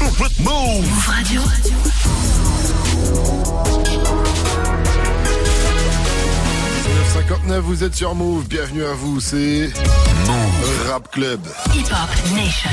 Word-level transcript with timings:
Move 0.00 1.06
Radio. 1.06 1.40
vous 7.60 7.84
êtes 7.84 7.94
sur 7.94 8.14
Move, 8.14 8.46
bienvenue 8.48 8.84
à 8.84 8.94
vous, 8.94 9.20
c'est 9.20 9.70
Move 10.26 10.88
Rap 10.88 11.10
Club. 11.10 11.40
Hip 11.74 11.86
Hop 11.90 12.34
Nation. 12.34 12.70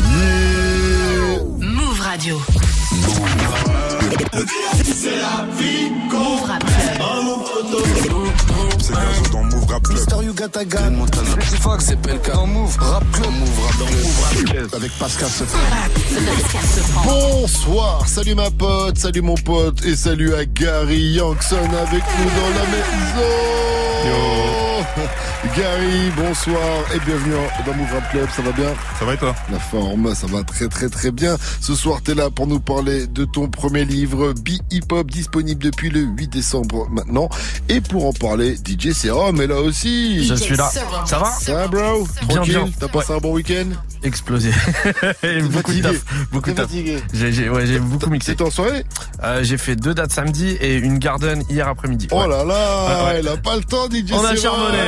Yeah. 0.00 1.44
Move 1.58 2.00
Radio. 2.00 2.38
C'est 4.84 5.16
la 5.16 5.46
vie 5.56 5.90
Club. 6.08 6.62
C'est 8.80 8.92
Gazo 8.92 9.32
dans 9.32 9.44
Move 9.44 9.66
Rap 9.68 9.82
Club. 9.82 9.98
Mister 9.98 10.16
Yugataga. 10.22 10.80
C'est 11.42 11.60
Fox, 11.60 11.84
c'est 11.86 12.00
PLK. 12.00 12.34
En 12.34 12.46
Move 12.46 12.76
Rap 12.78 13.04
Club. 13.12 13.30
Move 13.32 13.60
Rap 13.66 13.76
Club. 13.76 13.90
Move 13.90 14.20
Rap 14.22 14.44
Club. 14.44 14.74
Avec 14.74 14.92
Pascal 14.98 15.28
Sefran. 15.28 15.58
Bonsoir, 17.04 18.08
salut 18.08 18.34
ma 18.34 18.50
pote, 18.50 18.98
salut 18.98 19.22
mon 19.22 19.34
pote 19.34 19.84
et 19.84 19.96
salut 19.96 20.34
à 20.34 20.44
Gary 20.44 21.12
Yankson 21.12 21.56
avec 21.56 22.02
nous 22.18 22.30
dans 22.30 22.50
la 22.58 22.64
maison. 22.70 24.37
Gary, 25.58 26.10
bonsoir 26.16 26.84
et 26.94 27.00
bienvenue 27.04 27.32
dans 27.66 27.74
Move 27.74 27.92
Rap 27.92 28.08
Club, 28.12 28.28
ça 28.36 28.42
va 28.42 28.52
bien 28.52 28.72
Ça 28.96 29.04
va 29.04 29.14
et 29.14 29.16
toi? 29.16 29.34
La 29.50 29.58
forme, 29.58 30.14
ça 30.14 30.28
va 30.28 30.44
très 30.44 30.68
très 30.68 30.88
très 30.88 31.10
bien. 31.10 31.36
Ce 31.60 31.74
soir, 31.74 32.00
t'es 32.00 32.14
là 32.14 32.30
pour 32.30 32.46
nous 32.46 32.60
parler 32.60 33.08
de 33.08 33.24
ton 33.24 33.48
premier 33.48 33.84
livre, 33.84 34.34
Be 34.34 34.50
Hip 34.70 34.84
Hop, 34.92 35.10
disponible 35.10 35.60
depuis 35.64 35.90
le 35.90 36.02
8 36.02 36.28
décembre 36.28 36.86
maintenant. 36.92 37.28
Et 37.68 37.80
pour 37.80 38.06
en 38.06 38.12
parler, 38.12 38.54
DJ 38.54 38.92
Serum 38.92 39.40
est 39.40 39.48
là 39.48 39.56
aussi. 39.60 40.24
Je 40.24 40.34
suis 40.34 40.54
là. 40.56 40.70
Ça 41.06 41.18
va? 41.18 41.24
Ça 41.40 41.54
va, 41.54 41.66
bro? 41.66 42.06
Bien, 42.28 42.36
Tranquille 42.36 42.52
bien. 42.54 42.68
T'as 42.78 42.88
passé 42.88 43.12
un 43.14 43.18
bon 43.18 43.32
week-end? 43.32 43.66
Explosé. 44.04 44.50
beaucoup 45.50 45.72
de 45.72 45.80
fatigué. 45.80 45.82
taf. 45.82 46.04
Beaucoup 46.30 46.50
de 46.50 46.54
T'es 46.54 46.62
taf. 46.62 46.70
fatigué 46.70 47.02
J'ai 47.12 47.32
j'ai- 47.32 47.48
ouais, 47.48 47.66
j'ai 47.66 47.80
beaucoup 47.80 48.10
mixé. 48.10 48.30
C'était 48.30 48.44
en 48.44 48.50
soirée? 48.50 48.84
Euh, 49.24 49.42
j'ai 49.42 49.58
fait 49.58 49.74
deux 49.74 49.92
dates 49.94 50.12
samedi 50.12 50.56
et 50.60 50.76
une 50.76 50.98
garden 50.98 51.42
hier 51.50 51.66
après-midi. 51.66 52.06
Oh 52.12 52.20
Ouais. 52.20 52.28
là 52.28 52.44
là, 52.44 53.04
Ouais, 53.06 53.12
ouais. 53.14 53.20
il 53.22 53.28
a 53.28 53.36
pas 53.38 53.56
le 53.56 53.64
temps, 53.64 53.88
DJ 53.90 54.12
On 54.12 54.18
a 54.24 54.36
Serum. 54.36 54.36
charbonné. 54.36 54.78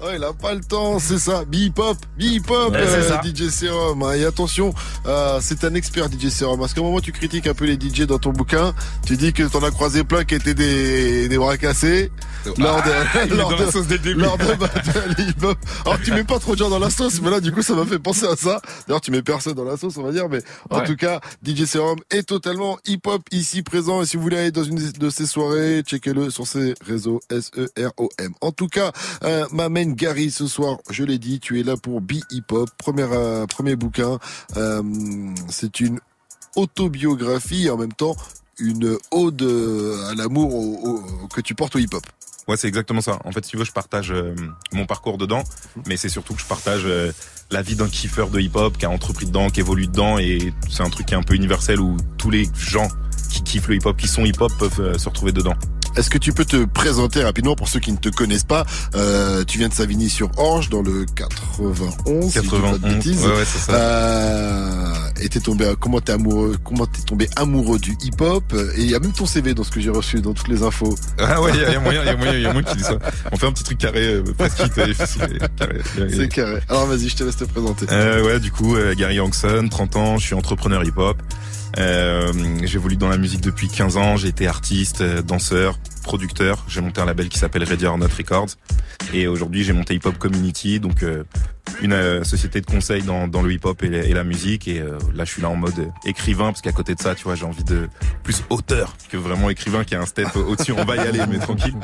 Oh, 0.00 0.06
il 0.14 0.22
a 0.24 0.32
pas 0.32 0.54
le 0.54 0.60
temps, 0.60 0.98
c'est 0.98 1.18
ça. 1.18 1.44
Hip 1.52 1.72
Hop, 1.78 1.96
Ouais, 2.18 2.32
c'est 2.72 2.78
euh, 2.78 3.08
ça. 3.08 3.20
DJ 3.24 3.48
Serum. 3.50 4.02
hein. 4.02 4.12
Et 4.14 4.24
attention, 4.24 4.74
euh, 5.06 5.38
c'est 5.42 5.64
un 5.64 5.74
expert 5.74 6.06
DJ 6.10 6.28
Serum. 6.28 6.58
Parce 6.60 6.74
qu'à 6.74 6.80
un 6.80 6.84
moment, 6.84 7.00
tu 7.00 7.12
critiques 7.12 7.46
un 7.46 7.54
peu 7.54 7.64
les 7.64 7.74
DJ 7.74 8.02
dans 8.02 8.18
ton 8.18 8.30
bouquin. 8.30 8.74
Tu 9.06 9.16
dis 9.16 9.32
que 9.32 9.42
t'en 9.44 9.62
as 9.62 9.70
croisé 9.70 10.04
plein 10.04 10.24
qui 10.24 10.34
étaient 10.34 10.54
des, 10.54 11.28
des 11.28 11.38
bras 11.38 11.56
cassés. 11.56 12.10
Lors 12.58 12.82
de, 12.82 12.90
Ah, 13.14 13.24
lors 13.26 13.50
de- 13.56 13.64
le 13.88 13.98
début. 13.98 14.14
lors 14.20 14.36
de 14.38 14.52
battle 14.54 15.14
hip-hop. 15.18 15.58
Alors 15.86 16.00
tu 16.00 16.12
mets 16.12 16.24
pas 16.24 16.38
trop 16.38 16.52
de 16.52 16.58
gens 16.58 16.68
dans 16.68 16.78
la 16.78 16.90
sauce, 16.90 17.20
mais 17.22 17.30
là 17.30 17.40
du 17.40 17.52
coup 17.52 17.62
ça 17.62 17.74
m'a 17.74 17.86
fait 17.86 17.98
penser 17.98 18.26
à 18.26 18.36
ça. 18.36 18.60
D'ailleurs 18.86 19.00
tu 19.00 19.10
mets 19.10 19.22
personne 19.22 19.54
dans 19.54 19.64
la 19.64 19.76
sauce 19.78 19.96
on 19.96 20.02
va 20.02 20.12
dire, 20.12 20.28
mais 20.28 20.40
en 20.70 20.78
Ouais. 20.80 20.84
tout 20.86 20.94
cas 20.96 21.20
DJ 21.42 21.64
Serum 21.64 21.96
est 22.10 22.22
totalement 22.28 22.78
hip-hop 22.86 23.22
ici 23.32 23.62
présent 23.62 24.02
et 24.02 24.06
si 24.06 24.16
vous 24.18 24.22
voulez 24.22 24.36
aller 24.38 24.50
dans 24.50 24.62
une 24.64 24.76
de 24.76 25.10
ces 25.10 25.26
soirées, 25.26 25.82
checkez-le 25.86 26.28
sur 26.30 26.46
ses 26.46 26.74
réseaux 26.86 27.20
S-E-R-O-M. 27.30 28.32
En 28.42 28.52
tout 28.52 28.68
cas, 28.68 28.92
euh, 29.22 29.46
m'amène 29.52 29.94
Gary 29.94 30.30
ce 30.30 30.46
soir, 30.46 30.78
je 30.90 31.04
l'ai 31.04 31.18
dit, 31.18 31.40
tu 31.40 31.60
es 31.60 31.62
là 31.62 31.76
pour 31.76 32.00
Be 32.00 32.14
Hip-Hop, 32.30 32.68
premier, 32.78 33.02
euh, 33.10 33.46
premier 33.46 33.76
bouquin. 33.76 34.18
Euh, 34.56 34.82
C'est 35.48 35.80
une 35.80 36.00
autobiographie 36.56 37.66
et 37.66 37.70
en 37.70 37.76
même 37.76 37.92
temps 37.92 38.16
une 38.58 38.96
ode 39.10 39.42
euh, 39.42 40.10
à 40.10 40.14
l'amour 40.14 40.54
au- 40.54 40.88
au- 40.88 41.28
que 41.28 41.40
tu 41.40 41.54
portes 41.54 41.74
au 41.76 41.78
hip-hop. 41.80 42.02
Ouais, 42.46 42.56
c'est 42.56 42.68
exactement 42.68 43.00
ça. 43.00 43.18
En 43.24 43.32
fait, 43.32 43.44
si 43.44 43.52
tu 43.52 43.56
veux, 43.56 43.64
je 43.64 43.72
partage 43.72 44.12
euh, 44.12 44.34
mon 44.72 44.86
parcours 44.86 45.18
dedans, 45.18 45.42
mais 45.86 45.96
c'est 45.96 46.08
surtout 46.08 46.34
que 46.34 46.40
je 46.40 46.46
partage 46.46 46.82
euh, 46.84 47.10
la 47.50 47.62
vie 47.62 47.74
d'un 47.74 47.88
kiffeur 47.88 48.28
de 48.30 48.38
hip-hop 48.38 48.76
qui 48.78 48.84
a 48.86 48.90
entrepris 48.90 49.26
dedans, 49.26 49.48
qui 49.50 49.60
évolue 49.60 49.86
dedans, 49.88 50.18
et 50.18 50.52
c'est 50.70 50.82
un 50.82 50.90
truc 50.90 51.06
qui 51.06 51.14
est 51.14 51.16
un 51.16 51.22
peu 51.22 51.34
universel 51.34 51.80
où 51.80 51.96
tous 52.18 52.30
les 52.30 52.48
gens 52.56 52.88
qui 53.30 53.42
kiffent 53.42 53.66
le 53.68 53.76
hip-hop, 53.76 53.96
qui 53.96 54.06
sont 54.08 54.24
hip-hop, 54.24 54.52
peuvent 54.58 54.80
euh, 54.80 54.98
se 54.98 55.08
retrouver 55.08 55.32
dedans. 55.32 55.54
Est-ce 55.96 56.10
que 56.10 56.18
tu 56.18 56.32
peux 56.32 56.44
te 56.44 56.64
présenter 56.64 57.22
rapidement 57.22 57.54
pour 57.54 57.68
ceux 57.68 57.78
qui 57.80 57.92
ne 57.92 57.96
te 57.96 58.08
connaissent 58.08 58.44
pas? 58.44 58.64
Euh, 58.94 59.44
Tu 59.44 59.58
viens 59.58 59.68
de 59.68 59.74
Savigny 59.74 60.10
sur 60.10 60.30
Orge 60.38 60.68
dans 60.68 60.82
le 60.82 61.06
91. 61.14 62.30
si 62.32 62.38
je 62.38 62.40
dis 62.40 62.48
pas 62.48 62.56
de 62.56 62.62
91. 62.62 62.94
bêtises. 62.94 63.24
Ouais, 63.24 63.32
ouais, 63.32 63.44
c'est 63.44 63.58
ça. 63.58 63.72
Euh, 63.74 64.92
et 65.20 65.28
t'es 65.28 65.40
tombé, 65.40 65.72
comment 65.78 66.00
t'es 66.00 66.12
amoureux, 66.12 66.56
comment 66.64 66.86
t'es 66.86 67.02
tombé 67.02 67.28
amoureux 67.36 67.78
du 67.78 67.96
hip-hop? 68.02 68.44
Et 68.76 68.82
il 68.82 68.90
y 68.90 68.94
a 68.94 68.98
même 68.98 69.12
ton 69.12 69.26
CV 69.26 69.54
dans 69.54 69.62
ce 69.64 69.70
que 69.70 69.80
j'ai 69.80 69.90
reçu, 69.90 70.20
dans 70.20 70.32
toutes 70.34 70.48
les 70.48 70.62
infos. 70.62 70.94
Ah 71.18 71.40
ouais, 71.40 71.52
il 71.54 71.60
y, 71.60 71.64
a- 71.64 71.78
moyen, 71.80 72.02
il 72.02 72.06
y 72.06 72.10
a 72.10 72.16
moyen, 72.16 72.32
il 72.34 72.42
y 72.42 72.46
a 72.46 72.52
moyen 72.52 72.68
qui 72.68 72.76
dit 72.76 72.82
ça. 72.84 72.98
On 73.32 73.36
fait 73.36 73.46
un 73.46 73.52
petit 73.52 73.64
truc 73.64 73.78
carré, 73.78 74.14
euh, 74.14 74.22
presque 74.36 74.74
carré. 74.74 74.92
C'est 76.10 76.28
carré. 76.28 76.60
Alors 76.68 76.86
vas-y, 76.86 77.08
je 77.08 77.16
te 77.16 77.24
laisse 77.24 77.36
te 77.36 77.44
présenter. 77.44 77.86
Euh, 77.90 78.24
ouais, 78.24 78.40
du 78.40 78.50
coup, 78.50 78.76
euh, 78.76 78.94
Gary 78.94 79.16
Youngson, 79.16 79.68
30 79.70 79.96
ans, 79.96 80.18
je 80.18 80.26
suis 80.26 80.34
entrepreneur 80.34 80.82
hip-hop. 80.84 81.16
Euh, 81.78 82.32
J'évolue 82.62 82.96
dans 82.96 83.08
la 83.08 83.16
musique 83.16 83.40
depuis 83.40 83.68
15 83.68 83.96
ans. 83.96 84.16
J'ai 84.16 84.28
été 84.28 84.46
artiste, 84.46 85.00
euh, 85.00 85.22
danseur, 85.22 85.78
producteur. 86.04 86.64
J'ai 86.68 86.80
monté 86.80 87.00
un 87.00 87.06
label 87.06 87.28
qui 87.28 87.38
s'appelle 87.38 87.64
Ready 87.64 87.86
or 87.86 87.98
Not 87.98 88.06
Records. 88.16 88.50
Et 89.12 89.26
aujourd'hui, 89.26 89.64
j'ai 89.64 89.72
monté 89.72 89.94
Hip 89.94 90.00
Hop 90.04 90.18
Community, 90.18 90.78
donc 90.80 91.02
euh, 91.02 91.24
une 91.82 91.92
euh, 91.92 92.22
société 92.24 92.60
de 92.60 92.66
conseil 92.66 93.02
dans, 93.02 93.26
dans 93.26 93.42
le 93.42 93.52
hip-hop 93.52 93.82
et, 93.82 93.88
la- 93.88 94.04
et 94.04 94.12
la 94.12 94.22
musique. 94.24 94.68
Et 94.68 94.78
euh, 94.80 94.98
là, 95.14 95.24
je 95.24 95.32
suis 95.32 95.42
là 95.42 95.48
en 95.50 95.56
mode 95.56 95.90
écrivain, 96.04 96.46
parce 96.46 96.60
qu'à 96.62 96.72
côté 96.72 96.94
de 96.94 97.00
ça, 97.00 97.14
tu 97.14 97.24
vois, 97.24 97.34
j'ai 97.34 97.44
envie 97.44 97.64
de 97.64 97.88
plus 98.22 98.44
auteur 98.50 98.96
que 99.10 99.16
vraiment 99.16 99.50
écrivain 99.50 99.82
qui 99.84 99.94
a 99.94 100.00
un 100.00 100.06
step 100.06 100.34
au-dessus. 100.36 100.72
On 100.72 100.84
va 100.84 100.96
y 100.96 101.00
aller, 101.00 101.20
mais 101.28 101.38
tranquille. 101.38 101.74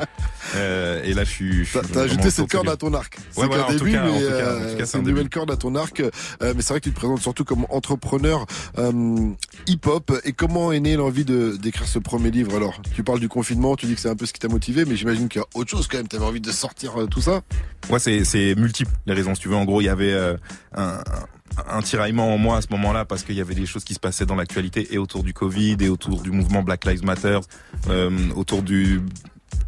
Et 0.55 1.13
là, 1.13 1.23
je 1.23 1.29
suis. 1.29 1.67
T'as 1.93 2.01
ajouté 2.03 2.29
cette 2.31 2.49
corde 2.51 2.69
à 2.69 2.77
ton 2.77 2.93
arc. 2.93 3.17
C'est 3.31 3.41
Ouais, 3.41 3.47
voilà, 3.47 3.63
tout 3.65 3.79
début, 3.85 3.91
cas, 3.93 4.03
mais 4.05 4.85
c'est 4.85 4.97
un 4.97 4.99
une 4.99 5.05
début. 5.05 5.11
nouvelle 5.11 5.29
corde 5.29 5.51
à 5.51 5.57
ton 5.57 5.75
arc. 5.75 6.01
Mais 6.41 6.53
c'est 6.61 6.69
vrai 6.69 6.79
que 6.79 6.85
tu 6.85 6.91
te 6.91 6.95
présentes 6.99 7.21
surtout 7.21 7.43
comme 7.45 7.65
entrepreneur 7.69 8.45
euh, 8.77 9.29
hip-hop. 9.67 10.11
Et 10.25 10.33
comment 10.33 10.71
est 10.71 10.79
née 10.79 10.95
l'envie 10.95 11.25
d'écrire 11.25 11.87
ce 11.87 11.99
premier 11.99 12.31
livre 12.31 12.55
Alors, 12.55 12.81
tu 12.93 13.03
parles 13.03 13.19
du 13.19 13.29
confinement, 13.29 13.75
tu 13.75 13.85
dis 13.85 13.95
que 13.95 14.01
c'est 14.01 14.09
un 14.11 14.15
peu 14.15 14.25
ce 14.25 14.33
qui 14.33 14.39
t'a 14.39 14.47
motivé, 14.47 14.85
mais 14.85 14.95
j'imagine 14.95 15.27
qu'il 15.29 15.41
y 15.41 15.43
a 15.43 15.47
autre 15.55 15.69
chose 15.69 15.87
quand 15.87 15.97
même. 15.97 16.07
T'avais 16.07 16.25
envie 16.25 16.41
de 16.41 16.51
sortir 16.51 17.01
euh, 17.01 17.07
tout 17.07 17.21
ça 17.21 17.41
Ouais, 17.89 17.99
c'est 17.99 18.55
multiple 18.55 18.91
les 19.05 19.13
raisons. 19.13 19.35
Si 19.35 19.41
tu 19.41 19.49
veux, 19.49 19.55
en 19.55 19.65
gros, 19.65 19.81
il 19.81 19.85
y 19.85 19.89
avait 19.89 20.13
euh, 20.13 20.35
un 20.75 21.81
tiraillement 21.81 22.33
en 22.33 22.37
moi 22.37 22.57
à 22.57 22.61
ce 22.61 22.67
moment-là 22.71 23.05
parce 23.05 23.23
qu'il 23.23 23.35
y 23.35 23.41
avait 23.41 23.55
des 23.55 23.65
choses 23.65 23.83
qui 23.83 23.93
se 23.93 23.99
passaient 23.99 24.25
dans 24.25 24.35
l'actualité 24.35 24.93
et 24.93 24.97
autour 24.97 25.23
du 25.23 25.33
Covid 25.33 25.77
et 25.79 25.89
autour 25.89 26.21
du 26.21 26.31
mouvement 26.31 26.63
Black 26.63 26.85
Lives 26.85 27.03
Matter, 27.03 27.39
euh, 27.89 28.11
autour 28.35 28.61
du 28.63 29.01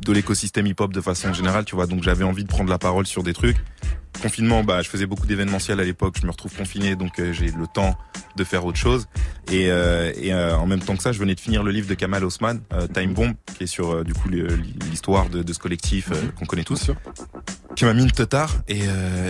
de 0.05 0.13
l'écosystème 0.13 0.65
hip-hop 0.67 0.93
de 0.93 1.01
façon 1.01 1.33
générale, 1.33 1.65
tu 1.65 1.75
vois. 1.75 1.87
Donc 1.87 2.03
j'avais 2.03 2.23
envie 2.23 2.43
de 2.43 2.49
prendre 2.49 2.69
la 2.69 2.77
parole 2.77 3.05
sur 3.05 3.23
des 3.23 3.33
trucs. 3.33 3.57
Confinement, 4.21 4.63
bah, 4.63 4.81
je 4.81 4.89
faisais 4.89 5.05
beaucoup 5.05 5.27
d'événementiels 5.27 5.79
à 5.79 5.83
l'époque. 5.83 6.15
Je 6.21 6.25
me 6.25 6.31
retrouve 6.31 6.53
confiné, 6.55 6.95
donc 6.95 7.19
euh, 7.19 7.33
j'ai 7.33 7.47
le 7.47 7.67
temps 7.67 7.97
de 8.35 8.43
faire 8.43 8.65
autre 8.65 8.77
chose. 8.77 9.07
Et, 9.51 9.69
euh, 9.69 10.11
et 10.15 10.33
euh, 10.33 10.55
en 10.55 10.65
même 10.65 10.79
temps 10.79 10.95
que 10.95 11.03
ça, 11.03 11.11
je 11.11 11.19
venais 11.19 11.35
de 11.35 11.39
finir 11.39 11.61
le 11.63 11.71
livre 11.71 11.87
de 11.87 11.93
Kamal 11.93 12.23
Osman, 12.23 12.59
Time 12.93 13.13
Bomb, 13.13 13.33
qui 13.57 13.65
est 13.65 13.67
sur 13.67 14.03
du 14.03 14.13
coup 14.13 14.29
l'histoire 14.89 15.29
de, 15.29 15.43
de 15.43 15.53
ce 15.53 15.59
collectif 15.59 16.09
euh, 16.11 16.15
qu'on 16.37 16.45
connaît 16.45 16.63
tous. 16.63 16.81
Sûr. 16.83 16.95
qui 17.75 17.85
m'a 17.85 17.93
mis 17.93 18.03
une 18.03 18.11
teutard 18.11 18.51
et, 18.67 18.81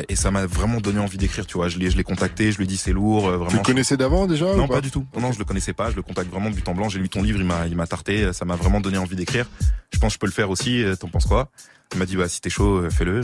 et 0.09 0.15
ça 0.15 0.31
m'a 0.31 0.45
vraiment 0.45 0.79
donné 0.79 0.99
envie 0.99 1.17
d'écrire 1.17 1.45
tu 1.45 1.57
vois. 1.57 1.69
Je 1.69 1.77
l'ai 1.79 1.89
je 1.91 1.97
l'ai 1.97 2.03
contacté 2.03 2.51
je 2.51 2.57
lui 2.57 2.63
ai 2.65 2.67
dit 2.67 2.77
c'est 2.77 2.91
lourd 2.93 3.27
euh, 3.27 3.33
Tu 3.33 3.37
vraiment 3.39 3.57
le 3.57 3.63
connaissais 3.65 3.97
d'avant 3.97 4.27
déjà 4.27 4.45
non 4.55 4.65
ou 4.65 4.67
pas 4.67 4.81
du 4.81 4.91
tout. 4.91 5.05
Non, 5.19 5.31
je 5.31 5.39
le 5.39 5.45
connaissais 5.45 5.73
pas 5.73 5.91
je 5.91 5.95
le 5.95 6.01
contacte 6.01 6.29
vraiment 6.31 6.49
de 6.49 6.55
but 6.55 6.67
en 6.67 6.73
blanc. 6.73 6.89
J'ai 6.89 6.99
lu 6.99 7.09
ton 7.09 7.21
livre 7.21 7.39
il 7.39 7.45
m'a 7.45 7.67
il 7.67 7.75
m'a 7.75 7.87
tarté 7.87 8.31
ça 8.33 8.45
m'a 8.45 8.55
vraiment 8.55 8.79
donné 8.81 8.97
envie 8.97 9.15
d'écrire. 9.15 9.45
Je 9.91 9.99
pense 9.99 10.11
que 10.11 10.15
je 10.15 10.19
peux 10.19 10.25
le 10.27 10.31
faire 10.31 10.49
aussi 10.49 10.83
t'en 10.99 11.07
penses 11.09 11.25
quoi? 11.25 11.49
Il 11.93 11.99
m'a 11.99 12.05
dit 12.05 12.15
bah 12.15 12.27
si 12.29 12.41
t'es 12.41 12.49
chaud 12.49 12.89
fais-le 12.89 13.21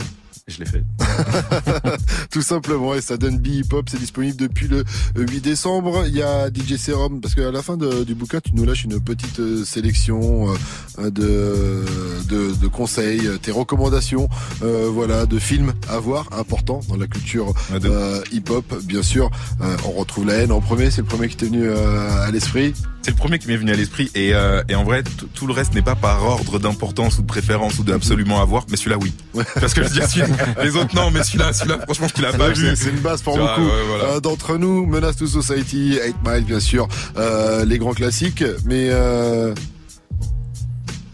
je 0.50 0.60
l'ai 0.60 0.66
fait 0.66 0.82
Tout 2.30 2.42
simplement, 2.42 2.94
et 2.94 3.00
ça 3.00 3.16
donne 3.16 3.38
Be 3.38 3.48
Hip 3.48 3.72
Hop, 3.72 3.88
c'est 3.90 3.98
disponible 3.98 4.36
depuis 4.36 4.68
le 4.68 4.84
8 5.16 5.40
décembre. 5.40 6.04
Il 6.06 6.14
y 6.14 6.22
a 6.22 6.48
DJ 6.48 6.76
Serum, 6.76 7.20
parce 7.20 7.34
qu'à 7.34 7.50
la 7.50 7.62
fin 7.62 7.76
de- 7.76 8.04
du 8.04 8.14
bouquin, 8.14 8.40
tu 8.40 8.52
nous 8.54 8.64
lâches 8.64 8.84
une 8.84 9.00
petite 9.00 9.40
euh, 9.40 9.64
sélection 9.64 10.48
euh, 10.98 11.10
de, 11.10 11.84
de, 12.28 12.54
de 12.54 12.66
conseils, 12.68 13.26
euh, 13.26 13.36
tes 13.38 13.50
recommandations, 13.50 14.28
euh, 14.62 14.88
voilà, 14.92 15.26
de 15.26 15.38
films 15.38 15.72
à 15.88 15.98
voir, 15.98 16.28
importants 16.32 16.80
dans 16.88 16.96
la 16.96 17.06
culture 17.06 17.52
Ouais, 17.72 17.80
de- 17.80 17.88
euh, 17.88 18.20
hip 18.32 18.44
hop, 18.50 18.74
bien 18.84 19.02
sûr. 19.02 19.30
Euh, 19.60 19.76
on 19.86 19.92
retrouve 19.92 20.26
la 20.26 20.34
haine 20.34 20.52
en 20.52 20.60
premier, 20.60 20.90
c'est 20.90 21.00
le 21.02 21.06
premier 21.06 21.28
qui 21.28 21.36
t'est 21.36 21.46
venu 21.46 21.62
euh, 21.64 22.22
à 22.26 22.30
l'esprit. 22.30 22.72
c'est 23.02 23.10
le 23.10 23.16
premier 23.16 23.38
qui 23.38 23.48
m'est 23.48 23.56
venu 23.56 23.72
à 23.72 23.76
l'esprit 23.76 24.10
et, 24.14 24.34
euh, 24.34 24.62
et 24.68 24.74
en 24.74 24.84
vrai 24.84 25.02
tout 25.34 25.46
le 25.46 25.52
reste 25.52 25.74
n'est 25.74 25.82
pas 25.82 25.94
par 25.96 26.22
ordre 26.24 26.58
d'importance 26.58 27.18
ou 27.18 27.22
de 27.22 27.26
préférence 27.26 27.78
ou 27.78 27.82
d'absolument 27.82 28.40
avoir 28.42 28.66
mais 28.70 28.76
celui-là 28.76 28.98
oui 28.98 29.12
parce 29.58 29.72
que 29.74 29.82
je 29.82 29.88
dis 29.88 30.00
les 30.62 30.76
autres 30.76 30.94
non 30.94 31.10
mais 31.10 31.22
celui-là 31.22 31.52
celui-là 31.52 31.78
franchement 31.80 32.06
tu 32.14 32.22
l'as 32.22 32.32
pas 32.32 32.48
vu 32.50 32.74
C'est 32.76 32.90
une 32.90 33.00
base 33.00 33.22
pour 33.22 33.36
beaucoup. 33.36 33.60
ouais, 33.60 33.82
voilà. 33.88 34.04
Euh, 34.04 34.20
D'entre 34.20 34.56
nous, 34.56 34.86
Menace 34.86 35.16
to 35.16 35.26
Society, 35.26 35.98
8 36.04 36.14
Mile, 36.26 36.44
bien 36.44 36.60
sûr, 36.60 36.88
euh, 37.16 37.64
les 37.64 37.78
grands 37.78 37.92
classiques, 37.94 38.44
mais 38.64 38.88
euh, 38.90 39.54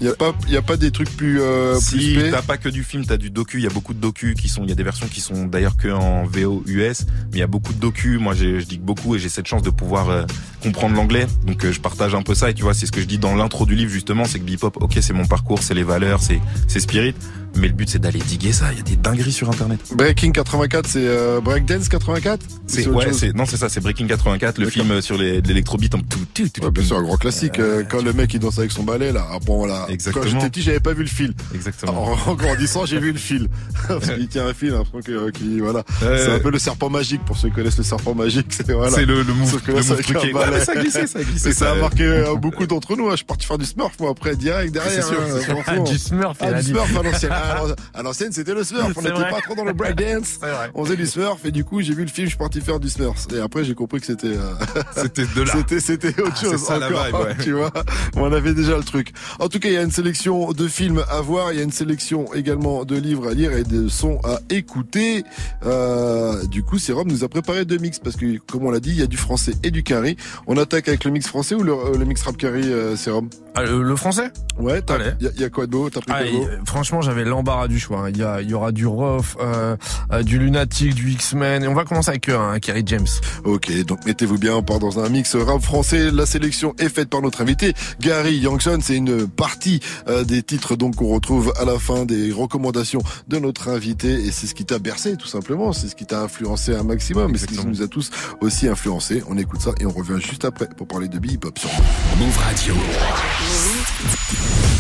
il 0.00 0.06
y 0.06 0.10
a 0.10 0.14
pas, 0.14 0.34
y 0.48 0.56
a 0.56 0.62
pas 0.62 0.76
des 0.76 0.90
trucs 0.90 1.14
plus 1.16 1.40
euh, 1.40 1.72
plus 1.88 2.00
si 2.00 2.14
spé? 2.14 2.30
t'as 2.30 2.42
pas 2.42 2.56
que 2.58 2.68
du 2.68 2.82
film, 2.84 3.04
t'as 3.06 3.16
du 3.16 3.30
docu. 3.30 3.58
Il 3.58 3.64
y 3.64 3.66
a 3.66 3.70
beaucoup 3.70 3.94
de 3.94 4.00
docu 4.00 4.34
qui 4.34 4.48
sont. 4.48 4.62
Il 4.64 4.68
y 4.68 4.72
a 4.72 4.74
des 4.74 4.82
versions 4.82 5.06
qui 5.08 5.20
sont 5.20 5.46
d'ailleurs 5.46 5.76
que 5.76 5.88
en 5.88 6.24
VO 6.24 6.62
US, 6.66 7.06
mais 7.30 7.34
il 7.34 7.38
y 7.38 7.42
a 7.42 7.46
beaucoup 7.46 7.72
de 7.72 7.78
docu. 7.80 8.18
Moi, 8.18 8.34
je 8.34 8.62
dis 8.64 8.78
beaucoup 8.78 9.14
et 9.16 9.18
j'ai 9.18 9.28
cette 9.28 9.46
chance 9.46 9.62
de 9.62 9.70
pouvoir 9.70 10.10
euh, 10.10 10.24
comprendre 10.62 10.96
l'anglais. 10.96 11.26
Donc, 11.46 11.64
euh, 11.64 11.72
je 11.72 11.80
partage 11.80 12.14
un 12.14 12.22
peu 12.22 12.34
ça. 12.34 12.50
Et 12.50 12.54
tu 12.54 12.62
vois, 12.62 12.74
c'est 12.74 12.86
ce 12.86 12.92
que 12.92 13.00
je 13.00 13.06
dis 13.06 13.18
dans 13.18 13.34
l'intro 13.34 13.64
du 13.66 13.74
livre 13.74 13.90
justement, 13.90 14.24
c'est 14.24 14.38
que 14.38 14.50
hip 14.50 14.58
hop, 14.62 14.76
ok, 14.80 14.98
c'est 15.00 15.12
mon 15.14 15.26
parcours, 15.26 15.62
c'est 15.62 15.74
les 15.74 15.84
valeurs, 15.84 16.22
c'est 16.22 16.40
c'est 16.68 16.80
spirit. 16.80 17.14
Mais 17.58 17.68
le 17.68 17.72
but, 17.72 17.88
c'est 17.88 17.98
d'aller 17.98 18.18
diguer 18.18 18.52
ça. 18.52 18.70
Il 18.72 18.76
y 18.76 18.80
a 18.80 18.84
des 18.84 18.96
dingueries 18.96 19.32
sur 19.32 19.48
Internet. 19.48 19.80
Breaking 19.94 20.32
84, 20.32 20.86
c'est 20.86 20.98
euh, 21.06 21.40
Breakdance 21.40 21.88
84 21.88 22.44
C'est 22.66 22.86
ouais, 22.86 23.14
c'est 23.14 23.34
non, 23.34 23.46
c'est 23.46 23.56
ça, 23.56 23.70
c'est 23.70 23.80
Breaking 23.80 24.06
84, 24.08 24.58
le 24.58 24.68
film 24.68 25.00
sur 25.00 25.16
les 25.16 25.40
l'électrobeat 25.40 25.94
en 25.94 26.00
tout, 26.00 26.18
tout, 26.34 26.46
tout, 26.50 26.62
Ouais, 26.62 26.70
bien 26.70 26.84
sûr, 26.84 26.98
un 26.98 27.02
grand 27.02 27.16
classique. 27.16 27.58
euh, 27.58 27.82
quand 27.88 28.02
le 28.02 28.12
mec 28.12 28.34
il 28.34 28.40
danse 28.40 28.58
avec 28.58 28.72
son 28.72 28.82
balai 28.82 29.10
là, 29.10 29.26
ah, 29.32 29.38
bon 29.42 29.64
là. 29.64 29.85
Exactement. 29.88 30.24
Quand 30.24 30.30
j'étais 30.30 30.48
petit, 30.50 30.62
j'avais 30.62 30.80
pas 30.80 30.92
vu 30.92 31.02
le 31.02 31.08
fil. 31.08 31.32
Exactement. 31.54 32.12
En, 32.12 32.30
en 32.30 32.34
grandissant, 32.34 32.86
j'ai 32.86 32.98
vu 32.98 33.12
le 33.12 33.18
fil. 33.18 33.48
Parce 33.88 34.10
qu'il 34.10 34.28
tient 34.28 34.46
un 34.46 34.54
fil, 34.54 34.74
un 34.74 34.84
truc 34.84 35.08
euh, 35.08 35.30
qui 35.30 35.60
voilà. 35.60 35.80
Ouais, 36.02 36.18
c'est 36.18 36.32
un 36.32 36.38
peu 36.38 36.50
le 36.50 36.58
serpent 36.58 36.90
magique 36.90 37.24
pour 37.24 37.36
ceux 37.36 37.48
qui 37.48 37.54
connaissent 37.54 37.78
le 37.78 37.84
serpent 37.84 38.14
magique. 38.14 38.46
C'est 38.50 38.70
voilà. 38.72 38.90
C'est 38.92 39.04
le, 39.06 39.22
le 39.22 39.32
move, 39.34 39.60
que 39.62 39.70
le 39.72 39.76
move 39.78 40.02
truqué. 40.02 40.32
Ouais, 40.32 40.44
mais 40.50 40.60
ça 40.60 40.72
a 40.72 40.76
glissé, 40.76 41.06
ça 41.06 41.18
a 41.18 41.22
glissé. 41.22 41.48
Et 41.48 41.52
ça 41.52 41.72
a 41.72 41.74
marqué 41.76 42.04
euh, 42.04 42.34
beaucoup 42.36 42.66
d'entre 42.66 42.96
nous. 42.96 43.06
hein. 43.08 43.12
Je 43.12 43.16
suis 43.16 43.24
parti 43.26 43.46
faire 43.46 43.58
du 43.58 43.64
Smurf 43.66 43.92
moi 44.00 44.10
après 44.10 44.36
direct 44.36 44.72
derrière. 44.72 44.92
C'est 44.92 45.02
sûr, 45.02 45.20
hein, 45.20 45.54
franchement. 45.62 45.84
du 45.84 45.98
Smurf, 45.98 46.36
Ah, 46.40 46.46
il 46.48 46.54
a 46.54 46.62
du. 46.62 46.68
Smurf 46.70 46.96
à 46.96 47.02
l'ancienne. 47.02 47.32
Ah, 47.36 47.64
À 47.94 48.02
l'ancienne, 48.02 48.32
c'était 48.32 48.54
le 48.54 48.64
Smurf. 48.64 48.92
On 48.96 49.02
n'était 49.02 49.14
pas 49.30 49.40
trop 49.42 49.54
dans 49.54 49.64
le 49.64 49.72
breakdance. 49.72 50.38
On 50.74 50.84
faisait 50.84 50.96
du 50.96 51.06
Smurf 51.06 51.44
et 51.44 51.50
du 51.50 51.64
coup, 51.64 51.80
j'ai 51.80 51.94
vu 51.94 52.02
le 52.02 52.08
film, 52.10 52.26
je 52.26 52.30
suis 52.30 52.38
parti 52.38 52.60
faire 52.60 52.80
du 52.80 52.88
Smurf. 52.88 53.26
Et 53.34 53.40
après, 53.40 53.64
j'ai 53.64 53.74
compris 53.74 54.00
que 54.00 54.06
c'était 54.06 54.28
euh, 54.28 54.54
C'était 54.96 55.26
de 55.34 55.42
là. 55.42 55.52
c'était 55.56 55.80
c'était 55.80 56.20
autre 56.20 56.32
Ah, 56.36 56.44
chose 56.44 56.70
encore, 56.70 57.04
vibe, 57.06 57.14
ouais. 57.14 57.36
tu 57.44 57.52
vois. 57.52 57.72
On 58.16 58.32
avait 58.32 58.54
déjà 58.54 58.76
le 58.76 58.84
truc. 58.84 59.12
En 59.38 59.48
tout 59.48 59.58
cas, 59.58 59.68
il 59.68 59.75
y 59.76 59.78
a 59.78 59.82
une 59.82 59.90
sélection 59.90 60.52
de 60.52 60.68
films 60.68 61.02
à 61.10 61.20
voir, 61.20 61.52
il 61.52 61.58
y 61.58 61.60
a 61.60 61.64
une 61.64 61.72
sélection 61.72 62.32
également 62.34 62.84
de 62.84 62.96
livres 62.96 63.28
à 63.28 63.34
lire 63.34 63.52
et 63.52 63.64
de 63.64 63.88
sons 63.88 64.18
à 64.24 64.38
écouter. 64.50 65.24
Euh, 65.64 66.44
du 66.46 66.62
coup, 66.62 66.78
Sérum 66.78 67.08
nous 67.08 67.24
a 67.24 67.28
préparé 67.28 67.64
deux 67.64 67.78
mix 67.78 67.98
parce 67.98 68.16
que, 68.16 68.38
comme 68.50 68.64
on 68.64 68.70
l'a 68.70 68.80
dit, 68.80 68.90
il 68.90 68.98
y 68.98 69.02
a 69.02 69.06
du 69.06 69.16
français 69.16 69.52
et 69.62 69.70
du 69.70 69.82
carré. 69.82 70.16
On 70.46 70.56
attaque 70.56 70.88
avec 70.88 71.04
le 71.04 71.10
mix 71.10 71.26
français 71.26 71.54
ou 71.54 71.62
le, 71.62 71.72
euh, 71.72 71.96
le 71.98 72.04
mix 72.04 72.22
rap 72.22 72.36
carré, 72.36 72.62
euh, 72.64 72.96
Sérum 72.96 73.28
Ah, 73.54 73.62
le, 73.62 73.82
le 73.82 73.96
français? 73.96 74.30
Ouais, 74.58 74.80
il 75.18 75.24
y, 75.24 75.28
a- 75.28 75.30
il 75.34 75.40
y 75.40 75.44
a 75.44 75.50
quoi 75.50 75.66
de 75.66 75.72
beau 75.72 75.90
pris 75.90 76.02
Ah, 76.08 76.22
beau 76.22 76.28
et, 76.28 76.48
Franchement, 76.66 77.02
j'avais 77.02 77.24
l'embarras 77.24 77.68
du 77.68 77.78
choix. 77.78 78.06
hein. 78.06 78.10
Il 78.10 78.16
y, 78.16 78.50
y 78.50 78.54
aura 78.54 78.72
du 78.72 78.86
Roth, 78.86 79.36
euh, 79.40 79.76
du 80.22 80.38
Lunatic, 80.38 80.94
du 80.94 81.10
X-Men. 81.10 81.62
Et 81.64 81.68
on 81.68 81.74
va 81.74 81.84
commencer 81.84 82.10
avec 82.10 82.28
hein, 82.30 82.58
Kerry 82.60 82.82
James. 82.86 83.06
Ok, 83.44 83.70
donc 83.84 84.04
mettez-vous 84.06 84.38
bien, 84.38 84.54
on 84.56 84.62
part 84.62 84.78
dans 84.78 84.98
un 84.98 85.08
mix 85.10 85.36
rap 85.36 85.60
français. 85.60 86.10
La 86.10 86.24
sélection 86.26 86.74
est 86.78 86.88
faite 86.88 87.08
par 87.10 87.20
notre 87.20 87.42
invité, 87.42 87.74
Gary 88.00 88.36
Youngson. 88.38 88.78
C'est 88.80 88.96
une 88.96 89.26
partie 89.28 89.65
euh, 90.08 90.24
des 90.24 90.42
titres 90.42 90.76
donc 90.76 90.96
qu'on 90.96 91.08
retrouve 91.08 91.52
à 91.58 91.64
la 91.64 91.78
fin 91.78 92.04
des 92.04 92.32
recommandations 92.32 93.00
de 93.28 93.38
notre 93.38 93.68
invité. 93.68 94.12
Et 94.12 94.30
c'est 94.30 94.46
ce 94.46 94.54
qui 94.54 94.64
t'a 94.64 94.78
bercé, 94.78 95.16
tout 95.16 95.26
simplement. 95.26 95.72
C'est 95.72 95.88
ce 95.88 95.96
qui 95.96 96.06
t'a 96.06 96.22
influencé 96.22 96.74
un 96.74 96.82
maximum. 96.82 97.34
Et 97.34 97.38
c'est 97.38 97.50
ce 97.50 97.58
qui 97.58 97.66
nous 97.66 97.82
a 97.82 97.88
tous 97.88 98.10
aussi 98.40 98.68
influencé. 98.68 99.22
On 99.28 99.36
écoute 99.38 99.60
ça 99.60 99.72
et 99.80 99.86
on 99.86 99.90
revient 99.90 100.20
juste 100.20 100.44
après 100.44 100.68
pour 100.76 100.86
parler 100.86 101.08
de 101.08 101.18
hip-hop 101.26 101.58
sur 101.58 101.70
Move 102.18 102.38
Radio. 102.38 102.74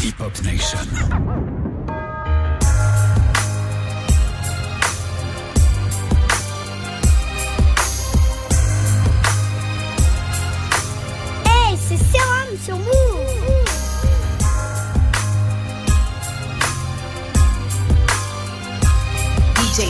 Hip 0.04 0.14
Hop 0.20 0.42
Nation. 0.44 0.78
Hey, 11.44 11.76
c'est 11.88 11.96
Sérum 11.96 12.58
sur 12.64 12.76
Move 12.76 13.45
On 19.78 19.84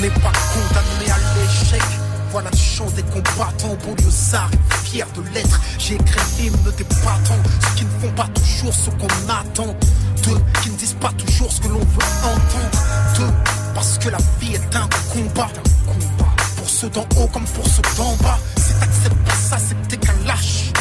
n'est 0.00 0.10
pas 0.10 0.32
condamné 0.52 1.08
à 1.08 1.18
l'échec. 1.36 1.82
Voilà 2.32 2.50
le 2.50 2.56
chant 2.56 2.90
des 2.90 3.04
combattants, 3.04 3.76
banlieusards 3.86 4.50
et 4.52 4.84
fiers 4.84 5.04
de 5.14 5.22
l'être. 5.32 5.60
J'ai 5.78 5.94
écrit 5.94 6.20
l'hymne 6.38 6.72
des 6.76 6.82
battants, 6.82 7.38
ceux 7.62 7.74
qui 7.76 7.84
ne 7.84 7.90
font 8.00 8.12
pas 8.16 8.26
toujours 8.34 8.74
ce 8.74 8.90
qu'on 8.90 9.06
attend. 9.28 9.72
D'eux 10.24 10.42
qui 10.62 10.70
ne 10.70 10.76
disent 10.76 10.96
pas 11.00 11.12
toujours 11.12 11.52
ce 11.52 11.60
que 11.60 11.68
l'on 11.68 11.78
veut 11.78 12.08
entendre. 12.24 12.70
D'eux, 13.18 13.34
parce 13.72 13.98
que 13.98 14.08
la 14.08 14.18
vie 14.40 14.54
est 14.54 14.76
un 14.76 14.88
combat. 15.12 15.48
Pour 16.56 16.68
ceux 16.68 16.90
d'en 16.90 17.06
haut 17.16 17.28
comme 17.28 17.44
pour 17.44 17.68
ceux 17.68 17.82
d'en 17.96 18.16
bas. 18.16 18.40
C'est 18.56 18.82
accepter 18.82 19.30
ça, 19.48 19.58
c'est 19.58 19.76
t'es 19.86 19.96
qu'un 19.96 20.16
lâche. 20.26 20.72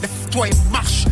Lève-toi 0.00 0.48
et 0.48 0.54
marche, 0.72 1.04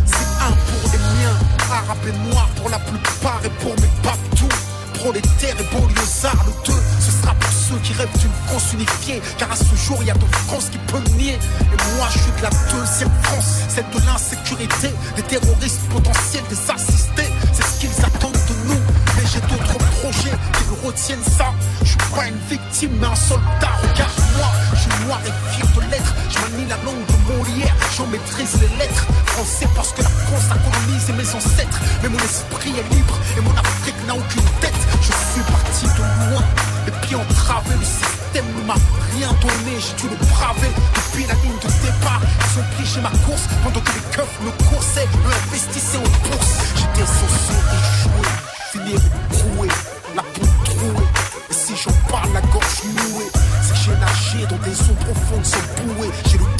arabes 1.73 2.07
et 2.07 2.31
noirs 2.31 2.49
pour 2.57 2.69
la 2.69 2.79
plupart 2.79 3.41
et 3.45 3.51
pour 3.63 3.75
mes 3.81 3.91
papetous. 4.03 4.49
Prolétaires 4.95 5.57
et 5.59 5.75
banlieusards, 5.75 6.45
le 6.47 6.53
deux, 6.65 6.81
ce 7.01 7.11
sera 7.11 7.35
pour 7.35 7.51
ceux 7.51 7.79
qui 7.83 7.93
rêvent 7.95 8.19
d'une 8.19 8.31
France 8.47 8.73
unifiée. 8.73 9.21
Car 9.37 9.51
à 9.51 9.57
ce 9.57 9.75
jour, 9.75 9.99
il 10.01 10.07
y 10.07 10.11
a 10.11 10.15
de 10.15 10.25
France 10.47 10.69
qui 10.71 10.79
peut 10.79 11.03
nier. 11.17 11.35
Et 11.35 11.97
moi, 11.97 12.07
je 12.13 12.19
suis 12.19 12.33
de 12.39 12.43
la 12.43 12.51
deuxième 12.71 13.11
France, 13.25 13.63
celle 13.69 13.89
de 13.91 14.07
l'insécurité, 14.07 14.91
des 15.17 15.23
terroristes 15.23 15.81
potentiels, 15.91 16.45
des 16.49 16.71
assistés. 16.71 17.31
C'est 17.53 17.65
ce 17.65 17.81
qu'ils 17.81 18.05
attendent 18.05 18.33
de 18.33 18.69
nous. 18.69 18.81
Mais 19.17 19.25
j'ai 19.27 19.41
d'autres 19.41 19.79
projets 20.01 20.37
qui 20.55 20.65
me 20.71 20.87
retiennent 20.87 21.25
ça. 21.25 21.53
Je 21.83 21.89
suis 21.89 22.11
pas 22.15 22.27
une 22.27 22.39
victime, 22.49 22.93
mais 23.01 23.09
un 23.09 23.17
soldat. 23.17 23.75
Regarde-moi, 23.83 24.49
je 24.75 24.81
suis 24.81 25.05
noir 25.05 25.21
et 25.27 25.53
fier 25.53 25.67
de 25.75 25.81
l'être. 25.91 26.15
Manie 26.53 26.69
la 26.69 26.77
langue 26.85 27.07
de 27.07 27.33
Molière, 27.33 27.75
j'en 27.97 28.07
maîtrise 28.07 28.61
les 28.61 28.77
lettres. 28.79 29.07
Français 29.27 29.69
parce 29.75 29.93
que 29.93 30.03
la 30.03 30.09
France 30.09 30.49
a 30.51 30.57
colonisé 30.59 31.13
mes 31.13 31.35
ancêtres. 31.35 31.81
Mais 32.03 32.09
mon 32.09 32.19
esprit 32.19 32.71
est 32.71 32.95
libre 32.95 33.19
et 33.37 33.41
mon 33.41 33.53
Afrique 33.53 33.97
n'a 34.07 34.15
aucune 34.15 34.49
tête. 34.61 34.81
Je 35.01 35.13
suis 35.33 35.43
parti 35.51 35.87
de 35.87 36.33
loin, 36.33 36.43
les 36.87 36.93
pieds 37.07 37.17
entravés. 37.17 37.75
Le 37.79 37.85
système 37.85 38.47
ne 38.59 38.67
m'a 38.67 38.75
rien 39.17 39.29
donné, 39.41 39.79
j'ai 39.79 39.95
dû 40.03 40.09
le 40.09 40.17
braver. 40.27 40.73
Depuis 40.95 41.27
la 41.27 41.35
ligne 41.35 41.59
de 41.63 41.71
départ, 41.87 42.21
ils 42.21 42.59
ont 42.61 42.67
pris 42.77 42.87
chez 42.87 43.01
ma 43.01 43.13
course 43.25 43.45
pendant 43.63 43.81
que 43.81 43.93
les 43.93 44.17
keufs 44.17 44.39
me 44.45 44.51
coursaient, 44.69 45.09
me 45.25 45.33
investissaient 45.49 45.99
en 45.99 46.29
bourse. 46.29 46.53
J'étais 46.77 47.07
censé 47.07 47.57
échouer, 47.81 48.29
finir 48.73 49.01
écroué, 49.31 49.69
la 50.17 50.23
peau 50.23 50.47
trouée. 50.65 51.09
Et 51.51 51.55
si 51.55 51.77
j'en 51.77 51.93
parle, 52.11 52.33
la 52.33 52.41
gorge 52.53 52.83
nouée, 52.85 53.31
c'est 53.63 53.77
j'ai 53.77 53.97
nagé 53.97 54.47
dans 54.47 54.59
des 54.59 54.79
eaux 54.91 54.97
profondes 55.01 55.45
sans 55.45 55.59
bouée. 55.83 56.11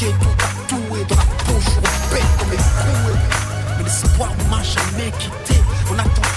Le 0.03 0.11
ghetto 0.11 0.29
tatoué, 0.37 1.05
dans 1.07 1.15
la 1.15 1.23
peau, 1.45 1.59
je 1.59 1.69
dans 1.75 2.45
mes 2.49 2.57
bouées. 2.57 3.19
Mais 3.77 3.83
l'espoir 3.83 4.29
ne 4.37 4.49
m'a 4.49 4.63
jamais 4.63 5.11
quitté. 5.19 5.61
En 5.89 5.93
attendant 5.99 6.32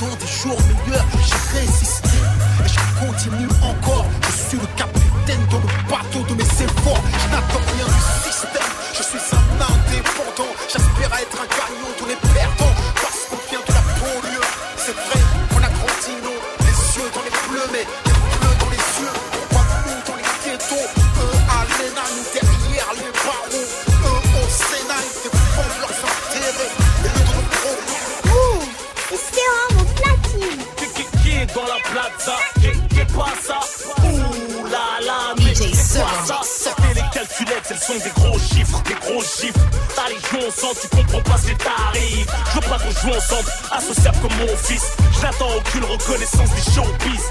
joue 43.06 43.17
ensemble, 43.17 43.48
associable 43.72 44.19
comme 44.20 44.36
mon 44.39 44.56
fils. 44.56 44.84
Je 45.13 45.22
n'attends 45.22 45.48
aucune 45.56 45.84
reconnaissance 45.84 46.51
des 46.51 46.72
showbiz 46.72 47.22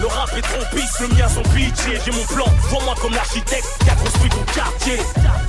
Le 0.00 0.06
rap 0.06 0.30
est 0.36 0.42
trop 0.42 0.64
pisse, 0.74 1.00
le 1.00 1.08
mien 1.08 1.28
son 1.28 1.42
pitié. 1.54 1.98
J'ai 2.04 2.12
mon 2.12 2.24
plan, 2.24 2.46
vois-moi 2.70 2.94
comme 3.00 3.14
l'architecte 3.14 3.66
qui 3.80 3.90
a 3.90 3.94
construit 3.94 4.30
ton 4.30 4.44
quartier. 4.52 4.98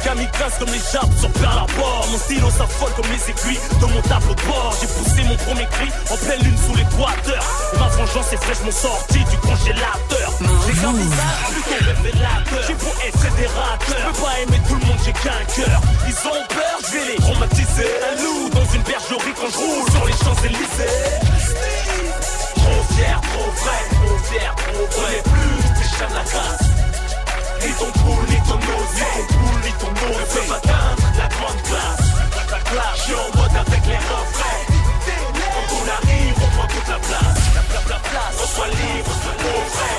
Kamikaze 0.04 0.58
comme 0.60 0.70
les 0.70 0.82
jappes 0.92 1.18
sur 1.20 1.30
Pearl 1.32 1.58
Harbor 1.58 2.08
Mon 2.12 2.18
stylo 2.18 2.50
s'affole 2.50 2.92
comme 2.96 3.08
les 3.12 3.32
aiguilles 3.32 3.60
de 3.82 3.86
mon 3.86 4.02
tableau 4.02 4.36
de 4.36 4.42
bord. 4.44 4.76
J'ai 4.80 4.88
poussé 4.88 5.24
mon 5.24 5.36
premier 5.36 5.66
cri 5.72 5.90
en 6.12 6.18
pleine 6.18 6.42
lune 6.44 6.58
sous 6.58 6.76
l'équateur 6.76 7.44
ma 7.80 7.88
vengeance 7.88 8.34
est 8.34 8.44
fraîchement 8.44 8.72
sortie 8.72 9.24
du 9.26 9.38
congélateur. 9.38 10.32
J'ai 10.66 10.74
qu'un 10.82 10.94
visage 10.94 11.46
plutôt 11.52 11.86
révélateur. 11.86 12.64
J'ai 12.68 12.74
beau 12.76 12.94
être 13.06 13.20
fédérateur 13.20 13.98
Je 13.98 14.08
peux 14.08 14.24
pas 14.24 14.40
aimer 14.40 14.62
tout 14.68 14.76
le 14.76 14.86
monde, 14.86 15.00
j'ai 15.04 15.14
qu'un 15.14 15.44
cœur. 15.56 15.82
Ils 16.08 16.28
ont 16.28 16.44
peur, 16.50 16.78
je 16.82 16.92
vais 16.94 17.06
les 17.12 17.16
traumatiser 17.18 17.90
Un 18.12 18.22
loup 18.22 18.50
dans 18.50 18.66
une 18.74 18.84
bergerie 18.84 19.34
quand 19.36 19.50
je 19.52 19.58
roule 19.58 19.92
sur 19.92 20.06
les 20.06 20.14
Champs-Élysées 20.14 21.35
fier, 22.96 23.22
trop 23.22 23.52
vrai, 23.52 23.82
trop 23.92 24.18
fier, 24.30 24.56
trop 24.56 25.00
vrai. 25.00 25.24
Plus, 25.24 25.64
tes 25.80 25.98
chats 25.98 26.10
de 26.10 26.16
la 26.16 26.24
grâce 26.24 26.76
ni 27.66 27.74
ton 27.74 27.92
poule, 28.00 28.26
ni 28.30 28.38
ton 28.48 28.56
nose, 28.56 28.94
ni 28.96 29.02
ton 29.18 29.34
poule, 29.34 29.62
ni 29.66 29.72
ton 29.80 29.88
nose 29.88 30.20
Ne 30.20 30.26
peuvent 30.34 30.54
atteindre 30.54 31.06
la 31.18 31.28
grande 31.36 31.62
classe. 31.64 32.08
La 32.52 32.60
classe, 32.60 32.98
je 32.98 33.04
suis 33.04 33.14
en 33.14 33.30
mode 33.38 33.56
avec 33.56 33.86
les 33.88 33.98
refrains. 33.98 34.62
Quand 35.56 35.68
on 35.76 35.86
arrive, 35.98 36.36
on 36.38 36.58
prend 36.58 36.68
toute 36.68 36.88
la 36.88 37.00
place. 37.00 37.42
La, 37.56 37.62
la, 37.74 37.82
la 37.90 38.00
place, 38.00 38.36
on 38.44 38.48
soit 38.48 38.68
libre, 38.68 39.12
au 39.40 39.60
vrai. 39.74 39.96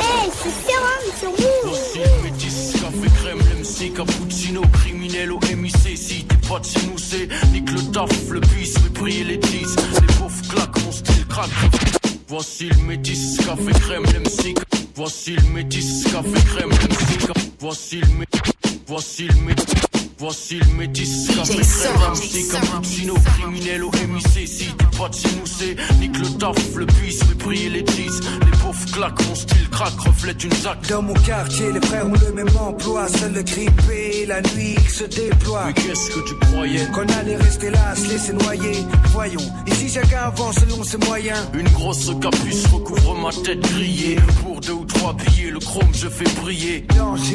Hey, 0.00 0.30
c'est 0.42 0.56
Sérum 0.66 1.04
sur 1.20 1.30
Move 1.30 2.22
Métis, 2.24 2.72
café 2.80 3.08
crème, 3.20 3.38
l'MC, 3.38 3.94
cappuccino, 3.94 4.62
criminel 4.72 5.32
au 5.32 5.40
MIC 5.40 5.96
Si 5.96 6.24
t'es 6.24 6.48
pas 6.48 6.58
de 6.58 6.64
chez 6.64 6.80
nous, 6.86 7.82
taf, 7.92 8.10
le 8.30 8.40
bis, 8.40 8.74
fait 8.74 8.92
briller 8.92 9.24
les 9.24 9.36
10. 9.36 9.76
Les 10.00 10.14
pauvres 10.14 10.48
claquent, 10.48 10.84
mon 10.84 10.92
style 10.92 11.26
craque. 11.26 11.99
Voici 12.30 12.68
le 12.68 12.76
métis, 12.86 13.38
café 13.38 13.72
crème, 13.80 14.04
l'MC. 14.04 14.54
Voici 14.94 15.34
le 15.34 15.42
métis, 15.52 16.04
café 16.04 16.30
crème, 16.46 16.70
l'MC. 16.70 17.32
Voici 17.58 18.00
le 18.00 18.06
métis, 18.06 18.40
voici 18.86 19.26
le 19.26 19.34
métis. 19.46 19.89
Voici 20.20 20.58
le 20.58 20.66
métis, 20.76 21.28
café 21.34 21.62
crème, 21.62 22.50
cappuccino, 22.52 23.14
criminel 23.14 23.84
au 23.84 23.90
MIC. 23.90 24.46
Si 24.46 24.66
t'es 24.66 24.98
pas 24.98 25.08
de 25.08 25.14
chez 25.14 25.28
nous, 25.28 25.46
c'est 25.46 25.76
nique 25.98 26.18
le 26.18 26.28
taf, 26.36 26.74
le 26.76 26.86
fait 26.88 27.34
briller 27.38 27.70
les 27.70 27.82
10. 27.82 28.20
Les 28.44 28.58
pauvres 28.58 28.84
claquent, 28.92 29.26
mon 29.26 29.34
style 29.34 29.70
craque, 29.70 29.98
reflète 29.98 30.44
une 30.44 30.52
zac. 30.52 30.76
Dans 30.90 31.00
mon 31.00 31.14
quartier, 31.14 31.72
les 31.72 31.80
frères 31.80 32.06
ont 32.06 32.12
le 32.12 32.32
même 32.34 32.54
emploi. 32.58 33.08
Seul 33.08 33.32
le 33.32 33.42
grippé, 33.42 34.26
la 34.26 34.42
nuit 34.42 34.74
qui 34.74 34.90
se 34.90 35.04
déploie. 35.04 35.64
Mais 35.68 35.72
qu'est-ce 35.72 36.10
que 36.10 36.28
tu 36.28 36.34
croyais? 36.34 36.86
Qu'on 36.92 37.08
allait 37.18 37.36
rester 37.36 37.70
là, 37.70 37.94
se 37.96 38.06
laisser 38.10 38.34
noyer. 38.34 38.84
Voyons, 39.12 39.48
ici 39.68 39.88
chacun 39.88 40.24
avance 40.24 40.56
selon 40.56 40.84
ses 40.84 40.98
moyens. 40.98 41.40
Une 41.54 41.68
grosse 41.70 42.10
capuce 42.20 42.66
recouvre 42.66 43.14
ma 43.16 43.30
tête 43.30 43.60
grillée. 43.60 44.16
Pour 44.42 44.49
deux 44.60 44.72
ou 44.72 44.84
trois 44.84 45.12
billets, 45.14 45.50
le 45.50 45.58
chrome 45.58 45.88
je 45.92 46.08
fais 46.08 46.24
briller. 46.40 46.84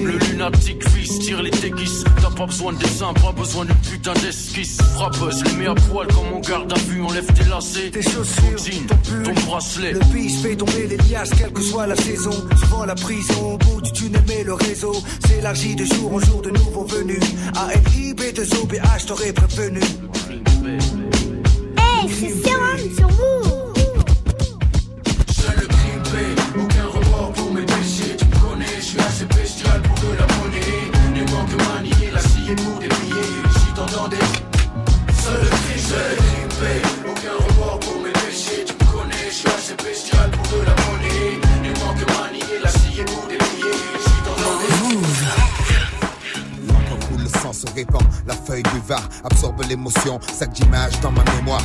Le 0.04 0.18
lunatique 0.30 0.88
fils 0.90 1.20
tire 1.20 1.42
les 1.42 1.52
déguises. 1.52 2.04
T'as 2.22 2.30
pas 2.30 2.46
besoin 2.46 2.74
de 2.74 2.78
dessin, 2.78 3.14
pas 3.14 3.32
besoin 3.32 3.66
de 3.66 3.74
putain 3.90 4.14
d'esquisse. 4.14 4.78
Frappeuse, 4.96 5.44
les 5.44 5.54
mets 5.54 5.68
à 5.68 5.76
poil 5.76 6.08
comme 6.08 6.34
on 6.34 6.40
garde 6.40 6.72
à 6.72 6.80
vue, 6.88 7.02
enlève 7.02 7.26
tes 7.34 7.50
lacets. 7.50 7.92
Tes 7.92 8.02
chaussures, 8.02 8.56
ton 8.58 8.64
jean, 8.64 8.86
ton 8.88 8.96
pull, 8.98 9.24
ton 9.24 9.42
bracelet. 9.46 9.94
Le 9.94 10.00
bis 10.14 10.42
fait 10.42 10.56
tomber 10.56 10.88
les 10.88 10.98
liasses, 10.98 11.32
quelle 11.38 11.54
que 11.54 11.62
soit 11.62 11.88
la 11.88 11.96
saison. 11.96 12.32
Souvent 12.60 12.86
la 12.86 12.96
prison, 12.96 13.54
au 13.54 13.58
bout 13.58 13.82
du 13.82 13.92
tunnel, 13.92 14.24
mais 14.28 14.44
le 14.44 14.54
réseau 14.54 14.94
s'élargit 15.28 15.76
de 15.76 15.86
jour 15.86 16.14
en 16.14 16.20
jour 16.20 16.42
de 16.42 16.52
nouveaux 16.52 16.86
venus. 16.86 17.22
ALIB, 17.56 18.34
de 18.34 18.44
OBH, 18.62 19.06
t'aurais 19.08 19.34
prévenu. 19.34 19.82
Hey, 21.78 22.10
c'est 22.10 22.30
Sérum 22.30 22.96
sur 22.96 23.08
vous. 23.10 23.45
Seul 33.96 34.12
le 34.12 35.48
le 35.48 35.52
grippé, 36.18 36.74
aucun 37.10 37.32
remords 37.48 37.80
pour 37.80 38.02
mes 38.02 38.12
péchés. 38.12 38.66
Tu 38.66 38.74
me 38.74 38.92
connais, 38.92 39.30
je 39.30 39.34
suis 39.34 39.48
assez 39.48 39.76
bestial 39.82 40.30
pour 40.32 40.44
de 40.48 40.66
la 40.66 40.76
monnaie. 40.84 41.40
Ne 41.64 41.70
manque 41.80 42.06
manier 42.20 42.60
la 42.62 42.70
scie 42.72 43.04
pour 43.06 43.26
des 43.28 43.38
billets. 43.38 43.72
T'entendais, 44.26 44.74
L'encre 46.68 47.08
coule, 47.08 47.22
le 47.24 47.30
sang 47.40 47.54
se 47.54 47.68
répand, 47.74 48.04
la 48.28 48.34
feuille 48.34 48.64
du 48.64 48.82
var 48.86 49.08
absorbe 49.24 49.62
l'émotion, 49.70 50.20
sac 50.34 50.52
d'images 50.52 51.00
dans 51.00 51.12
ma 51.12 51.24
mémoire. 51.36 51.64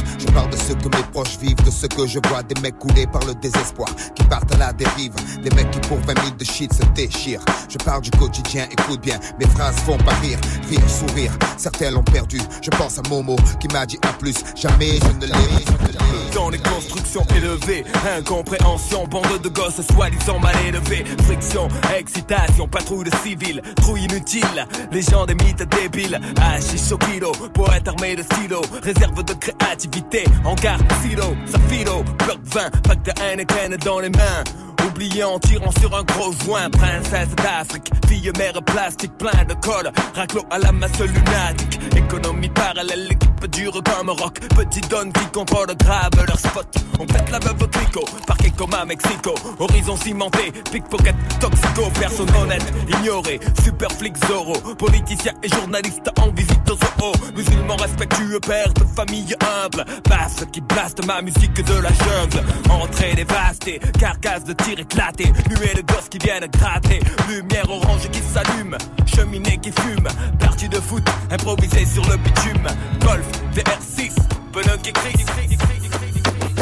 Ce 0.71 0.75
que 0.75 0.97
mes 0.97 1.03
proches 1.13 1.37
vivent, 1.39 1.63
de 1.65 1.71
ce 1.71 1.87
que 1.87 2.07
je 2.07 2.21
vois, 2.29 2.43
des 2.43 2.61
mecs 2.61 2.79
coulés 2.79 3.07
par 3.07 3.25
le 3.25 3.35
désespoir, 3.35 3.89
qui 4.15 4.23
partent 4.25 4.55
à 4.55 4.59
la 4.59 4.73
dérive, 4.73 5.13
des 5.43 5.51
mecs 5.57 5.71
qui 5.71 5.81
pour 5.81 5.99
20 5.99 6.15
000 6.23 6.37
de 6.39 6.45
shit 6.45 6.73
se 6.73 6.85
déchirent. 6.95 7.45
Je 7.69 7.77
parle 7.79 8.03
du 8.03 8.11
quotidien, 8.11 8.67
écoute 8.71 9.01
bien, 9.01 9.19
mes 9.39 9.47
phrases 9.47 9.77
font 9.81 9.99
pas 9.99 10.15
rire, 10.23 10.39
rire, 10.69 10.89
sourire. 10.89 11.33
Certains 11.57 11.91
l'ont 11.91 12.05
perdu, 12.05 12.39
je 12.63 12.71
pense 12.71 12.99
à 12.99 13.03
Momo 13.09 13.37
qui 13.59 13.69
m'a 13.69 13.85
dit 13.85 13.99
à 14.03 14.13
plus, 14.13 14.37
jamais 14.55 14.99
je 15.03 15.13
ne 15.19 15.27
l'ai. 15.27 16.35
Dans 16.35 16.49
les 16.49 16.59
constructions 16.59 17.27
élevées, 17.35 17.85
incompréhension, 18.17 19.05
bande 19.09 19.43
de 19.43 19.49
gosses 19.49 19.81
soi-disant 19.93 20.39
mal 20.39 20.55
élevés, 20.69 21.05
friction, 21.25 21.67
excitation, 21.99 22.69
patrouille 22.69 23.11
de 23.11 23.17
civils, 23.25 23.61
trouille 23.77 24.05
inutile, 24.05 24.67
les 24.93 25.03
gens 25.03 25.27
des 25.27 25.35
mythes 25.35 25.69
débiles, 25.69 26.21
hachiche 26.41 26.93
au 26.93 26.99
kilo, 26.99 27.33
poète 27.53 27.89
armé 27.89 28.15
de 28.15 28.23
stylo, 28.23 28.61
réserve 28.83 29.25
de 29.25 29.35
créativité, 29.35 30.25
garde 30.61 30.85
silo, 31.03 31.37
safilo, 31.47 32.05
bloc 32.19 32.39
20, 32.45 32.83
pack 32.83 33.03
de 33.03 33.13
Heineken 33.23 33.77
dans 33.85 34.01
les 34.01 34.11
mains. 34.11 34.45
Oublié 34.87 35.25
en 35.25 35.39
tirant 35.39 35.71
sur 35.81 35.95
un 35.97 36.03
gros 36.03 36.33
joint, 36.45 36.71
princesse 36.71 37.35
d'Afrique, 37.37 37.91
fille 38.09 38.31
mère 38.37 38.63
plastique, 38.65 39.13
plein 39.19 39.45
de 39.45 39.55
colle, 39.55 39.91
raclo 40.15 40.43
à 40.51 40.59
la 40.59 40.73
masse 40.73 41.01
lunatique, 41.01 41.79
économie 41.97 42.49
parallèle, 42.49 43.09
l'équipe 43.41 43.51
dure 43.51 43.83
comme 43.83 44.11
rock, 44.11 44.41
petit 44.57 44.81
donne 44.83 45.13
qui 45.13 45.25
contrôle 45.33 45.75
grave 45.77 46.11
leur 46.27 46.39
spot. 46.39 46.67
On 46.99 47.07
pète 47.07 47.31
la 47.31 47.39
veuve 47.39 47.69
clico, 47.71 48.05
parquet 48.27 48.51
comme 48.51 48.75
à 48.75 48.85
Mexico, 48.85 49.35
horizon 49.59 49.97
cimenté, 49.97 50.53
pickpocket, 50.71 51.15
toxico, 51.41 51.91
personne 51.99 52.29
honnête, 52.37 52.65
ignoré, 52.89 53.41
super 53.65 53.91
flic 53.93 54.15
Zorro, 54.27 54.55
politicien 54.75 55.33
et 55.43 55.49
journaliste 55.49 56.11
en 56.19 56.31
visite 56.31 56.71
au 56.71 56.75
zoo, 56.75 57.13
musulman 57.35 57.77
respectueux, 57.77 58.41
père 58.41 58.73
de 58.75 58.85
famille 58.85 59.35
humble, 59.41 59.85
basse 60.09 60.45
qui 60.53 60.61
blaste 60.61 61.05
ma 61.07 61.23
musique 61.23 61.65
de 61.65 61.75
la 61.75 61.89
jungle, 61.89 62.45
entrée 62.69 63.15
dévastée, 63.15 63.81
carcasse 63.99 64.45
de 64.45 64.53
tir 64.53 64.79
éclaté, 64.79 65.33
nuée 65.49 65.75
de 65.75 65.83
gosses 65.83 66.09
qui 66.11 66.19
viennent 66.19 66.47
gratter, 66.47 67.01
lumière 67.29 67.71
orange 67.71 68.09
qui 68.11 68.21
s'allume, 68.21 68.77
cheminée 69.07 69.59
qui 69.59 69.73
fume, 69.73 70.09
partie 70.39 70.69
de 70.69 70.81
foot 70.81 71.05
improvisée 71.31 71.87
sur 71.87 72.07
le 72.11 72.17
bitume, 72.19 72.67
golf, 73.01 73.30
VR6, 73.55 74.15
pneu 74.53 74.77
qui 74.83 74.93
crie, 74.93 75.13
qui 75.13 75.25
crie, 75.25 75.49
qui 75.49 75.57
crie, 75.57 75.81
qui 75.81 75.89
crie, 75.89 76.13
qui 76.13 76.23
crie. 76.23 76.55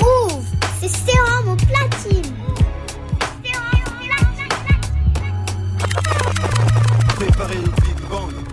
Move, 0.00 0.44
c'est 0.80 0.88
Sérum 0.88 1.48
au 1.48 1.56
platine. 1.56 2.34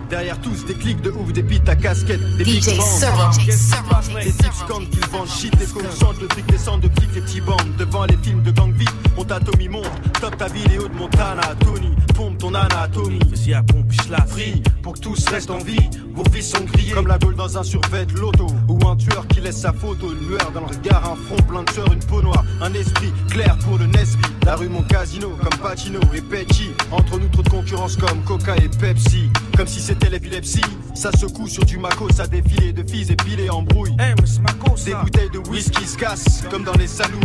Derrière 0.08 0.40
tous 0.40 0.64
des 0.64 0.74
clics 0.74 1.00
de 1.02 1.10
ouf, 1.10 1.32
des 1.32 1.42
beats 1.42 1.68
à 1.70 1.74
casquette, 1.74 2.20
des 2.36 2.44
DJ 2.44 2.76
bangs. 2.76 2.84
Serum. 2.84 3.30
Qu'est-ce 3.44 3.44
qui 3.44 3.52
se 3.52 3.90
passe 3.90 4.10
Les 4.12 4.32
types 4.32 4.52
scandent 4.52 4.88
qu'ils 4.88 5.06
vendent 5.06 5.28
shit, 5.28 5.52
les 5.58 5.66
qu'on 5.66 5.80
chante, 5.98 6.20
le 6.20 6.28
truc 6.28 6.46
descend 6.46 6.80
de 6.80 6.88
clics, 6.88 7.14
les 7.14 7.20
petits 7.22 7.40
bandes. 7.40 7.76
Devant 7.76 8.04
les 8.04 8.16
films 8.18 8.42
de 8.42 8.52
gang 8.52 8.72
vite, 8.72 8.92
on 9.16 9.24
t'atomie 9.24 9.68
monte. 9.68 9.90
Top 10.20 10.36
ta 10.36 10.46
vidéo 10.46 10.86
de 10.86 10.94
Montana, 10.94 11.54
Tony, 11.60 11.90
pompe 12.14 12.38
ton 12.38 12.54
anatomie. 12.54 13.18
Si 13.34 13.52
à 13.52 13.62
pompe, 13.62 13.90
je 13.90 14.10
la 14.10 14.24
Free, 14.26 14.62
pour 14.82 14.92
que 14.94 15.00
tous 15.00 15.26
restent 15.28 15.50
en 15.50 15.58
vie. 15.58 15.90
Vos 16.14 16.24
vies 16.32 16.42
sont 16.42 16.64
grillées 16.64 16.92
comme 16.92 17.06
la 17.08 17.18
gaule 17.18 17.34
dans 17.34 17.58
un 17.58 17.62
survêt 17.62 18.06
loto. 18.14 18.46
Ou 18.68 18.78
un 18.86 18.96
tueur 18.96 19.26
qui 19.26 19.40
laisse 19.40 19.60
sa 19.60 19.72
photo, 19.72 20.12
une 20.12 20.28
lueur 20.28 20.50
dans 20.52 20.60
le 20.60 20.66
regard, 20.66 21.10
un 21.10 21.16
front 21.16 21.42
plein 21.42 21.62
de 21.62 21.70
sueur, 21.70 21.92
une 21.92 22.00
peau 22.00 22.22
noire, 22.22 22.44
un 22.62 22.72
esprit 22.74 23.12
clair 23.28 23.56
pour 23.64 23.78
le 23.78 23.86
Nesby. 23.86 24.22
La 24.44 24.54
rue, 24.54 24.68
mon 24.68 24.82
casino, 24.82 25.30
comme 25.30 25.58
Pacino 25.60 25.98
et 26.14 26.20
Petty. 26.20 26.70
Entre 26.92 27.18
nous, 27.18 27.28
trop 27.28 27.42
de 27.42 27.48
concurrence 27.48 27.96
comme 27.96 28.22
Coca 28.24 28.54
et 28.56 28.68
Pepsi. 28.68 29.30
Comme 29.56 29.66
si 29.66 29.80
c'était 29.80 29.95
l'épilepsie. 30.04 30.60
Ça 30.94 31.10
secoue 31.12 31.48
sur 31.48 31.64
du 31.64 31.78
Mako, 31.78 32.08
ça 32.12 32.26
défilé 32.26 32.72
de 32.72 32.88
filles 32.88 33.10
épilées 33.12 33.50
en 33.50 33.62
brouille. 33.62 33.94
Eh, 33.98 34.20
mais 34.20 34.26
c'est 34.26 34.40
ma 34.40 34.52
cause, 34.52 34.84
Des 34.84 34.94
bouteilles 34.94 35.30
de 35.30 35.38
whisky 35.38 35.86
se 35.86 35.96
cassent 35.96 36.44
comme 36.50 36.64
dans 36.64 36.74
les 36.74 36.86
saloons. 36.86 37.20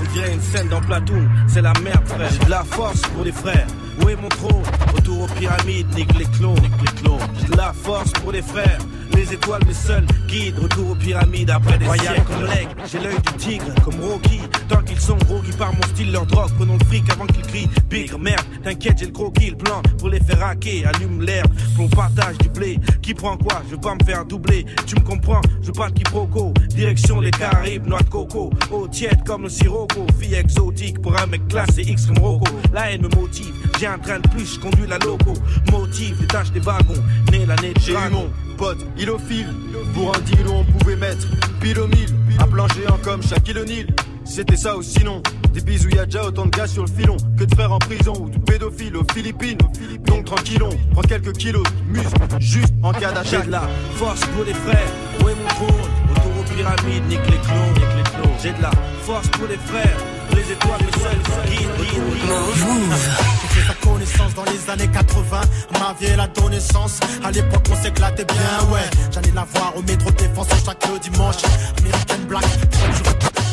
On 0.00 0.12
dirait 0.12 0.32
une 0.32 0.40
scène 0.40 0.68
dans 0.68 0.80
Platoon, 0.80 1.28
c'est 1.46 1.62
la 1.62 1.72
merde 1.82 2.06
frère. 2.06 2.30
J'ai 2.30 2.44
de 2.44 2.50
la 2.50 2.64
force 2.64 3.02
pour 3.14 3.24
les 3.24 3.32
frères. 3.32 3.66
Où 4.02 4.08
est 4.08 4.16
mon 4.16 4.28
trône? 4.28 4.62
Retour 4.94 5.22
aux 5.22 5.38
pyramides, 5.38 5.94
nique 5.94 6.18
les 6.18 6.24
clones, 6.24 6.60
nique 6.60 6.80
les 6.80 7.02
clones. 7.02 7.18
J'ai 7.40 7.48
de 7.48 7.56
la 7.56 7.72
force 7.72 8.10
pour 8.12 8.32
les 8.32 8.42
frères. 8.42 8.78
Les 9.22 9.34
étoiles, 9.34 9.62
mes 9.68 9.72
seuls 9.72 10.04
guides. 10.26 10.58
Retour 10.58 10.90
aux 10.90 10.94
pyramides 10.96 11.50
après 11.50 11.78
des 11.78 11.86
Royal 11.86 12.16
siècles. 12.16 12.22
comme 12.28 12.44
l'aigle. 12.44 12.70
J'ai 12.90 12.98
l'œil 12.98 13.14
du 13.14 13.32
tigre, 13.38 13.74
comme 13.84 14.00
Rocky. 14.00 14.40
Tant 14.68 14.82
qu'ils 14.82 14.98
sont 14.98 15.16
gros, 15.16 15.40
qui 15.42 15.52
par 15.52 15.72
mon 15.72 15.82
style, 15.82 16.10
leur 16.10 16.26
drogue. 16.26 16.50
Prenons 16.56 16.76
le 16.76 16.84
fric 16.86 17.08
avant 17.08 17.26
qu'ils 17.26 17.42
crient. 17.42 17.68
Bigre, 17.88 18.18
merde, 18.18 18.44
t'inquiète, 18.64 18.98
j'ai 18.98 19.06
le 19.06 19.12
croquis, 19.12 19.50
le 19.50 19.56
plan 19.56 19.80
pour 19.98 20.08
les 20.08 20.18
faire 20.18 20.42
hacker. 20.44 20.88
Allume 20.88 21.22
l'herbe, 21.22 21.52
pour 21.76 21.84
le 21.84 21.94
partage 21.94 22.36
du 22.38 22.48
blé. 22.48 22.80
Qui 23.00 23.14
prend 23.14 23.36
quoi? 23.36 23.62
Je 23.66 23.76
veux 23.76 23.80
pas 23.80 23.94
me 23.94 24.04
faire 24.04 24.24
doubler. 24.24 24.66
Tu 24.86 24.96
me 24.96 25.00
comprends? 25.02 25.40
Je 25.60 25.68
veux 25.68 25.72
pas 25.72 25.88
de 25.88 25.94
quiproquo. 25.94 26.52
Direction 26.70 27.20
les 27.20 27.30
Caraïbes, 27.30 27.86
noix 27.86 28.02
de 28.02 28.10
coco. 28.10 28.50
Eau 28.72 28.88
tiède 28.88 29.22
comme 29.24 29.44
le 29.44 29.50
sirocco. 29.50 30.04
Fille 30.18 30.34
exotique 30.34 31.00
pour 31.00 31.16
un 31.16 31.26
mec 31.26 31.46
classé 31.46 31.82
X 31.82 32.06
comme 32.06 32.18
Rocco. 32.18 32.50
La 32.72 32.90
haine 32.90 33.02
me 33.02 33.08
motive. 33.08 33.54
J'ai 33.82 33.88
un 33.88 33.98
train 33.98 34.20
de 34.20 34.28
plus, 34.28 34.54
je 34.54 34.60
conduis 34.60 34.86
la 34.86 34.96
loco. 34.98 35.34
Motive, 35.72 36.16
détache 36.20 36.52
des 36.52 36.60
wagons. 36.60 37.02
Né 37.32 37.44
l'année 37.44 37.74
de 37.74 37.80
J'ai 37.80 37.94
eu 37.94 38.10
mon 38.12 38.30
pote, 38.56 38.78
il 38.96 39.10
au 39.10 39.18
fil. 39.18 39.48
Pour 39.92 40.14
un 40.14 40.20
deal 40.20 40.46
où 40.46 40.52
on 40.52 40.64
pouvait 40.64 40.94
mettre 40.94 41.26
pile 41.60 41.80
au 41.80 41.88
mille. 41.88 42.06
Un 42.38 42.46
plan 42.46 42.68
géant 42.68 42.96
comme 43.02 43.20
Shaquille 43.24 43.58
O'Neal. 43.58 43.88
C'était 44.24 44.56
ça 44.56 44.76
ou 44.76 44.82
sinon 44.82 45.20
Des 45.52 45.62
bisous, 45.62 45.88
y 45.88 45.98
a 45.98 46.04
déjà 46.04 46.24
autant 46.24 46.46
de 46.46 46.56
gars 46.56 46.68
sur 46.68 46.84
le 46.84 46.88
filon 46.88 47.16
Que 47.36 47.42
de 47.42 47.54
frères 47.56 47.72
en 47.72 47.80
prison 47.80 48.12
ou 48.20 48.30
de 48.30 48.38
pédophiles 48.38 48.96
aux 48.96 49.04
Philippines 49.12 49.58
Donc 50.06 50.26
tranquillon, 50.26 50.70
prends 50.92 51.02
quelques 51.02 51.32
kilos 51.32 51.64
de 51.64 51.98
muscle 51.98 52.14
Juste 52.38 52.72
en 52.84 52.92
cas 52.92 53.08
J'ai 53.08 53.14
d'attaque 53.32 53.46
de 53.46 53.50
la 53.50 53.68
force 53.96 54.20
pour 54.26 54.44
les 54.44 54.54
frères. 54.54 54.92
Où 55.24 55.28
est 55.28 55.34
mon 55.34 55.48
trône 55.48 55.90
Autour 56.12 56.40
aux 56.40 56.54
pyramides, 56.54 57.08
nique 57.08 57.26
les 57.26 57.38
clones, 57.38 57.74
nique 57.74 57.96
les 57.96 58.10
clones. 58.10 58.38
J'ai 58.40 58.52
de 58.52 58.62
la 58.62 58.70
force 59.02 59.26
pour 59.30 59.48
les 59.48 59.58
frères. 59.58 59.96
Les 60.36 60.52
étoiles, 60.52 60.80
mes 60.80 61.02
seuls 61.02 61.50
guides, 61.50 61.68
guides, 61.78 63.51
connaissance 63.82 64.34
dans 64.34 64.44
les 64.44 64.70
années 64.70 64.90
80. 64.92 65.40
Ma 65.78 65.94
vie, 65.98 66.06
donné 66.34 66.60
sens. 66.60 67.00
À 67.24 67.30
l'époque, 67.30 67.66
on 67.70 67.82
s'éclatait 67.82 68.24
bien, 68.24 68.72
ouais. 68.72 68.88
J'allais 69.12 69.32
la 69.34 69.44
voir 69.44 69.74
au 69.76 69.82
métro 69.82 70.10
défense 70.12 70.48
chaque 70.64 71.02
dimanche. 71.02 71.36
American 71.78 72.26
Black, 72.28 72.44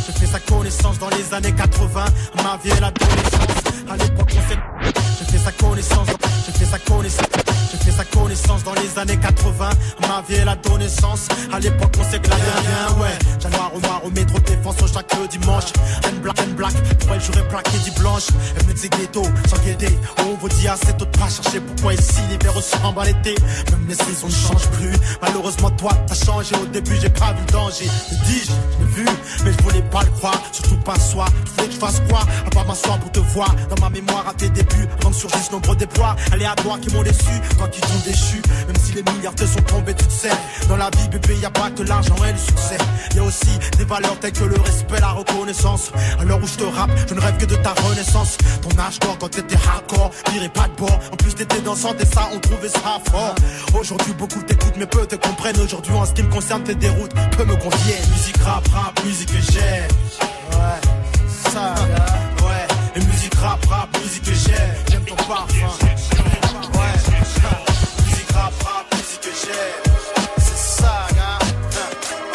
j'ai 0.05 0.13
fait 0.13 0.31
sa 0.31 0.39
connaissance 0.39 0.99
dans 0.99 1.09
les 1.09 1.33
années 1.33 1.53
80. 1.53 2.05
Ma 2.43 2.57
vie, 2.63 2.69
donné 2.69 3.23
sens. 3.31 3.73
À 3.89 3.97
l'époque, 3.97 4.31
on 4.35 4.49
s'éclatait. 4.49 5.01
J'ai 5.19 5.25
fait 5.31 5.43
sa 5.43 5.51
connaissance. 5.51 6.07
J'ai 6.45 6.51
fait 6.59 6.65
sa 6.65 6.79
connaissance. 6.79 7.58
J'ai 7.71 7.77
fait 7.77 7.91
sa 7.91 8.05
connaissance 8.05 8.63
dans 8.63 8.73
les 8.73 8.97
années 8.97 9.17
80. 9.17 9.69
Ma 10.01 10.23
vie, 10.27 10.35
elle 10.41 10.49
a 10.49 10.55
donné 10.55 10.89
sens. 10.89 11.27
À 11.53 11.59
l'époque, 11.59 11.93
on 11.99 12.03
gladé 12.03 12.25
rien, 12.25 13.01
ouais. 13.01 13.17
Januar 13.39 13.71
au 13.75 13.79
noir 13.79 14.01
au 14.05 14.09
métro 14.09 14.39
défense 14.39 14.75
chaque 14.91 15.29
dimanche. 15.29 15.71
And 16.05 16.21
black 16.23 16.39
and 16.39 16.55
black, 16.55 16.73
pour 16.99 17.13
elle, 17.13 17.21
j'aurais 17.21 17.47
plaqué 17.47 17.77
dit 17.83 17.91
blanche. 17.99 18.27
Elle 18.57 18.65
me 18.65 18.73
disait 18.73 18.89
ghetto, 18.89 19.23
sans 19.47 19.57
guider. 19.59 19.95
On 20.25 20.35
vous 20.35 20.49
dit 20.49 20.67
assez 20.67 20.93
tôt 20.93 21.05
de 21.05 21.17
pas 21.17 21.29
chercher 21.29 21.59
pourquoi 21.59 21.93
ici 21.93 22.21
l'hiver 22.29 22.53
ressemble 22.53 22.99
à 22.99 23.05
l'été? 23.05 23.35
Même 23.71 23.85
les 23.87 23.95
saisons 23.95 24.27
ne 24.27 24.31
changent 24.31 24.69
plus. 24.71 24.93
Malheureusement, 25.21 25.69
toi, 25.71 25.91
t'as 26.07 26.15
changé. 26.15 26.55
Au 26.55 26.65
début, 26.65 26.97
j'ai 26.99 27.09
pas 27.09 27.33
vu 27.33 27.41
le 27.45 27.51
danger. 27.51 27.85
Je 27.85 28.15
dis-je, 28.25 28.51
je 28.51 28.85
l'ai 28.85 28.91
vu, 28.91 29.05
mais 29.45 29.51
je 29.51 29.63
voulais 29.63 29.83
pas 29.91 30.01
le 30.01 30.09
croire. 30.11 30.41
Surtout 30.51 30.77
pas 30.77 30.99
soi. 30.99 31.25
Fasse 31.79 32.01
quoi 32.09 32.21
À 32.45 32.49
part 32.49 32.65
m'asseoir 32.65 32.99
pour 32.99 33.11
te 33.11 33.19
voir. 33.19 33.55
Dans 33.69 33.81
ma 33.81 33.89
mémoire 33.89 34.27
à 34.27 34.33
tes 34.33 34.49
débuts, 34.49 34.87
avant 34.99 35.09
que 35.09 35.15
surgissent 35.15 35.51
nombreux 35.51 35.75
déboires. 35.75 36.15
Aléatoires 36.31 36.79
qui 36.79 36.93
m'ont 36.93 37.03
déçu, 37.03 37.35
toi 37.57 37.67
qui 37.67 37.81
t'ont 37.81 38.01
déchu. 38.05 38.41
Même 38.67 38.75
si 38.83 38.93
les 38.93 39.03
milliards 39.03 39.35
te 39.35 39.45
sont 39.45 39.61
tombés, 39.61 39.93
tu 39.93 40.05
te 40.05 40.11
sais. 40.11 40.31
Dans 40.67 40.77
la 40.77 40.89
vie, 40.89 41.07
bébé, 41.09 41.37
y 41.41 41.45
a 41.45 41.49
pas 41.49 41.69
que 41.71 41.83
l'argent 41.83 42.15
et 42.27 42.31
le 42.31 42.37
succès. 42.37 42.77
Y 43.15 43.19
a 43.19 43.23
aussi 43.23 43.59
des 43.77 43.85
valeurs 43.85 44.19
telles 44.19 44.33
que 44.33 44.43
le 44.43 44.59
respect, 44.59 44.99
la 44.99 45.11
reconnaissance. 45.11 45.91
À 46.19 46.25
l'heure 46.25 46.39
où 46.41 46.47
je 46.47 46.55
te 46.55 46.63
rappe, 46.63 46.91
je 47.07 47.13
ne 47.13 47.19
rêve 47.19 47.37
que 47.37 47.45
de 47.45 47.55
ta 47.55 47.73
renaissance. 47.73 48.37
Ton 48.61 48.77
âge 48.79 48.99
d'or 48.99 49.17
quand 49.19 49.29
t'étais 49.29 49.55
hardcore, 49.55 50.11
n'irais 50.31 50.49
pas 50.49 50.67
de 50.67 50.75
bord. 50.75 50.99
En 51.11 51.15
plus, 51.15 51.33
t'étais 51.33 51.61
dansante 51.61 52.01
et 52.01 52.05
ça, 52.05 52.29
on 52.33 52.39
trouvait 52.39 52.69
ça 52.69 52.99
fort. 53.09 53.35
Aujourd'hui, 53.79 54.13
beaucoup 54.13 54.41
t'écoutent, 54.43 54.77
mais 54.77 54.85
peu 54.85 55.05
te 55.05 55.15
comprennent. 55.15 55.59
Aujourd'hui, 55.59 55.93
en 55.93 56.05
ce 56.05 56.13
qui 56.13 56.23
me 56.23 56.31
concerne, 56.31 56.63
tes 56.63 56.75
déroutes 56.75 57.13
peu 57.37 57.45
me 57.45 57.55
conviennent. 57.55 58.09
Musique 58.11 58.37
rap, 58.43 58.67
rap, 58.69 58.99
musique 59.05 59.31
que 59.31 59.51
j'aime. 59.51 60.38
Ouais, 61.49 61.55
ça, 61.55 61.73
ouais. 62.45 62.67
Et 62.95 62.99
musique 63.05 63.33
rap, 63.35 63.65
rap, 63.65 63.97
musique 64.03 64.23
que 64.23 64.33
j'aime. 64.33 64.75
J'aime 64.91 65.03
ton 65.03 65.15
parfum. 65.15 65.55
Ouais, 65.55 66.93
musique 68.05 68.31
rap, 68.31 68.53
rap, 68.63 68.85
musique 68.93 69.21
que 69.21 69.29
j'aime. 69.29 69.93
C'est 70.37 70.81
ça, 70.81 71.07
gars. 71.15 71.39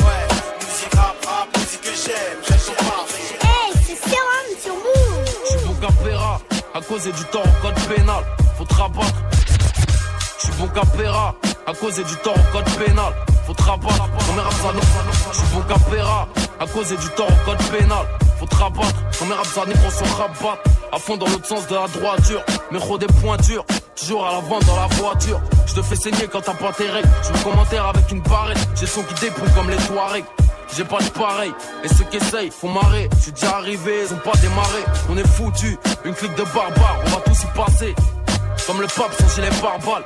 Ouais, 0.04 0.26
musique 0.60 0.94
rap, 0.94 1.16
rap, 1.26 1.48
musique 1.56 1.80
que 1.82 1.90
j'aime. 1.90 2.38
J'aime 2.48 2.58
ton 2.58 2.74
parfum. 2.84 3.16
Hey, 3.42 3.72
c'est 3.86 3.98
Sérum 4.10 4.48
sur 4.60 4.74
Move. 4.74 5.24
Je 5.44 5.58
suis 5.58 5.66
bon 5.66 5.74
capéra, 5.74 6.40
à 6.74 6.80
cause 6.80 7.04
du 7.04 7.24
tort 7.30 7.46
au 7.46 7.62
code 7.62 7.80
pénal, 7.94 8.24
faut 8.58 8.64
te 8.64 8.74
rabattre. 8.74 9.22
Je 10.38 10.46
suis 10.46 10.54
bon 10.58 10.66
capéra, 10.68 11.34
à 11.66 11.72
cause 11.72 11.96
du 11.96 12.16
tort 12.16 12.34
au 12.36 12.52
code 12.52 12.70
pénal, 12.84 13.12
faut 13.46 13.54
te 13.54 13.62
rabattre. 13.62 14.08
Je 15.32 15.38
suis 15.38 15.46
bon 15.54 15.62
capéra, 15.62 16.28
à 16.58 16.66
cause 16.66 16.88
du 16.88 17.08
tort 17.10 17.28
au 17.28 17.44
code 17.44 17.62
pénal, 17.70 18.06
faut 18.44 18.56
te 18.56 18.62
rabattre. 18.62 18.94
Comme 19.18 19.32
Ramzani, 19.32 19.74
qu'on 19.74 19.90
se 19.90 20.14
rabatte, 20.14 20.64
à 20.92 20.98
fond 20.98 21.16
dans 21.16 21.26
l'autre 21.26 21.46
sens 21.46 21.66
de 21.66 21.74
la 21.74 21.86
droiture, 21.88 22.42
mais 22.70 22.78
des 22.98 23.06
points 23.06 23.36
durs. 23.38 23.64
Toujours 23.96 24.26
à 24.26 24.32
l'avant 24.32 24.58
dans 24.60 24.76
la 24.76 24.86
voiture, 24.96 25.40
je 25.66 25.74
te 25.74 25.82
fais 25.82 25.96
saigner 25.96 26.28
quand 26.30 26.40
t'as 26.40 26.54
pas 26.54 26.72
tes 26.72 26.88
règles. 26.90 27.08
Je 27.22 27.32
me 27.32 27.44
commentaire 27.44 27.86
avec 27.86 28.10
une 28.10 28.20
barrette, 28.22 28.58
j'ai 28.74 28.86
son 28.86 29.02
qui 29.02 29.14
débrouille 29.14 29.52
comme 29.54 29.70
les 29.70 29.76
Touaregs. 29.76 30.24
J'ai 30.76 30.84
pas 30.84 30.98
de 30.98 31.08
pareil, 31.10 31.52
et 31.84 31.88
ceux 31.88 32.04
qui 32.04 32.16
essayent 32.16 32.50
font 32.50 32.68
marrer. 32.68 33.08
Je 33.16 33.22
suis 33.22 33.32
déjà 33.32 33.56
arrivé, 33.56 34.04
ils 34.04 34.12
ont 34.12 34.18
pas 34.18 34.36
démarré. 34.38 34.84
On 35.08 35.16
est 35.16 35.26
foutu, 35.26 35.78
une 36.04 36.14
clique 36.14 36.34
de 36.34 36.42
barbares, 36.42 36.98
on 37.06 37.10
va 37.10 37.16
tous 37.24 37.42
y 37.44 37.46
passer. 37.56 37.94
Comme 38.66 38.80
le 38.80 38.86
pape 38.88 39.12
sans 39.20 39.34
gilet 39.34 39.50
pare-balles. 39.60 40.04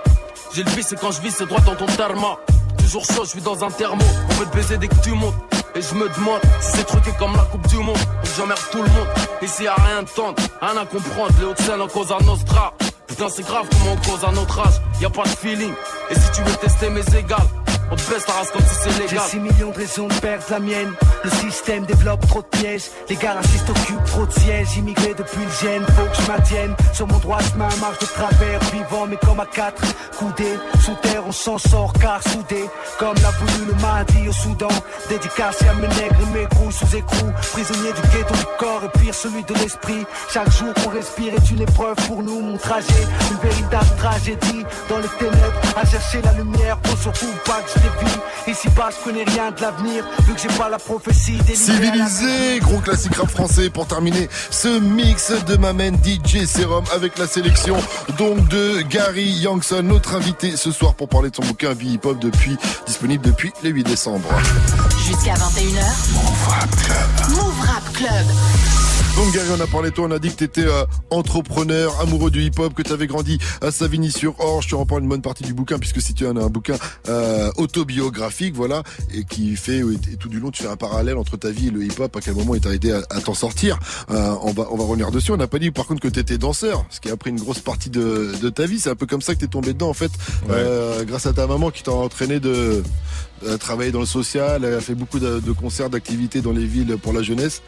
J'ai 0.53 0.65
le 0.65 0.71
vice 0.71 0.93
et 0.93 0.97
quand 0.97 1.13
je 1.13 1.21
vis 1.23 1.31
c'est 1.31 1.47
droit 1.47 1.61
dans 1.61 1.77
ton 1.77 1.87
therma. 1.87 2.37
Toujours 2.79 3.05
chaud, 3.05 3.25
je 3.25 3.31
suis 3.31 3.41
dans 3.41 3.65
un 3.65 3.71
thermo. 3.71 4.05
On 4.31 4.35
veut 4.35 4.47
te 4.47 4.57
baiser 4.57 4.77
dès 4.77 4.89
que 4.89 5.01
tu 5.03 5.13
montes. 5.13 5.35
Et 5.75 5.83
je 5.83 5.95
me 5.95 6.09
demande 6.09 6.41
si 6.61 6.77
c'est 6.77 6.85
truqué 6.85 7.11
comme 7.19 7.35
la 7.35 7.43
Coupe 7.45 7.67
du 7.69 7.77
Monde. 7.77 7.99
J'emmerde 8.37 8.61
tout 8.71 8.83
le 8.83 8.89
monde. 8.89 9.09
Ici 9.43 9.67
a 9.67 9.75
rien 9.75 10.03
de 10.03 10.09
tendre, 10.09 10.37
rien 10.61 10.77
à 10.77 10.87
comprendre. 10.87 11.33
Les 11.39 11.47
Hauts-de-Seine 11.47 11.81
en 11.81 11.89
cause 11.89 12.13
à 12.13 12.23
Nostra. 12.25 12.75
Putain, 13.07 13.29
c'est 13.29 13.43
grave 13.47 13.67
comment 13.71 13.93
on 13.93 14.11
cause 14.11 14.25
à 14.25 14.33
notre 14.33 14.59
âge. 14.61 14.75
Y 15.01 15.07
a 15.07 15.11
pas 15.11 15.23
de 15.25 15.29
feeling. 15.29 15.73
Et 16.11 16.15
si 16.15 16.31
tu 16.33 16.43
veux 16.43 16.57
tester 16.57 16.91
mes 16.91 17.07
égales, 17.17 17.39
on 17.91 17.97
te 17.97 18.11
baisse 18.11 18.25
ta 18.25 18.33
race 18.33 18.51
comme 18.51 18.63
si 18.63 18.75
c'est 18.83 18.91
J'ai 18.93 19.03
légal. 19.03 19.25
6 19.29 19.39
millions 19.41 19.71
de 19.71 19.77
raisons 19.77 20.09
de 20.09 20.15
perdre 20.15 20.45
la 20.51 20.61
mienne. 20.61 20.93
Le 21.25 21.31
système 21.31 21.85
développe 21.85 22.27
trop 22.27 22.43
de 22.43 22.59
pièges. 22.59 22.85
Les 23.09 23.17
gars 23.17 23.35
racistes 23.35 23.69
occupent 23.69 24.05
trop 24.05 24.27
de 24.27 24.33
sièges. 24.33 24.77
Immigré 24.77 25.15
depuis 25.17 25.45
le 25.45 25.69
gène, 25.69 25.85
faut 25.87 26.05
que 26.05 26.23
je 26.23 26.31
maintienne. 26.31 26.77
Sur 26.93 27.07
mon 27.07 27.19
droit 27.19 27.41
chemin, 27.41 27.69
marche 27.81 27.99
de 27.99 28.07
travers. 28.07 28.61
Vivant, 28.73 29.07
mais 29.09 29.17
comme 29.17 29.41
à 29.41 29.47
quatre. 29.47 29.83
Coudés, 30.19 30.59
sous 30.85 30.95
terre, 31.03 31.23
on 31.27 31.33
s'en 31.33 31.59
sort 31.59 31.93
car 31.95 32.23
soudés. 32.23 32.69
Comme 32.99 33.15
l'a 33.23 33.31
voulu 33.31 33.67
le 33.67 33.75
Mahdi 33.81 34.29
au 34.29 34.33
Soudan. 34.33 34.69
Dédicacé 35.09 35.69
à 35.69 35.75
mes 35.75 35.89
nègres 35.89 36.17
et 36.23 36.39
mes 36.39 36.47
grouilles 36.47 36.73
sous 36.73 36.97
écrou. 36.97 37.33
Prisonnier 37.53 37.93
du 37.93 38.03
ghetto 38.17 38.35
du 38.35 38.47
corps 38.59 38.83
et 38.85 38.99
pire 38.99 39.15
celui 39.15 39.43
de 39.45 39.55
l'esprit. 39.55 40.05
Chaque 40.33 40.51
jour 40.53 40.73
qu'on 40.75 40.91
respire 40.91 41.35
est 41.35 41.51
une 41.51 41.63
épreuve 41.63 41.97
pour 42.07 42.23
nous. 42.23 42.41
Mon 42.41 42.57
trajet, 42.59 43.07
une 43.31 43.49
véritable 43.49 43.97
tragédie. 43.97 44.65
Dans 44.89 44.99
les 44.99 45.09
ténèbres, 45.19 45.61
à 45.77 45.85
chercher 45.87 46.21
la 46.23 46.33
lumière. 46.33 46.79
Faut 46.85 46.97
surtout 46.97 47.33
pas 47.45 47.61
que 47.63 47.78
dévie. 47.79 48.19
Ici 48.49 48.69
bas, 48.71 48.89
je 48.91 49.05
connais 49.05 49.25
rien 49.25 49.51
de 49.51 49.61
l'avenir. 49.61 50.05
Vu 50.27 50.35
que 50.35 50.41
j'ai 50.41 50.57
pas 50.57 50.69
la 50.69 50.79
prophétie 50.79 51.37
des 51.47 51.55
Civilisé, 51.55 52.61
gros 52.61 52.79
classique 52.79 53.15
rap 53.17 53.31
français 53.31 53.69
pour 53.69 53.87
terminer 53.87 54.29
ce 54.51 54.81
mix 54.81 55.33
de 55.47 55.57
Mamen 55.57 55.97
DJ 56.03 56.47
Serum 56.47 56.85
avec 56.95 57.19
la 57.19 57.27
sélection 57.27 57.77
donc 58.17 58.49
de 58.49 58.81
Gary 58.89 59.29
Youngson, 59.43 59.83
notre 59.83 60.15
invité 60.15 60.57
ce 60.57 60.71
soir 60.71 60.95
pour 60.95 61.09
parler 61.09 61.31
de 61.31 61.37
son 61.37 61.43
bouquin 61.43 61.75
Vie 61.75 61.95
Hip 61.95 62.01
Hop 62.05 62.19
depuis 62.19 62.57
disponible 62.87 63.25
depuis 63.25 63.53
le 63.63 63.71
8 63.71 63.85
décembre. 63.85 64.29
Jusqu'à 65.07 65.35
21h. 65.35 66.15
Move 66.15 66.49
Rap 66.49 66.71
Club. 66.71 67.37
Move 67.37 67.61
Rap 67.61 67.93
Club. 67.93 68.88
Donc 69.19 69.35
Gary, 69.35 69.49
on 69.59 69.61
a 69.61 69.67
parlé 69.67 69.91
de 69.91 69.95
toi, 69.97 70.07
on 70.09 70.13
a 70.13 70.21
dit 70.21 70.31
que 70.31 70.37
tu 70.37 70.45
étais 70.45 70.65
entrepreneur, 71.11 71.93
amoureux 72.01 72.31
du 72.31 72.41
hip-hop, 72.41 72.73
que 72.73 72.83
tu 72.83 72.93
avais 72.93 73.09
grandi 73.09 73.37
à 73.61 73.73
Savigny-sur-Orge. 73.73 74.69
Tu 74.69 74.77
reprends 74.77 75.01
une 75.01 75.09
bonne 75.09 75.23
partie 75.23 75.43
du 75.43 75.55
bouquin 75.55 75.79
puisque 75.81 76.01
si 76.01 76.15
tu 76.15 76.25
as 76.25 76.31
un 76.31 76.35
bouquin 76.49 76.77
euh, 77.09 77.51
autobiographique, 77.57 78.55
voilà, 78.55 78.85
et 79.13 79.25
qui 79.25 79.57
fait 79.57 79.81
et 79.81 80.17
tout 80.17 80.29
du 80.29 80.39
long 80.39 80.53
tu 80.53 80.63
fais 80.63 80.69
un 80.69 80.77
parallèle 80.77 81.17
entre 81.17 81.37
ta 81.37 81.51
vie 81.51 81.67
et 81.67 81.71
le 81.71 81.83
hip-hop. 81.85 82.15
À 82.15 82.21
quel 82.21 82.35
moment 82.35 82.55
il 82.55 82.61
t'a 82.61 82.73
aidé 82.73 82.93
à, 82.93 82.99
à 83.11 83.21
t'en 83.21 83.35
sortir 83.35 83.81
Euh, 84.11 84.35
On 84.43 84.53
va 84.53 84.69
on 84.71 84.77
va 84.77 84.85
revenir 84.85 85.11
dessus. 85.11 85.33
On 85.33 85.37
n'a 85.37 85.49
pas 85.49 85.59
dit 85.59 85.73
par 85.73 85.87
contre 85.87 86.01
que 86.01 86.09
tu 86.09 86.21
étais 86.21 86.39
danseur, 86.39 86.85
ce 86.89 87.01
qui 87.01 87.11
a 87.11 87.17
pris 87.17 87.31
une 87.31 87.41
grosse 87.41 87.59
partie 87.61 87.91
de, 87.91 88.33
de 88.41 88.49
ta 88.51 88.67
vie. 88.67 88.79
C'est 88.79 88.91
un 88.91 88.95
peu 88.95 89.07
comme 89.07 89.23
ça 89.23 89.35
que 89.35 89.41
t'es 89.41 89.49
tombé 89.49 89.73
dedans 89.73 89.89
en 89.91 89.95
fait, 89.95 90.13
euh, 90.49 91.05
grâce 91.05 91.27
à 91.27 91.33
ta 91.33 91.47
maman 91.49 91.71
qui 91.73 91.83
t'a 91.83 91.91
entraîné 91.93 92.39
de 92.39 92.85
euh, 93.47 93.57
travailler 93.57 93.91
dans 93.93 94.01
le 94.01 94.07
social, 94.07 94.65
elle 94.65 94.75
a 94.75 94.81
fait 94.81 94.95
beaucoup 94.95 95.19
de, 95.19 95.41
de 95.41 95.53
concerts, 95.53 95.91
d'activités 95.91 96.41
dans 96.41 96.53
les 96.53 96.65
villes 96.67 96.97
pour 97.03 97.13
la 97.13 97.23
jeunesse. 97.23 97.63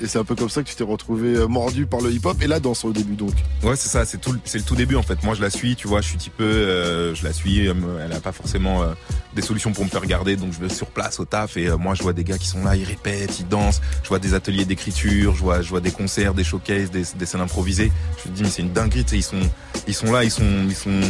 Et 0.00 0.06
c'est 0.06 0.18
un 0.18 0.24
peu 0.24 0.34
comme 0.34 0.48
ça 0.48 0.62
que 0.62 0.68
tu 0.68 0.74
t'es 0.74 0.84
retrouvé 0.84 1.36
euh, 1.36 1.46
mordu 1.46 1.86
par 1.86 2.00
le 2.00 2.10
hip-hop 2.10 2.36
et 2.42 2.46
la 2.46 2.60
danse 2.60 2.84
au 2.84 2.92
début 2.92 3.14
donc. 3.14 3.32
Ouais, 3.62 3.76
c'est 3.76 3.88
ça, 3.88 4.04
c'est 4.04 4.18
tout, 4.18 4.32
le- 4.32 4.40
c'est 4.44 4.58
le 4.58 4.64
tout 4.64 4.76
début 4.76 4.96
en 4.96 5.02
fait. 5.02 5.22
Moi, 5.22 5.34
je 5.34 5.40
la 5.42 5.50
suis, 5.50 5.76
tu 5.76 5.88
vois, 5.88 6.00
je 6.00 6.06
suis 6.08 6.14
un 6.16 6.18
petit 6.18 6.30
peu, 6.30 6.44
euh, 6.44 7.14
je 7.14 7.24
la 7.24 7.32
suis. 7.32 7.66
Elle, 7.66 7.76
elle 8.04 8.12
a 8.12 8.20
pas 8.20 8.32
forcément 8.32 8.82
euh, 8.82 8.92
des 9.34 9.42
solutions 9.42 9.72
pour 9.72 9.84
me 9.84 9.90
faire 9.90 10.00
regarder, 10.00 10.36
donc 10.36 10.52
je 10.52 10.60
vais 10.60 10.68
sur 10.72 10.86
place 10.88 11.20
au 11.20 11.24
taf 11.24 11.56
et 11.56 11.68
euh, 11.68 11.76
moi, 11.76 11.94
je 11.94 12.02
vois 12.02 12.12
des 12.12 12.24
gars 12.24 12.38
qui 12.38 12.46
sont 12.46 12.64
là, 12.64 12.76
ils 12.76 12.84
répètent, 12.84 13.38
ils 13.40 13.48
dansent. 13.48 13.80
Je 14.02 14.08
vois 14.08 14.18
des 14.18 14.34
ateliers 14.34 14.64
d'écriture, 14.64 15.34
je 15.34 15.40
vois, 15.40 15.62
je 15.62 15.68
vois 15.68 15.80
des 15.80 15.90
concerts, 15.90 16.34
des 16.34 16.44
showcases, 16.44 16.90
des, 16.90 17.04
des 17.16 17.26
scènes 17.26 17.40
improvisées. 17.40 17.90
Je 18.24 18.30
me 18.30 18.34
dis, 18.36 18.42
mais 18.42 18.50
c'est 18.50 18.62
une 18.62 18.72
dinguerie, 18.72 19.04
tu 19.04 19.10
sais, 19.10 19.16
ils 19.18 19.22
sont, 19.22 19.50
ils 19.86 19.94
sont 19.94 20.12
là, 20.12 20.24
ils 20.24 20.30
sont, 20.30 20.44
ils 20.68 20.74
sont. 20.74 21.00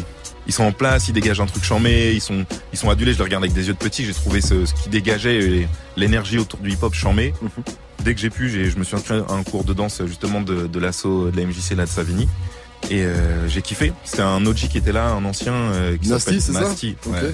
Ils 0.51 0.53
sont 0.53 0.65
en 0.65 0.73
place, 0.73 1.07
ils 1.07 1.13
dégagent 1.13 1.41
un 1.41 1.47
truc 1.47 1.63
chambé, 1.63 2.13
ils 2.13 2.21
sont, 2.21 2.45
ils 2.73 2.77
sont 2.77 2.91
adulés. 2.91 3.13
Je 3.13 3.19
les 3.19 3.23
regarde 3.23 3.45
avec 3.45 3.55
des 3.55 3.69
yeux 3.69 3.73
de 3.73 3.79
petit. 3.79 4.05
J'ai 4.05 4.13
trouvé 4.13 4.41
ce, 4.41 4.67
ce 4.67 4.75
qui 4.75 4.89
dégageait 4.89 5.69
l'énergie 5.97 6.39
autour 6.39 6.59
du 6.59 6.73
hip-hop 6.73 6.93
chambé. 6.93 7.33
Dès 8.03 8.17
que 8.17 8.21
j'ai 8.21 8.31
pu, 8.31 8.49
je 8.69 8.77
me 8.77 8.83
suis 8.83 8.97
inscrit 8.97 9.15
à 9.15 9.33
un 9.33 9.45
cours 9.45 9.63
de 9.63 9.73
danse 9.73 10.03
justement 10.07 10.41
de, 10.41 10.67
de 10.67 10.79
l'assaut 10.81 11.31
de 11.31 11.37
la 11.37 11.47
MJC 11.47 11.77
là 11.77 11.85
de 11.85 11.89
Savigny. 11.89 12.27
Et 12.91 13.05
euh, 13.05 13.47
j'ai 13.47 13.63
kiffé. 13.63 13.93
C'était 14.03 14.23
un 14.23 14.45
OG 14.45 14.57
qui 14.57 14.79
était 14.79 14.91
là, 14.91 15.11
un 15.11 15.25
ancien 15.25 15.53
euh, 15.53 15.97
qui 15.97 16.09
Nasty, 16.09 16.25
s'appelle 16.25 16.43
c'est 16.43 16.53
ça 16.53 16.61
Nasty. 16.63 16.97
Ouais. 17.07 17.33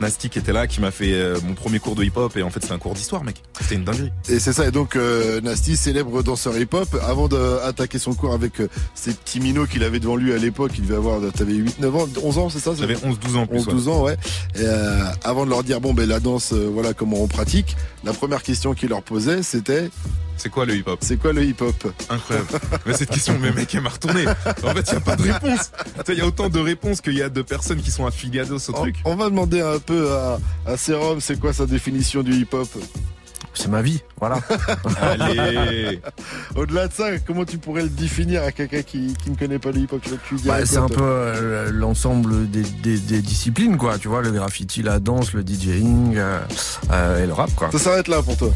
Nasty 0.00 0.28
qui 0.28 0.38
était 0.38 0.52
là, 0.52 0.66
qui 0.66 0.80
m'a 0.80 0.90
fait 0.90 1.12
euh, 1.12 1.38
mon 1.44 1.54
premier 1.54 1.78
cours 1.78 1.94
de 1.94 2.04
hip-hop 2.04 2.36
et 2.36 2.42
en 2.42 2.50
fait 2.50 2.64
c'est 2.64 2.72
un 2.72 2.78
cours 2.78 2.94
d'histoire, 2.94 3.24
mec. 3.24 3.42
C'était 3.60 3.76
une 3.76 3.84
dinguerie. 3.84 4.12
Et 4.28 4.38
c'est 4.38 4.52
ça, 4.52 4.66
et 4.66 4.70
donc 4.70 4.96
euh, 4.96 5.40
Nasty, 5.40 5.76
célèbre 5.76 6.22
danseur 6.22 6.56
hip-hop, 6.58 6.88
avant 7.06 7.28
d'attaquer 7.28 7.98
son 7.98 8.14
cours 8.14 8.34
avec 8.34 8.60
euh, 8.60 8.68
ces 8.94 9.12
petits 9.12 9.40
minots 9.40 9.66
qu'il 9.66 9.82
avait 9.84 10.00
devant 10.00 10.16
lui 10.16 10.32
à 10.32 10.38
l'époque, 10.38 10.72
il 10.76 10.82
devait 10.82 10.96
avoir, 10.96 11.20
t'avais 11.32 11.54
8, 11.54 11.80
9 11.80 11.96
ans, 11.96 12.08
11 12.22 12.38
ans, 12.38 12.48
c'est 12.50 12.58
ça 12.58 12.72
J'avais 12.78 12.96
11, 13.02 13.18
12 13.18 13.36
ans 13.36 13.42
en 13.42 13.46
plus. 13.46 13.58
11, 13.58 13.68
12 13.68 13.88
ans, 13.88 14.02
ouais. 14.02 14.16
Et, 14.56 14.60
euh, 14.62 15.04
avant 15.24 15.44
de 15.44 15.50
leur 15.50 15.62
dire, 15.62 15.80
bon, 15.80 15.94
ben 15.94 16.08
la 16.08 16.20
danse, 16.20 16.52
euh, 16.52 16.68
voilà 16.72 16.92
comment 16.92 17.22
on 17.22 17.28
pratique, 17.28 17.76
la 18.04 18.12
première 18.12 18.42
question 18.42 18.74
qu'il 18.74 18.90
leur 18.90 19.02
posait, 19.02 19.42
c'était... 19.42 19.90
C'est 20.36 20.50
quoi 20.50 20.66
le 20.66 20.74
hip-hop 20.76 20.98
C'est 21.02 21.16
quoi 21.16 21.32
le 21.32 21.44
hip-hop 21.44 21.74
Incroyable. 22.10 22.48
Mais 22.86 22.92
cette 22.94 23.10
question, 23.10 23.38
mais 23.40 23.52
mec, 23.52 23.74
elle 23.74 23.80
m'a 23.80 23.88
retourné. 23.88 24.26
En 24.28 24.74
fait, 24.74 24.84
il 24.88 24.90
n'y 24.92 24.96
a 24.96 25.00
pas 25.00 25.16
de 25.16 25.22
réponse. 25.22 25.70
Il 26.08 26.14
y 26.14 26.20
a 26.20 26.26
autant 26.26 26.48
de 26.48 26.58
réponses 26.60 27.00
qu'il 27.00 27.14
y 27.14 27.22
a 27.22 27.28
de 27.28 27.42
personnes 27.42 27.80
qui 27.80 27.90
sont 27.90 28.06
affiliados 28.06 28.58
au 28.68 28.72
truc. 28.72 28.96
On 29.04 29.16
va 29.16 29.26
demander 29.30 29.60
un 29.60 29.78
peu 29.78 30.12
à, 30.12 30.38
à 30.66 30.76
Serum, 30.76 31.20
c'est 31.20 31.40
quoi 31.40 31.52
sa 31.52 31.66
définition 31.66 32.22
du 32.22 32.32
hip-hop 32.34 32.68
C'est 33.54 33.68
ma 33.68 33.80
vie, 33.82 34.02
voilà. 34.20 34.38
Allez 35.00 36.00
Au-delà 36.54 36.88
de 36.88 36.92
ça, 36.92 37.18
comment 37.26 37.44
tu 37.44 37.58
pourrais 37.58 37.82
le 37.84 37.88
définir 37.88 38.42
à 38.42 38.52
quelqu'un 38.52 38.82
qui, 38.82 39.14
qui 39.22 39.30
ne 39.30 39.36
connaît 39.36 39.58
pas 39.58 39.70
le 39.72 39.78
hip-hop 39.80 40.02
Bah, 40.44 40.64
c'est 40.66 40.76
un 40.76 40.88
peu 40.88 41.02
euh, 41.02 41.70
l'ensemble 41.72 42.50
des, 42.50 42.62
des- 42.62 42.98
des 42.98 43.22
disciplines, 43.22 43.76
quoi. 43.78 43.98
Tu 43.98 44.08
vois, 44.08 44.20
le 44.22 44.30
graffiti, 44.30 44.82
la 44.82 44.98
danse, 45.00 45.32
le 45.32 45.42
DJing 45.42 46.16
euh, 46.16 46.38
euh, 46.92 47.24
et 47.24 47.26
le 47.26 47.32
rap, 47.32 47.50
quoi. 47.56 47.70
Ça 47.72 47.78
s'arrête 47.78 48.08
là 48.08 48.22
pour 48.22 48.36
toi 48.36 48.52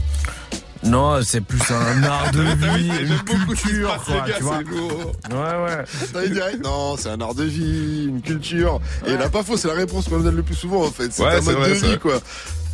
Non, 0.82 1.20
c'est 1.22 1.42
plus 1.42 1.60
un 1.70 2.02
art 2.04 2.30
de 2.32 2.40
vie, 2.40 2.88
une 3.02 3.18
culture, 3.18 3.96
Ce 4.06 4.10
quoi, 4.12 4.26
gars, 4.26 4.34
tu 4.38 4.42
vois. 4.42 4.62
lourd. 4.62 5.12
Ouais, 5.30 5.36
ouais. 5.36 5.84
T'as 6.12 6.22
dit 6.26 6.30
direct, 6.30 6.64
non, 6.64 6.96
c'est 6.96 7.10
un 7.10 7.20
art 7.20 7.34
de 7.34 7.44
vie, 7.44 8.06
une 8.08 8.22
culture. 8.22 8.80
Et 9.06 9.12
là, 9.16 9.28
pas 9.28 9.42
faux, 9.42 9.56
c'est 9.58 9.68
la 9.68 9.74
réponse 9.74 10.08
qu'on 10.08 10.18
me 10.18 10.24
donne 10.24 10.36
le 10.36 10.42
plus 10.42 10.54
souvent, 10.54 10.84
en 10.86 10.90
fait. 10.90 11.12
C'est 11.12 11.22
Ouais, 11.22 11.34
un 11.36 11.40
c'est 11.40 11.46
mode 11.52 11.56
vrai, 11.56 11.68
de 11.70 11.74
vie, 11.74 11.98
quoi. 11.98 12.18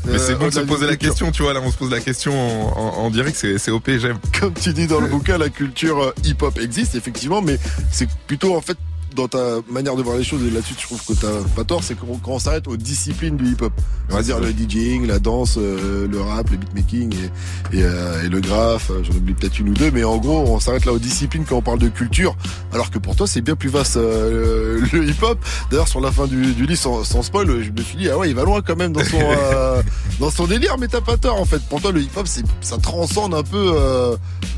Mais 0.04 0.12
Euh, 0.14 0.18
c'est 0.18 0.36
bon 0.36 0.46
de 0.46 0.50
se 0.52 0.60
poser 0.60 0.86
la 0.86 0.94
question, 0.96 1.32
tu 1.32 1.42
vois. 1.42 1.52
Là, 1.52 1.60
on 1.64 1.70
se 1.72 1.76
pose 1.76 1.90
la 1.90 1.98
question 2.00 2.32
en, 2.32 2.78
en- 2.78 3.04
en 3.06 3.10
direct, 3.10 3.36
c'est 3.36 3.58
c'est 3.58 3.72
OP, 3.72 3.90
j'aime. 3.98 4.18
Comme 4.38 4.54
tu 4.54 4.72
dis 4.72 4.86
dans 4.86 5.00
le 5.00 5.08
bouquin, 5.08 5.36
la 5.36 5.48
culture 5.48 6.00
euh, 6.00 6.14
hip-hop 6.22 6.58
existe, 6.60 6.94
effectivement, 6.94 7.42
mais 7.42 7.58
c'est 7.90 8.08
plutôt, 8.28 8.56
en 8.56 8.60
fait, 8.60 8.76
dans 9.16 9.28
ta 9.28 9.56
manière 9.70 9.96
de 9.96 10.02
voir 10.02 10.16
les 10.16 10.24
choses, 10.24 10.42
et 10.46 10.50
là-dessus, 10.50 10.74
je 10.78 10.82
trouve 10.86 11.02
que 11.04 11.12
t'as 11.14 11.42
pas 11.56 11.64
tort, 11.64 11.82
c'est 11.82 11.94
quand 11.98 12.06
quand 12.22 12.32
on 12.32 12.38
s'arrête 12.38 12.68
aux 12.68 12.76
disciplines 12.76 13.36
du 13.36 13.46
hip-hop. 13.52 13.72
C'est-à-dire 14.08 14.36
c'est 14.40 14.46
le 14.46 14.68
DJing, 14.68 15.06
la 15.06 15.18
danse, 15.18 15.56
euh, 15.58 16.06
le 16.06 16.20
rap, 16.20 16.48
le 16.50 16.56
beatmaking 16.58 17.12
et, 17.72 17.76
et, 17.78 17.82
euh, 17.82 18.22
et 18.24 18.28
le 18.28 18.40
graphe. 18.40 18.90
euh, 18.90 19.02
J'en 19.02 19.14
oublie 19.16 19.34
peut-être 19.34 19.58
une 19.58 19.70
ou 19.70 19.74
deux, 19.74 19.90
mais 19.90 20.04
en 20.04 20.18
gros, 20.18 20.44
on 20.46 20.60
s'arrête 20.60 20.84
là 20.84 20.92
aux 20.92 20.98
disciplines 20.98 21.44
quand 21.48 21.56
on 21.56 21.62
parle 21.62 21.78
de 21.80 21.88
culture. 21.88 22.36
Alors 22.72 22.90
que 22.90 22.98
pour 22.98 23.16
toi, 23.16 23.26
c'est 23.26 23.40
bien 23.40 23.56
plus 23.56 23.68
vaste 23.70 23.96
euh, 23.96 24.80
le 24.92 25.04
hip-hop. 25.08 25.38
D'ailleurs, 25.70 25.88
sur 25.88 26.00
la 26.00 26.12
fin 26.12 26.26
du, 26.26 26.52
du 26.54 26.66
livre, 26.66 26.78
sans, 26.80 27.02
sans 27.02 27.22
spoil, 27.22 27.48
je 27.62 27.70
me 27.70 27.80
suis 27.82 27.96
dit 27.96 28.08
ah 28.10 28.18
ouais, 28.18 28.28
il 28.30 28.34
va 28.36 28.44
loin 28.44 28.60
quand 28.62 28.76
même 28.76 28.92
dans 28.92 29.02
son 29.04 29.18
dans 30.20 30.30
son 30.30 30.46
délire. 30.46 30.76
Mais 30.78 30.88
t'as 30.88 31.00
pas 31.00 31.16
tort 31.16 31.40
en 31.40 31.44
fait. 31.44 31.60
Pour 31.68 31.80
toi, 31.80 31.90
le 31.92 32.00
hip-hop, 32.02 32.26
c'est 32.28 32.44
ça 32.60 32.76
transcende 32.78 33.34
un 33.34 33.42
peu 33.42 33.72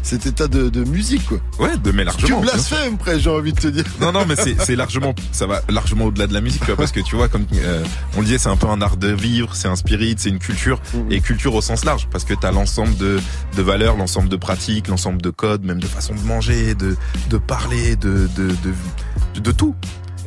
cet 0.03 0.27
état 0.27 0.49
de, 0.49 0.69
de 0.69 0.85
musique 0.85 1.27
quoi. 1.27 1.39
Ouais, 1.59 1.77
de 1.77 1.91
mais 1.91 2.03
Tu 2.03 2.07
largement. 2.07 2.27
sûr. 2.29 2.41
blasphèmes, 2.41 2.97
presque, 2.99 3.21
j'ai 3.21 3.31
envie 3.31 3.53
de 3.53 3.61
te 3.61 3.69
dire. 3.69 3.85
Non, 4.01 4.13
non, 4.13 4.25
mais 4.27 4.37
c'est 4.37 4.48
c'est 4.59 4.77
largement, 4.77 5.15
ça 5.33 5.47
va 5.47 5.63
largement 5.69 6.07
au-delà 6.07 6.27
de 6.27 6.35
la 6.35 6.41
musique, 6.41 6.61
tu 6.61 6.67
vois, 6.67 6.77
parce 6.77 6.93
que 6.93 7.01
tu 7.01 7.17
vois, 7.17 7.29
comme 7.29 7.47
euh, 7.55 7.85
on 8.17 8.21
le 8.21 8.27
disait, 8.27 8.39
c'est 8.39 8.49
un 8.49 8.57
peu 8.57 8.69
un 8.69 8.81
art 8.81 8.97
de 8.97 9.09
vivre, 9.09 9.55
c'est 9.55 9.69
un 9.69 9.77
spirit, 9.77 10.15
c'est 10.19 10.29
une 10.29 10.39
culture, 10.39 10.81
et 11.11 11.21
culture 11.21 11.55
au 11.55 11.61
sens 11.61 11.85
large, 11.85 12.09
parce 12.11 12.25
que 12.25 12.35
t'as 12.35 12.53
l'ensemble 12.53 12.97
de, 12.97 13.21
de 13.57 13.63
valeurs, 13.63 13.97
l'ensemble 13.97 14.29
de 14.29 14.37
pratiques, 14.37 14.89
l'ensemble 14.89 15.21
de 15.23 15.31
codes, 15.31 15.65
même 15.65 15.81
de 15.81 15.87
façon 15.87 16.15
de 16.15 16.21
manger, 16.21 16.75
de, 16.75 16.97
de 17.31 17.39
parler, 17.39 17.97
de, 17.97 18.29
de, 18.37 18.49
de, 18.49 19.41
de 19.41 19.53
tout. 19.53 19.75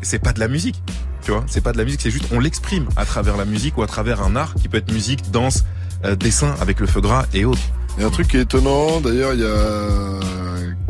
C'est 0.01 0.19
pas 0.19 0.33
de 0.33 0.39
la 0.39 0.47
musique, 0.47 0.81
tu 1.23 1.31
vois, 1.31 1.43
c'est 1.47 1.61
pas 1.61 1.73
de 1.73 1.77
la 1.77 1.83
musique, 1.83 2.01
c'est 2.01 2.11
juste, 2.11 2.25
on 2.31 2.39
l'exprime 2.39 2.87
à 2.95 3.05
travers 3.05 3.37
la 3.37 3.45
musique 3.45 3.77
ou 3.77 3.83
à 3.83 3.87
travers 3.87 4.21
un 4.21 4.35
art 4.35 4.55
qui 4.55 4.67
peut 4.67 4.77
être 4.77 4.91
musique, 4.91 5.29
danse, 5.31 5.63
euh, 6.05 6.15
dessin 6.15 6.55
avec 6.59 6.79
le 6.79 6.87
feu 6.87 7.01
gras 7.01 7.25
et 7.33 7.45
autres. 7.45 7.61
Il 7.97 8.01
y 8.01 8.03
a 8.03 8.07
un 8.07 8.09
truc 8.11 8.27
qui 8.29 8.37
est 8.37 8.41
étonnant, 8.41 9.01
d'ailleurs, 9.01 9.33
il 9.33 9.41
y 9.41 9.45
a 9.45 10.19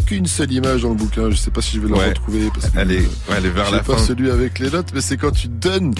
qu'une 0.06 0.26
seule 0.28 0.52
image 0.52 0.84
dans 0.84 0.90
le 0.90 0.96
bouquin, 0.96 1.30
je 1.30 1.36
sais 1.36 1.52
pas 1.52 1.62
si 1.62 1.78
je 1.78 1.82
vais 1.82 1.90
la 1.90 1.98
Ouais. 1.98 2.10
retrouver 2.10 2.50
parce 2.54 2.70
que 2.70 2.80
Elle 2.80 2.92
est, 2.92 3.00
ouais, 3.00 3.08
elle 3.38 3.46
est 3.46 3.50
vers 3.50 3.72
la 3.72 3.80
pas 3.80 3.98
fin. 3.98 4.04
celui 4.06 4.30
avec 4.30 4.60
les 4.60 4.70
notes, 4.70 4.90
mais 4.94 5.02
c'est 5.02 5.18
quand 5.18 5.32
tu 5.32 5.48
donnes. 5.48 5.94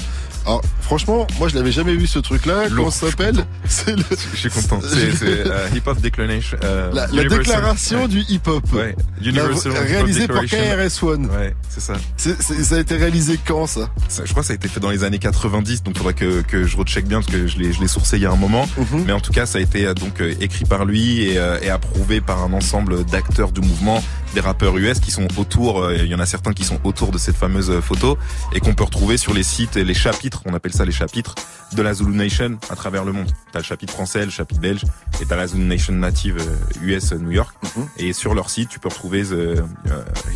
Alors, 0.46 0.62
franchement, 0.82 1.28
moi 1.40 1.48
je 1.50 1.56
l'avais 1.56 1.72
jamais 1.72 1.96
vu 1.96 2.08
ce 2.08 2.20
truc-là. 2.20 2.64
Comment 2.76 2.90
ça 2.92 3.10
s'appelle 3.10 3.46
C'est 3.66 3.96
le- 3.96 4.04
Je 4.34 4.38
suis 4.38 4.50
content. 4.50 4.80
C'est 5.18 5.24
euh, 5.48 5.68
Hip 5.76 5.82
Hop 5.86 6.02
Declaration. 6.02 6.58
euh, 6.64 6.92
la, 6.94 7.08
déclaration 7.24 8.02
Ouais. 8.04 8.08
du 8.08 8.20
hip-hop. 8.28 8.64
Ouais, 8.74 8.96
Universal 9.22 9.74
La- 9.74 9.80
Hip 9.80 9.82
Hop 9.84 9.88
réalisé 9.90 10.28
par. 10.28 10.44
KRS-One. 10.46 11.26
Ouais, 11.28 11.56
c'est 11.70 11.82
ça. 11.82 11.94
Ça 12.18 12.76
a 12.76 12.80
été 12.80 12.96
réalisé 12.96 13.40
quand 13.46 13.68
ça 13.68 13.90
Ça, 14.08 14.24
Je 14.26 14.32
crois 14.32 14.42
que 14.42 14.48
ça 14.48 14.54
a 14.54 14.56
été 14.56 14.68
fait 14.68 14.80
dans 14.80 14.90
les 14.90 15.04
années 15.04 15.20
90, 15.20 15.84
donc 15.84 15.98
faudrait 15.98 16.14
que, 16.14 16.42
que 16.42 16.66
je 16.66 16.76
recheck 16.78 17.06
bien 17.08 17.22
parce 17.22 17.32
que 17.32 17.48
je 17.48 17.58
l'ai 17.60 17.88
sourcé 17.88 18.18
il 18.18 18.24
y 18.24 18.26
a 18.26 18.32
un 18.32 18.36
moment. 18.36 18.68
Mhm. 18.78 19.04
Mais 19.06 19.14
en 19.14 19.20
tout 19.20 19.32
cas, 19.34 19.46
ça 19.46 19.60
a 19.60 19.62
été 19.62 19.86
euh, 19.86 19.94
donc 19.94 20.22
euh, 20.22 20.34
écrit 20.42 20.66
par 20.66 20.86
lui 20.86 21.22
et, 21.24 21.38
euh, 21.38 21.60
et 21.62 21.70
approuvé 21.70 22.20
par 22.22 22.44
un 22.44 22.54
ensemble 22.54 23.06
d'acteurs 23.06 23.52
du 23.52 23.62
mouvement, 23.62 24.04
des 24.34 24.40
rappeurs 24.40 24.78
US 24.78 25.00
qui 25.00 25.12
sont 25.12 25.28
autour. 25.38 25.84
euh, 25.84 25.96
Il 25.98 26.08
y 26.08 26.16
en 26.16 26.20
a 26.20 26.26
certains 26.26 26.54
qui 26.54 26.64
sont 26.64 26.80
autour 26.84 27.12
de 27.12 27.18
cette 27.18 27.36
fameuse 27.36 27.70
euh, 27.70 27.82
photo 27.82 28.18
et 28.54 28.60
qu'on 28.60 28.74
peut 28.74 28.84
retrouver 28.84 29.18
sur 29.18 29.34
les 29.34 29.44
sites 29.44 29.78
et 29.78 29.84
les 29.84 29.94
chapitres. 29.94 30.42
On 30.46 30.54
appelle 30.54 30.74
ça 30.74 30.86
les 30.86 30.92
chapitres 30.92 31.36
de 31.74 31.82
la 31.82 31.94
Zulu 31.94 32.16
Nation 32.16 32.58
à 32.70 32.76
travers 32.76 33.04
le 33.06 33.12
monde. 33.12 33.30
T'as 33.52 33.60
le 33.60 33.66
chapitre 33.66 33.94
français, 33.94 34.26
le 34.26 34.32
chapitre 34.32 34.60
belge 34.62 34.84
et 35.22 35.26
t'as 35.26 35.36
la 35.36 35.48
Zulu 35.48 35.64
Nation 35.66 35.94
native 35.94 36.38
US 36.82 37.12
euh, 37.12 37.18
New 37.18 37.32
York. 37.32 37.54
Mhm. 37.76 37.88
Et 37.98 38.14
sur 38.14 38.34
leur 38.34 38.50
site, 38.50 38.70
tu 38.70 38.80
peux 38.80 38.90
retrouver 38.90 39.24
the 39.24 39.62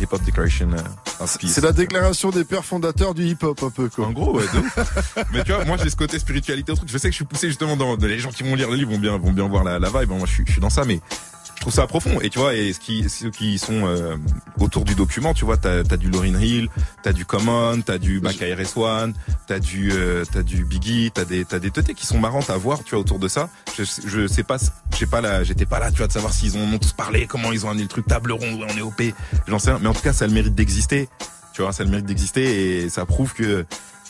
Hip 0.00 0.08
Hop 0.12 0.22
Declaration. 0.24 0.68
C'est 1.26 1.62
la 1.64 1.72
déclaration 1.72 2.30
des 2.30 2.44
pères 2.44 2.64
fondateurs 2.64 3.14
du 3.14 3.24
hip-hop 3.24 3.62
un 3.62 3.70
peu 3.70 3.88
quoi. 3.88 4.06
En 4.06 4.12
gros, 4.12 4.36
ouais. 4.36 4.44
Mais 5.32 5.42
tu 5.44 5.52
vois, 5.52 5.64
moi 5.64 5.76
j'ai 5.82 5.88
ce 5.90 5.96
côté 5.96 6.18
spiritualité 6.18 6.72
au 6.72 6.74
truc. 6.76 6.88
Je 6.90 6.98
sais 6.98 7.08
que 7.08 7.12
je 7.12 7.16
suis 7.16 7.24
poussé 7.24 7.48
justement 7.48 7.76
dans 7.76 7.96
les 7.96 8.18
gens 8.18 8.30
qui 8.30 8.42
vont 8.42 8.54
lire 8.54 8.68
le 8.70 8.76
livre 8.76 8.90
vont 8.92 8.98
bien 8.98 9.16
vont 9.18 9.32
bien 9.32 9.48
voir 9.48 9.64
la, 9.64 9.78
la 9.78 9.88
vibe. 9.88 10.10
Moi 10.10 10.20
je 10.26 10.32
suis, 10.32 10.44
je 10.46 10.52
suis 10.52 10.60
dans 10.60 10.70
ça, 10.70 10.84
mais 10.84 11.00
je 11.56 11.60
trouve 11.62 11.72
ça 11.72 11.86
profond. 11.86 12.20
Et 12.20 12.30
tu 12.30 12.38
vois, 12.38 12.54
et 12.54 12.72
ce 12.72 12.78
qui 12.78 13.08
ceux 13.08 13.30
qui 13.30 13.58
sont 13.58 13.86
euh, 13.86 14.16
autour 14.60 14.84
du 14.84 14.94
document, 14.94 15.34
tu 15.34 15.44
vois, 15.44 15.56
t'as 15.56 15.80
as 15.80 15.96
du 15.96 16.10
Lauryn 16.10 16.38
Hill, 16.40 16.68
t'as 17.02 17.12
du 17.12 17.24
Common, 17.24 17.80
t'as 17.80 17.98
du 17.98 18.20
Mac 18.20 18.36
One, 18.76 19.14
t'as 19.46 19.58
du 19.58 19.90
euh, 19.92 20.24
t'as 20.30 20.42
du 20.42 20.64
Biggie, 20.64 21.10
t'as 21.12 21.24
des 21.24 21.44
t'as 21.44 21.58
des 21.58 21.70
teutés 21.70 21.94
qui 21.94 22.06
sont 22.06 22.18
marrantes 22.18 22.50
à 22.50 22.56
voir, 22.56 22.84
tu 22.84 22.90
vois, 22.90 23.00
autour 23.00 23.18
de 23.18 23.28
ça. 23.28 23.48
Je, 23.76 23.84
je 23.84 24.26
sais 24.26 24.42
pas, 24.42 24.58
j'ai 24.96 25.06
pas 25.06 25.20
là, 25.20 25.44
j'étais 25.44 25.66
pas 25.66 25.80
là, 25.80 25.90
tu 25.90 25.98
vois, 25.98 26.06
de 26.06 26.12
savoir 26.12 26.32
s'ils 26.32 26.56
en 26.56 26.74
ont 26.74 26.78
tous 26.78 26.92
parlé, 26.92 27.26
comment 27.26 27.52
ils 27.52 27.64
ont 27.66 27.70
amené 27.70 27.82
le 27.82 27.88
truc, 27.88 28.06
table 28.06 28.32
ronde, 28.32 28.64
on 28.68 28.76
est 28.76 28.82
OP, 28.82 29.02
j'en 29.48 29.58
sais 29.58 29.70
rien. 29.70 29.80
Mais 29.80 29.88
en 29.88 29.94
tout 29.94 30.02
cas, 30.02 30.12
ça 30.12 30.26
a 30.26 30.28
le 30.28 30.34
mérite 30.34 30.54
d'exister. 30.54 31.08
Tu 31.54 31.62
vois, 31.62 31.72
ça 31.72 31.82
a 31.82 31.86
le 31.86 31.90
mérite 31.90 32.06
d'exister 32.06 32.82
et 32.82 32.90
ça 32.90 33.06
prouve 33.06 33.32
que 33.32 33.64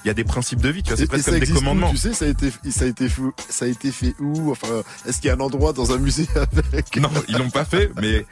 il 0.07 0.09
y 0.09 0.11
a 0.11 0.15
des 0.15 0.23
principes 0.23 0.61
de 0.61 0.69
vie, 0.69 0.85
tu 0.85 0.91
vois, 0.91 0.97
c'est 0.97 1.09
presque 1.09 1.29
comme 1.31 1.41
des 1.41 1.51
où, 1.51 1.55
commandements. 1.55 1.91
tu 1.91 1.97
sais, 1.97 2.13
ça 2.15 2.27
a 2.27 2.29
été, 2.29 2.53
ça 2.71 2.85
a 2.85 2.87
été, 2.87 3.09
fou- 3.09 3.33
ça 3.49 3.65
a 3.65 3.69
été 3.69 3.91
fait 3.91 4.15
où? 4.21 4.53
Enfin, 4.53 4.69
est-ce 5.05 5.21
qu'il 5.21 5.27
y 5.27 5.31
a 5.31 5.35
un 5.35 5.41
endroit 5.41 5.73
dans 5.73 5.91
un 5.91 5.99
musée 5.99 6.29
avec? 6.37 6.97
Non, 6.99 7.11
ils 7.29 7.37
l'ont 7.37 7.51
pas 7.51 7.65
fait, 7.65 7.91
mais 8.01 8.25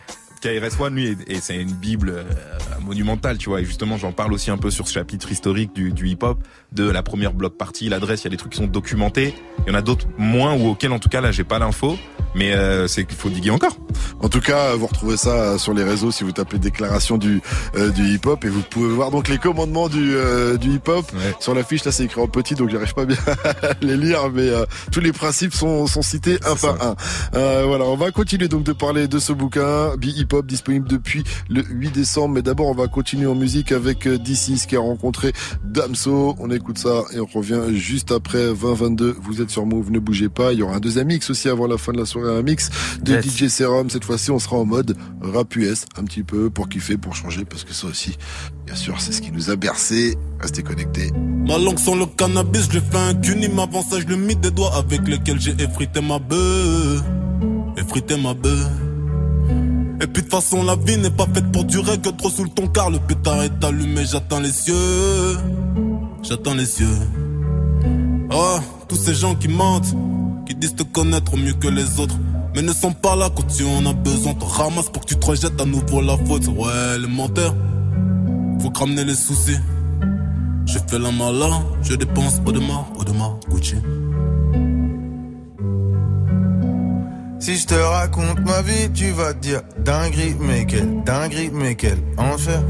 KRS-One, 0.45 0.95
lui, 0.95 1.17
et 1.27 1.41
c'est 1.41 1.57
une 1.57 1.73
bible 1.73 2.11
euh, 2.11 2.25
monumentale, 2.85 3.39
tu 3.39 3.49
vois. 3.49 3.63
Et 3.63 3.65
justement, 3.65 3.97
j'en 3.97 4.13
parle 4.13 4.35
aussi 4.35 4.51
un 4.51 4.59
peu 4.59 4.71
sur 4.71 4.87
ce 4.87 4.93
chapitre 4.93 5.33
historique 5.33 5.75
du, 5.75 5.93
du 5.93 6.09
hip-hop, 6.09 6.39
de 6.73 6.89
la 6.89 7.03
première 7.03 7.33
bloc 7.33 7.57
partie, 7.57 7.89
l'adresse, 7.89 8.23
il 8.23 8.25
y 8.25 8.27
a 8.27 8.31
des 8.31 8.37
trucs 8.37 8.53
qui 8.53 8.59
sont 8.59 8.67
documentés. 8.67 9.35
Il 9.67 9.71
y 9.71 9.75
en 9.75 9.79
a 9.79 9.83
d'autres 9.83 10.07
moins 10.19 10.55
ou 10.55 10.69
auxquels, 10.69 10.93
en 10.93 10.99
tout 10.99 11.09
cas, 11.09 11.23
là, 11.23 11.33
j'ai 11.33 11.45
pas 11.45 11.59
l'info. 11.59 11.97
Mais 12.35 12.53
euh, 12.53 12.89
c'est 12.89 13.05
qu'il 13.05 13.17
faut 13.17 13.31
diguer 13.31 13.51
encore. 13.51 13.77
En 14.21 14.29
tout 14.29 14.41
cas, 14.41 14.75
vous 14.75 14.87
retrouvez 14.87 15.17
ça 15.17 15.59
sur 15.59 15.73
les 15.73 15.85
réseaux 15.85 16.11
si 16.11 16.25
vous 16.25 16.33
tapez 16.33 16.59
déclaration 16.59 17.17
du 17.17 17.41
euh, 17.77 17.91
du 17.91 18.03
hip-hop 18.15 18.45
et 18.45 18.49
vous 18.49 18.63
pouvez 18.63 18.89
voir 18.89 19.13
donc 19.13 19.29
les 19.29 19.39
commandements 19.39 19.89
du 19.89 20.15
euh, 20.17 20.57
du 20.57 20.71
hip-hop 20.75 21.07
sur 21.39 21.55
la 21.55 21.63
fiche. 21.63 21.85
Là, 21.85 21.93
c'est 21.93 22.05
écrit 22.05 22.21
en 22.21 22.27
petit, 22.27 22.55
donc 22.55 22.71
j'arrive 22.71 22.95
pas 22.95 23.05
bien 23.05 23.19
à 23.63 23.75
les 23.83 23.97
lire, 23.97 24.31
mais 24.33 24.49
euh, 24.49 24.67
tous 24.91 25.01
les 25.01 25.13
principes 25.13 25.55
sont 25.55 25.87
sont 25.87 26.03
cités 26.03 26.39
un 26.45 26.57
par 26.57 26.83
un. 26.83 26.97
Euh, 27.35 27.65
voilà, 27.67 27.85
on 27.85 27.97
va 27.97 28.11
continuer 28.11 28.49
donc 28.49 28.65
de 28.65 28.73
parler 28.73 29.07
de 29.07 29.19
ce 29.21 29.33
bouquin, 29.33 29.95
Be 29.97 30.07
Hip 30.07 30.34
Disponible 30.43 30.89
depuis 30.89 31.25
le 31.49 31.63
8 31.63 31.91
décembre. 31.93 32.35
Mais 32.35 32.43
d'abord, 32.43 32.69
on 32.69 32.75
va 32.75 32.89
continuer 32.89 33.27
en 33.27 33.35
musique 33.35 33.73
avec 33.73 34.07
euh, 34.07 34.19
D6 34.19 34.67
qui 34.67 34.77
a 34.77 34.81
rencontré 34.81 35.33
Damso. 35.65 36.37
On 36.39 36.51
écoute 36.51 36.79
ça 36.79 37.05
et 37.15 37.21
on 37.21 37.27
revient 37.27 37.63
juste 37.75 38.13
après 38.13 38.53
2022. 38.53 39.17
Vous 39.21 39.41
êtes 39.41 39.51
sur 39.51 39.67
Move, 39.67 39.91
ne 39.91 39.99
bougez 39.99 40.29
pas. 40.29 40.53
Il 40.53 40.59
y 40.59 40.63
aura 40.63 40.77
un 40.77 40.81
deuxième 40.81 41.09
mix 41.09 41.31
aussi 41.31 41.49
avant 41.49 41.67
la 41.67 41.79
fin 41.79 41.93
de 41.93 41.99
la 41.99 42.07
soirée, 42.07 42.37
un 42.37 42.43
mix 42.43 42.71
de 43.03 43.15
Yes. 43.15 43.25
DJ 43.25 43.49
Serum. 43.49 43.91
Cette 43.91 44.05
fois-ci, 44.05 44.31
on 44.31 44.39
sera 44.39 44.57
en 44.57 44.65
mode 44.65 44.97
rap 45.21 45.55
US 45.57 45.87
un 45.97 46.05
petit 46.05 46.23
peu 46.23 46.51
pour 46.51 46.69
kiffer, 46.69 46.97
pour 46.97 47.15
changer, 47.15 47.45
parce 47.45 47.65
que 47.65 47.73
ça 47.73 47.87
aussi, 47.87 48.17
bien 48.67 48.75
sûr, 48.75 49.01
c'est 49.01 49.13
ce 49.13 49.21
qui 49.21 49.31
nous 49.31 49.51
a 49.51 49.57
bercé. 49.57 50.17
Restez 50.41 50.63
connectés. 50.63 51.11
Ma 51.47 51.59
langue 51.59 51.79
sans 51.79 51.95
le 51.95 52.07
cannabis, 52.07 52.67
je 52.67 52.79
lui 52.79 52.81
fais 52.91 52.99
un 52.99 53.15
cunim 53.15 53.59
avant 53.59 53.83
ça, 53.83 54.01
je 54.01 54.07
lui 54.07 54.17
mis 54.17 54.37
des 54.37 54.51
doigts 54.51 54.75
avec 54.77 55.07
lesquels 55.07 55.41
j'ai 55.41 55.53
effrité 55.59 56.01
ma 56.01 56.19
bœuf. 56.19 57.03
Effrité 57.77 58.17
ma 58.17 58.35
bœuf. 58.35 58.69
Et 60.05 60.07
puis 60.07 60.23
de 60.23 60.29
toute 60.29 60.39
façon, 60.39 60.63
la 60.63 60.77
vie 60.77 60.99
n'est 60.99 61.09
pas 61.09 61.25
faite 61.33 61.51
pour 61.51 61.65
durer 61.65 61.97
que 61.97 62.11
trop 62.11 62.29
sous 62.29 62.45
le 62.45 62.51
ton 62.51 62.69
car 62.69 62.91
le 62.91 62.99
pétard 62.99 63.43
est 63.43 63.65
allumé, 63.65 64.05
j'attends 64.05 64.39
les 64.39 64.53
cieux. 64.53 64.75
J'attends 66.23 66.53
les 66.53 66.67
cieux. 66.67 66.99
Oh, 68.31 68.59
tous 68.87 68.97
ces 68.97 69.15
gens 69.15 69.35
qui 69.35 69.49
mentent, 69.49 69.95
qui 70.47 70.55
disent 70.57 70.75
te 70.75 70.83
connaître 70.83 71.39
mieux 71.39 71.55
que 71.55 71.69
les 71.69 71.99
autres. 72.01 72.17
Mais 72.55 72.61
ne 72.61 72.75
sont 72.75 72.93
pas 72.93 73.17
là 73.17 73.31
quand 73.35 73.47
tu 73.47 73.65
en 73.65 73.87
as 73.87 73.95
besoin. 73.95 74.35
Te 74.35 74.45
ramasse 74.45 74.91
pour 74.91 75.07
que 75.07 75.07
tu 75.07 75.17
te 75.17 75.25
rejettes 75.25 75.59
à 75.59 75.65
nouveau 75.65 76.03
la 76.03 76.19
faute. 76.19 76.49
Ouais, 76.49 76.99
les 77.01 77.09
menteurs, 77.09 77.55
faut 78.61 78.69
que 78.69 78.81
ramener 78.81 79.05
les 79.05 79.15
soucis. 79.15 79.57
Je 80.67 80.79
fais 80.87 80.99
la 80.99 81.13
malin, 81.13 81.63
je 81.81 81.95
dépense 81.95 82.43
Audemars, 82.45 82.93
Audemars, 82.99 83.39
Gucci. 83.49 83.77
Si 87.45 87.59
je 87.59 87.67
te 87.67 87.75
raconte 87.75 88.41
ma 88.41 88.63
vie, 88.63 88.91
tu 88.95 89.11
vas 89.11 89.35
dire 89.35 89.61
dinguerie, 89.77 90.35
mais 90.41 90.65
quelle 90.65 91.03
dinguerie, 91.05 91.51
mais 91.53 91.75
quel 91.75 91.99
enfer. 92.17 92.63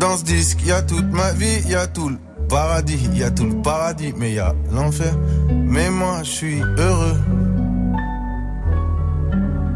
Dans 0.00 0.16
ce 0.16 0.24
disque, 0.24 0.66
y 0.66 0.72
a 0.72 0.82
toute 0.82 1.12
ma 1.12 1.30
vie, 1.30 1.60
y 1.68 1.76
a 1.76 1.86
tout 1.86 2.08
le 2.08 2.18
paradis, 2.48 3.08
y 3.14 3.22
a 3.22 3.30
tout 3.30 3.46
le 3.46 3.62
paradis, 3.62 4.12
mais 4.18 4.32
y 4.32 4.40
a 4.40 4.52
l'enfer. 4.72 5.14
Mais 5.48 5.90
moi, 5.90 6.24
je 6.24 6.30
suis 6.30 6.60
heureux. 6.60 7.20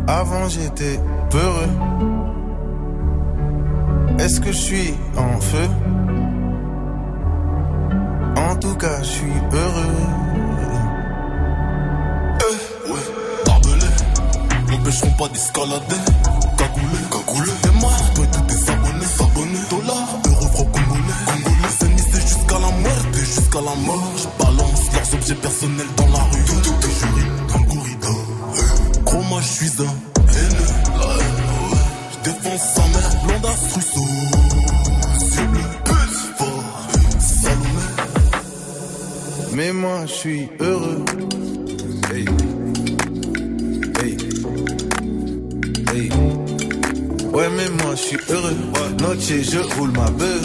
Avant, 0.08 0.48
j'étais 0.48 0.98
peureux. 1.30 1.70
Est-ce 4.18 4.40
que 4.40 4.50
je 4.50 4.62
suis 4.68 4.94
en 5.16 5.40
feu? 5.40 5.68
En 8.36 8.56
tout 8.56 8.74
cas, 8.74 8.98
je 8.98 9.10
suis 9.10 9.38
heureux. 9.52 10.43
M'empêcheront 14.84 15.12
pas 15.12 15.28
d'escalader. 15.28 16.00
Cagoulé, 16.58 16.98
cagoulé. 17.10 17.50
Et 17.50 17.80
moi, 17.80 17.90
je 17.96 18.14
dois 18.16 18.26
tous 18.26 18.42
des 18.42 18.70
abonnés, 18.70 19.06
s'abonner. 19.06 19.58
Dollars, 19.70 20.20
euros, 20.28 20.48
francs 20.52 20.72
congolais. 20.72 21.18
Congolais, 21.24 21.94
nissé 21.94 22.20
jusqu'à 22.20 22.58
la 22.58 22.70
mort, 22.70 23.06
et 23.14 23.24
jusqu'à 23.24 23.60
la 23.62 23.74
mort. 23.86 24.12
Je 24.18 24.44
balance 24.44 24.92
leurs 24.92 25.14
objets 25.14 25.34
personnels 25.36 25.86
dans 25.96 26.08
la 26.08 26.22
rue. 26.24 26.44
Tout, 26.44 26.60
tout 26.60 26.86
est 26.86 26.98
juré, 27.00 27.24
dans 27.48 27.58
le 27.60 27.64
gorille, 27.64 27.96
Gros, 29.04 29.22
moi, 29.22 29.40
je 29.40 29.46
suis 29.46 29.72
un 29.80 29.94
haineux. 30.34 30.74
Je 32.12 32.30
défonce 32.30 32.62
sa 32.74 32.82
mère, 32.82 33.10
blonde 33.24 33.46
à 33.46 33.56
Salomé. 37.42 37.84
Mais 39.54 39.72
moi, 39.72 40.04
je 40.04 40.12
suis 40.12 40.48
heureux. 40.60 41.04
Ouais, 47.34 47.48
mais 47.56 47.68
moi, 47.82 47.96
je 47.96 48.00
suis 48.00 48.18
heureux. 48.30 48.56
Noche, 49.00 49.42
je 49.42 49.58
roule 49.74 49.90
ma 49.90 50.08
beuh. 50.10 50.40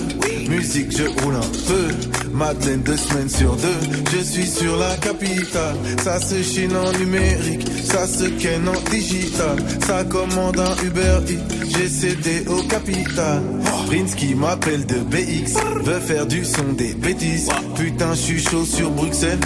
Musique, 0.49 0.91
je 0.91 1.03
roule 1.03 1.35
un 1.35 1.51
peu. 1.67 2.29
Madeleine, 2.33 2.81
deux 2.81 2.97
semaines 2.97 3.29
sur 3.29 3.55
deux. 3.57 3.79
Je 4.11 4.23
suis 4.23 4.47
sur 4.47 4.75
la 4.75 4.95
capitale. 4.97 5.75
Ça 6.03 6.19
se 6.19 6.41
chine 6.41 6.75
en 6.75 6.91
numérique. 6.97 7.67
Ça 7.83 8.07
se 8.07 8.25
ken 8.41 8.67
en 8.67 8.89
digital. 8.89 9.57
Ça 9.85 10.03
commande 10.03 10.59
un 10.59 10.75
Uber 10.83 11.19
Eats. 11.27 11.77
J'ai 11.77 11.87
cédé 11.87 12.43
au 12.47 12.63
capital. 12.63 13.43
Prince 13.85 14.15
qui 14.15 14.33
m'appelle 14.33 14.87
de 14.87 14.97
BX. 14.97 15.59
Veut 15.83 15.99
faire 15.99 16.25
du 16.25 16.43
son 16.43 16.73
des 16.73 16.95
bêtises. 16.95 17.49
Putain, 17.75 18.15
je 18.15 18.19
suis 18.19 18.41
chaud 18.41 18.65
sur 18.65 18.89
Bruxelles. 18.89 19.39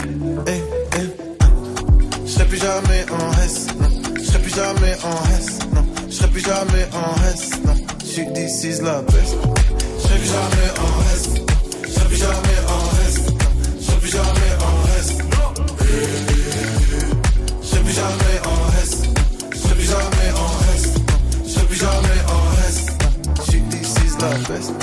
Eh, 0.48 0.62
eh. 0.98 2.26
Je 2.26 2.44
plus 2.46 2.58
jamais 2.58 3.06
en 3.12 3.32
S. 3.44 3.68
Je 4.32 4.38
plus 4.38 4.56
jamais 4.56 4.96
en 5.04 5.38
S. 5.38 5.63
Plus 6.34 6.42
jamais 6.42 6.88
en. 6.94 7.68
Non. 7.68 7.76
J'suis 8.04 8.26
is 8.68 8.82
la 8.82 9.04
peste. 9.04 9.38
Je 9.98 10.02
serai 10.02 10.18
plus 10.18 10.28
jamais 10.28 10.70
en 10.82 10.94
S. 11.14 11.30
Je 11.84 11.90
serai 11.92 12.08
plus 12.08 12.18
jamais 12.18 12.60
en 12.74 12.84
S. 13.06 13.16
Je 13.80 13.86
serai 13.86 14.00
plus 14.00 14.10
jamais 14.10 14.52
en 14.60 14.76
S. 15.00 15.08
Je 17.62 17.68
serai 17.68 17.82
plus 17.84 17.94
jamais 17.94 18.38
en 18.46 18.58
S. 18.82 18.92
Je 19.52 19.58
serai 19.60 19.76
plus 19.76 19.86
jamais 19.86 20.30
en 20.36 20.52
S. 20.74 20.84
Je 21.46 21.50
serai 21.50 21.66
plus 21.68 21.78
jamais 21.78 22.22
en 22.28 22.44
S. 22.68 22.76
J'suis 23.46 23.62
is 23.78 24.16
la 24.20 24.30
peste. 24.48 24.74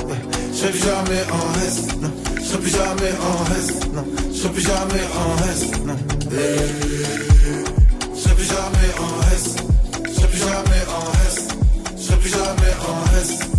Je 0.52 0.56
serai 0.56 0.70
plus 0.70 0.84
jamais 0.84 1.22
en 1.32 1.44
S. 1.66 1.74
Non. 2.00 2.12
Je 2.36 2.42
serai 2.42 2.58
plus 2.60 2.70
jamais 2.70 3.12
en 3.26 3.34
S. 3.58 3.66
Non. 3.92 4.04
Je 4.32 4.36
serai 4.38 4.52
plus 4.52 4.62
jamais 4.62 5.04
en 5.18 5.30
S. 5.50 5.60
jamais 13.22 13.49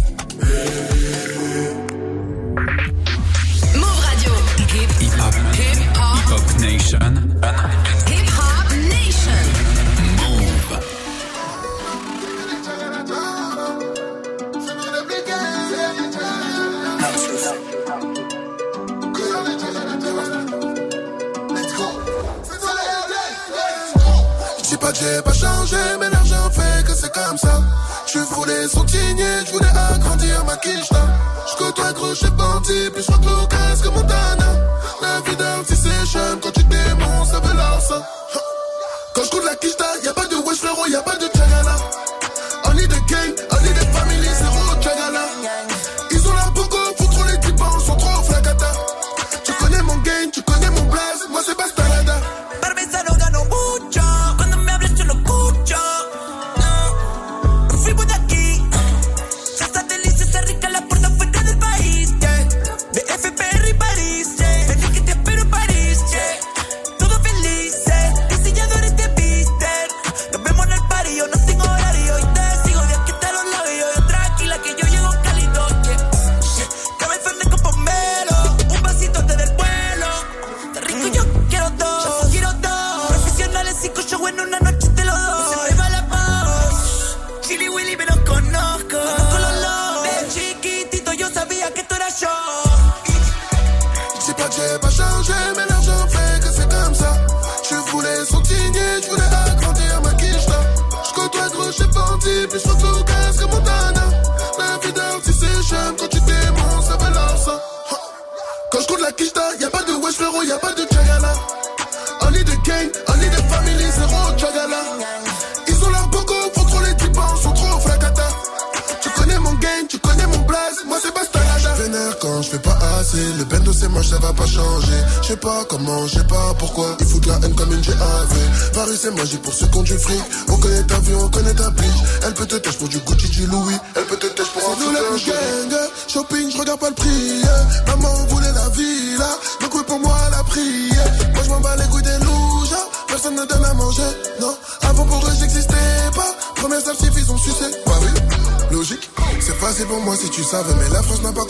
bandit, 32.62 32.92
plus 32.92 33.06
crois 33.06 33.48
que 33.48 33.61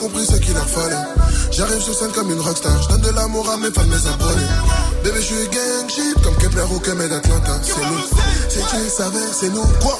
compris 0.01 0.25
ce 0.25 0.37
qu'il 0.37 0.53
leur 0.53 0.67
fallait. 0.67 1.05
J'arrive 1.51 1.81
sur 1.81 1.93
scène 1.93 2.11
comme 2.11 2.31
une 2.31 2.41
rockstar, 2.41 2.81
je 2.81 2.87
donne 2.89 3.01
de 3.01 3.11
l'amour 3.11 3.47
à 3.49 3.57
mes 3.57 3.71
fans, 3.71 3.85
mes 3.85 4.07
abonnés. 4.07 4.51
Bébé, 5.03 5.21
je 5.21 5.25
suis 5.33 5.47
gang 5.49 5.89
shit, 5.89 6.21
comme 6.23 6.35
Kepler 6.37 6.65
ou 6.73 6.79
Kemet 6.79 7.07
d'Atlanta. 7.07 7.59
C'est 7.61 7.85
nous, 7.85 8.03
si 8.49 8.59
tu 8.59 8.89
savais, 8.89 9.27
c'est 9.31 9.49
nous. 9.49 9.67
Quoi? 9.81 9.99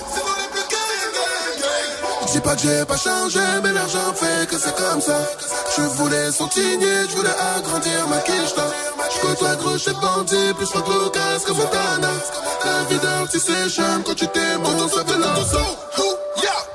Je 2.28 2.32
dis 2.34 2.40
pas 2.40 2.56
que 2.56 2.62
j'ai 2.62 2.86
pas 2.86 2.98
changé, 2.98 3.40
mais 3.64 3.74
l'argent 3.74 4.14
fait 4.16 4.50
que 4.50 4.58
c'est 4.58 4.76
comme 4.76 5.02
ça. 5.02 5.20
Je 5.78 5.82
voulais 5.82 6.32
sontigner, 6.32 7.02
je 7.10 7.16
voulais 7.16 7.36
agrandir 7.56 8.08
ma 8.10 8.18
quiche 8.20 8.56
Je 9.14 9.28
côtoie 9.28 9.56
gros 9.56 9.78
chez 9.78 9.94
bandit, 9.94 10.54
plus 10.58 10.70
que 10.70 10.78
Lucas 10.78 11.40
que 11.46 11.52
Montana. 11.52 12.14
La 12.66 12.84
vie 12.90 13.28
petit 13.28 13.40
séchum, 13.40 14.02
quand 14.06 14.16
tu 14.16 14.28
t'aimes, 14.28 14.64
ça 14.96 15.04
fait 15.06 15.20
l'ensemble. 15.20 15.78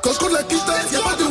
Quand 0.02 0.12
je 0.12 0.18
compte 0.20 0.32
la 0.32 0.42
quiche 0.44 0.60
y'a 0.92 1.00
pas 1.00 1.16
de 1.16 1.25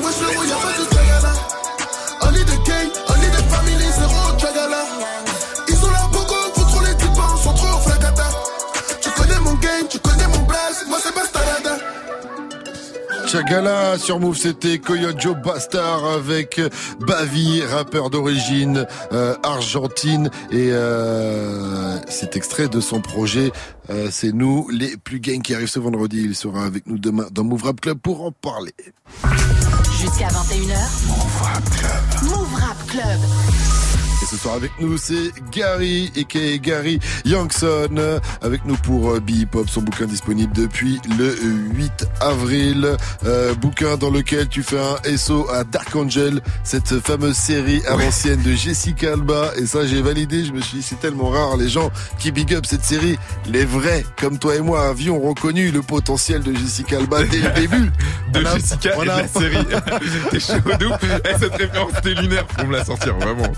Chagala 13.35 13.97
sur 13.97 14.21
Move, 14.21 14.37
c'était 14.37 14.79
Coyote 14.79 15.19
Joe 15.19 15.35
Bastard 15.35 16.05
avec 16.05 16.61
Bavi, 17.01 17.61
rappeur 17.63 18.09
d'origine 18.09 18.87
euh, 19.11 19.35
argentine 19.43 20.29
et 20.51 20.69
euh, 20.71 21.99
cet 22.07 22.37
extrait 22.37 22.69
de 22.69 22.79
son 22.79 23.01
projet 23.01 23.51
euh, 23.89 24.07
c'est 24.09 24.31
nous 24.31 24.69
les 24.69 24.95
plus 24.95 25.19
gangs 25.19 25.41
qui 25.41 25.53
arrivent 25.53 25.67
ce 25.67 25.79
vendredi. 25.79 26.21
Il 26.23 26.33
sera 26.33 26.63
avec 26.63 26.87
nous 26.87 26.97
demain 26.97 27.27
dans 27.29 27.43
Move 27.43 27.63
Rap 27.63 27.81
Club 27.81 27.97
pour 27.97 28.23
en 28.23 28.31
parler. 28.31 28.73
Jusqu'à 29.99 30.29
21h. 30.29 30.77
Move 31.07 31.41
Rap 31.41 31.69
Club. 31.71 32.31
Move 32.31 32.55
Rap 32.55 32.87
Club. 32.87 33.84
Et 34.25 34.27
ce 34.27 34.37
soir 34.37 34.55
avec 34.55 34.71
nous, 34.79 34.97
c'est 34.97 35.31
Gary, 35.51 36.11
et 36.15 36.25
Gary 36.59 36.99
Youngson, 37.25 38.19
avec 38.41 38.65
nous 38.65 38.75
pour 38.77 39.11
euh, 39.11 39.19
Hop, 39.53 39.69
son 39.69 39.81
bouquin 39.81 40.05
disponible 40.05 40.51
depuis 40.53 40.99
le 41.17 41.35
8 41.75 42.07
avril. 42.19 42.97
Euh, 43.25 43.53
bouquin 43.55 43.97
dans 43.97 44.09
lequel 44.09 44.47
tu 44.47 44.63
fais 44.63 44.79
un 44.79 45.17
SO 45.17 45.47
à 45.49 45.63
Dark 45.63 45.95
Angel, 45.95 46.41
cette 46.63 46.99
fameuse 46.99 47.35
série 47.35 47.81
à 47.87 47.95
l'ancienne 47.95 48.41
de 48.41 48.53
Jessica 48.53 49.13
Alba. 49.13 49.51
Et 49.57 49.65
ça, 49.65 49.85
j'ai 49.85 50.01
validé. 50.01 50.43
Je 50.43 50.53
me 50.53 50.61
suis 50.61 50.79
dit, 50.79 50.83
c'est 50.83 50.99
tellement 50.99 51.29
rare. 51.29 51.57
Les 51.57 51.69
gens 51.69 51.91
qui 52.17 52.31
big 52.31 52.53
up 52.53 52.65
cette 52.65 52.83
série, 52.83 53.17
les 53.47 53.65
vrais, 53.65 54.05
comme 54.19 54.39
toi 54.39 54.55
et 54.55 54.61
moi, 54.61 54.87
avions 54.87 55.19
reconnu 55.21 55.71
le 55.71 55.81
potentiel 55.81 56.41
de 56.41 56.53
Jessica 56.53 56.97
Alba 56.97 57.23
dès 57.23 57.39
le 57.39 57.51
début. 57.51 57.91
de 58.33 58.45
Jessica 58.45 58.95
et 58.95 59.01
de 59.01 59.05
la 59.05 59.27
série. 59.27 59.65
T'es 60.31 60.39
chaud 60.39 60.53
d'où 60.79 60.91
eh, 61.03 61.39
Cette 61.39 61.55
référence, 61.55 61.93
t'es 62.01 62.13
lunaire 62.15 62.45
pour 62.45 62.67
me 62.67 62.73
la 62.77 62.83
sortir, 62.83 63.15
vraiment. 63.17 63.51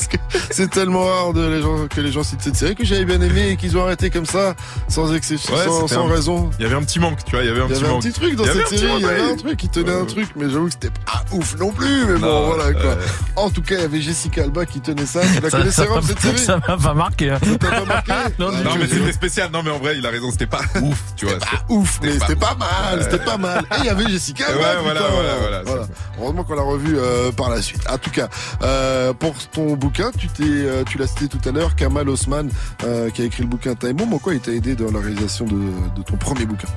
Parce 0.00 0.08
que 0.08 0.16
c'est 0.50 0.70
tellement 0.70 1.04
rare 1.04 1.34
de 1.34 1.46
les 1.46 1.60
gens, 1.60 1.86
que 1.86 2.00
les 2.00 2.10
gens 2.10 2.22
citent 2.22 2.40
cette 2.40 2.56
série 2.56 2.74
que 2.74 2.86
j'avais 2.86 3.04
bien 3.04 3.20
aimé 3.20 3.50
et 3.50 3.56
qu'ils 3.56 3.76
ont 3.76 3.82
arrêté 3.82 4.08
comme 4.08 4.24
ça, 4.24 4.54
sans 4.88 5.12
exception, 5.14 5.54
sans, 5.86 6.06
raison. 6.06 6.50
Il 6.58 6.62
y 6.62 6.66
avait 6.66 6.76
un 6.76 6.82
petit 6.82 6.98
manque, 6.98 7.22
tu 7.24 7.32
vois, 7.32 7.44
il 7.44 7.48
y 7.48 7.50
avait 7.50 7.60
un, 7.60 7.66
petit, 7.66 7.82
manque. 7.82 7.96
un 7.96 7.98
petit 7.98 8.12
truc 8.12 8.34
dans 8.34 8.44
cette 8.44 8.68
série, 8.68 8.92
il 8.96 9.02
y 9.02 9.04
avait 9.04 9.32
un 9.32 9.36
truc 9.36 9.58
qui 9.58 9.68
tenait 9.68 9.92
un 9.92 10.06
truc, 10.06 10.28
mais 10.36 10.48
j'avoue 10.48 10.66
que 10.66 10.72
c'était 10.72 10.90
pas 11.04 11.22
ouf 11.32 11.54
non 11.58 11.70
plus, 11.70 12.06
mais 12.06 12.18
bon, 12.18 12.46
voilà, 12.46 12.72
quoi. 12.72 12.96
En 13.36 13.50
tout 13.50 13.60
cas, 13.60 13.74
il 13.74 13.80
y 13.82 13.84
avait 13.84 14.00
Jessica 14.00 14.44
Alba 14.44 14.64
qui 14.64 14.80
tenait 14.80 15.04
ça. 15.04 15.20
Tu 15.34 15.40
la 15.40 15.50
connaissais, 15.50 15.84
Rob, 15.84 16.02
cette 16.02 16.20
série? 16.20 16.38
Ça 16.38 16.56
m'a 16.56 16.78
pas 16.78 16.94
marqué. 16.94 17.30
Hein. 17.30 17.38
Ça 17.42 17.58
t'a 17.58 17.70
pas 17.70 17.84
marqué? 17.84 18.12
Non, 18.38 18.52
non 18.52 18.76
mais 18.78 18.86
c'était 18.86 19.12
spécial. 19.12 19.50
Non, 19.52 19.62
mais 19.62 19.70
en 19.70 19.78
vrai, 19.78 19.98
il 19.98 20.06
a 20.06 20.10
raison, 20.10 20.30
c'était 20.30 20.46
pas 20.46 20.62
ouf, 20.80 21.02
tu 21.16 21.26
vois. 21.26 21.38
Pas 21.38 21.64
ouf, 21.68 21.98
mais 22.02 22.12
c'était 22.12 22.36
pas 22.36 22.54
mal, 22.54 23.02
c'était 23.02 23.22
pas 23.22 23.36
mal. 23.36 23.64
Et 23.72 23.80
il 23.80 23.84
y 23.84 23.88
avait 23.88 24.08
Jessica 24.08 24.46
Alba. 24.46 24.60
Ouais, 24.60 24.82
voilà, 24.82 25.00
voilà, 25.12 25.62
voilà. 25.64 25.86
Heureusement 26.18 26.44
qu'on 26.44 26.54
l'a 26.54 26.62
revu 26.62 26.96
euh, 26.96 27.32
par 27.32 27.50
la 27.50 27.60
suite. 27.60 27.82
En 27.90 27.98
tout 27.98 28.10
cas, 28.10 28.28
euh, 28.62 29.12
pour 29.12 29.34
ton 29.48 29.76
bouquin, 29.76 29.89
tu 29.92 30.28
t'es, 30.28 30.44
euh, 30.44 30.84
tu 30.84 30.98
l'as 30.98 31.06
cité 31.06 31.28
tout 31.28 31.48
à 31.48 31.52
l'heure, 31.52 31.74
Kamal 31.76 32.08
Osman, 32.08 32.48
euh, 32.84 33.10
qui 33.10 33.22
a 33.22 33.24
écrit 33.24 33.42
le 33.42 33.48
bouquin 33.48 33.74
Time 33.74 33.92
Bomb. 33.92 34.10
Pourquoi 34.10 34.34
il 34.34 34.40
t'a 34.40 34.52
aidé 34.52 34.74
dans 34.74 34.90
la 34.90 35.00
réalisation 35.00 35.46
de, 35.46 35.60
de 35.96 36.02
ton 36.02 36.16
premier 36.16 36.46
bouquin? 36.46 36.68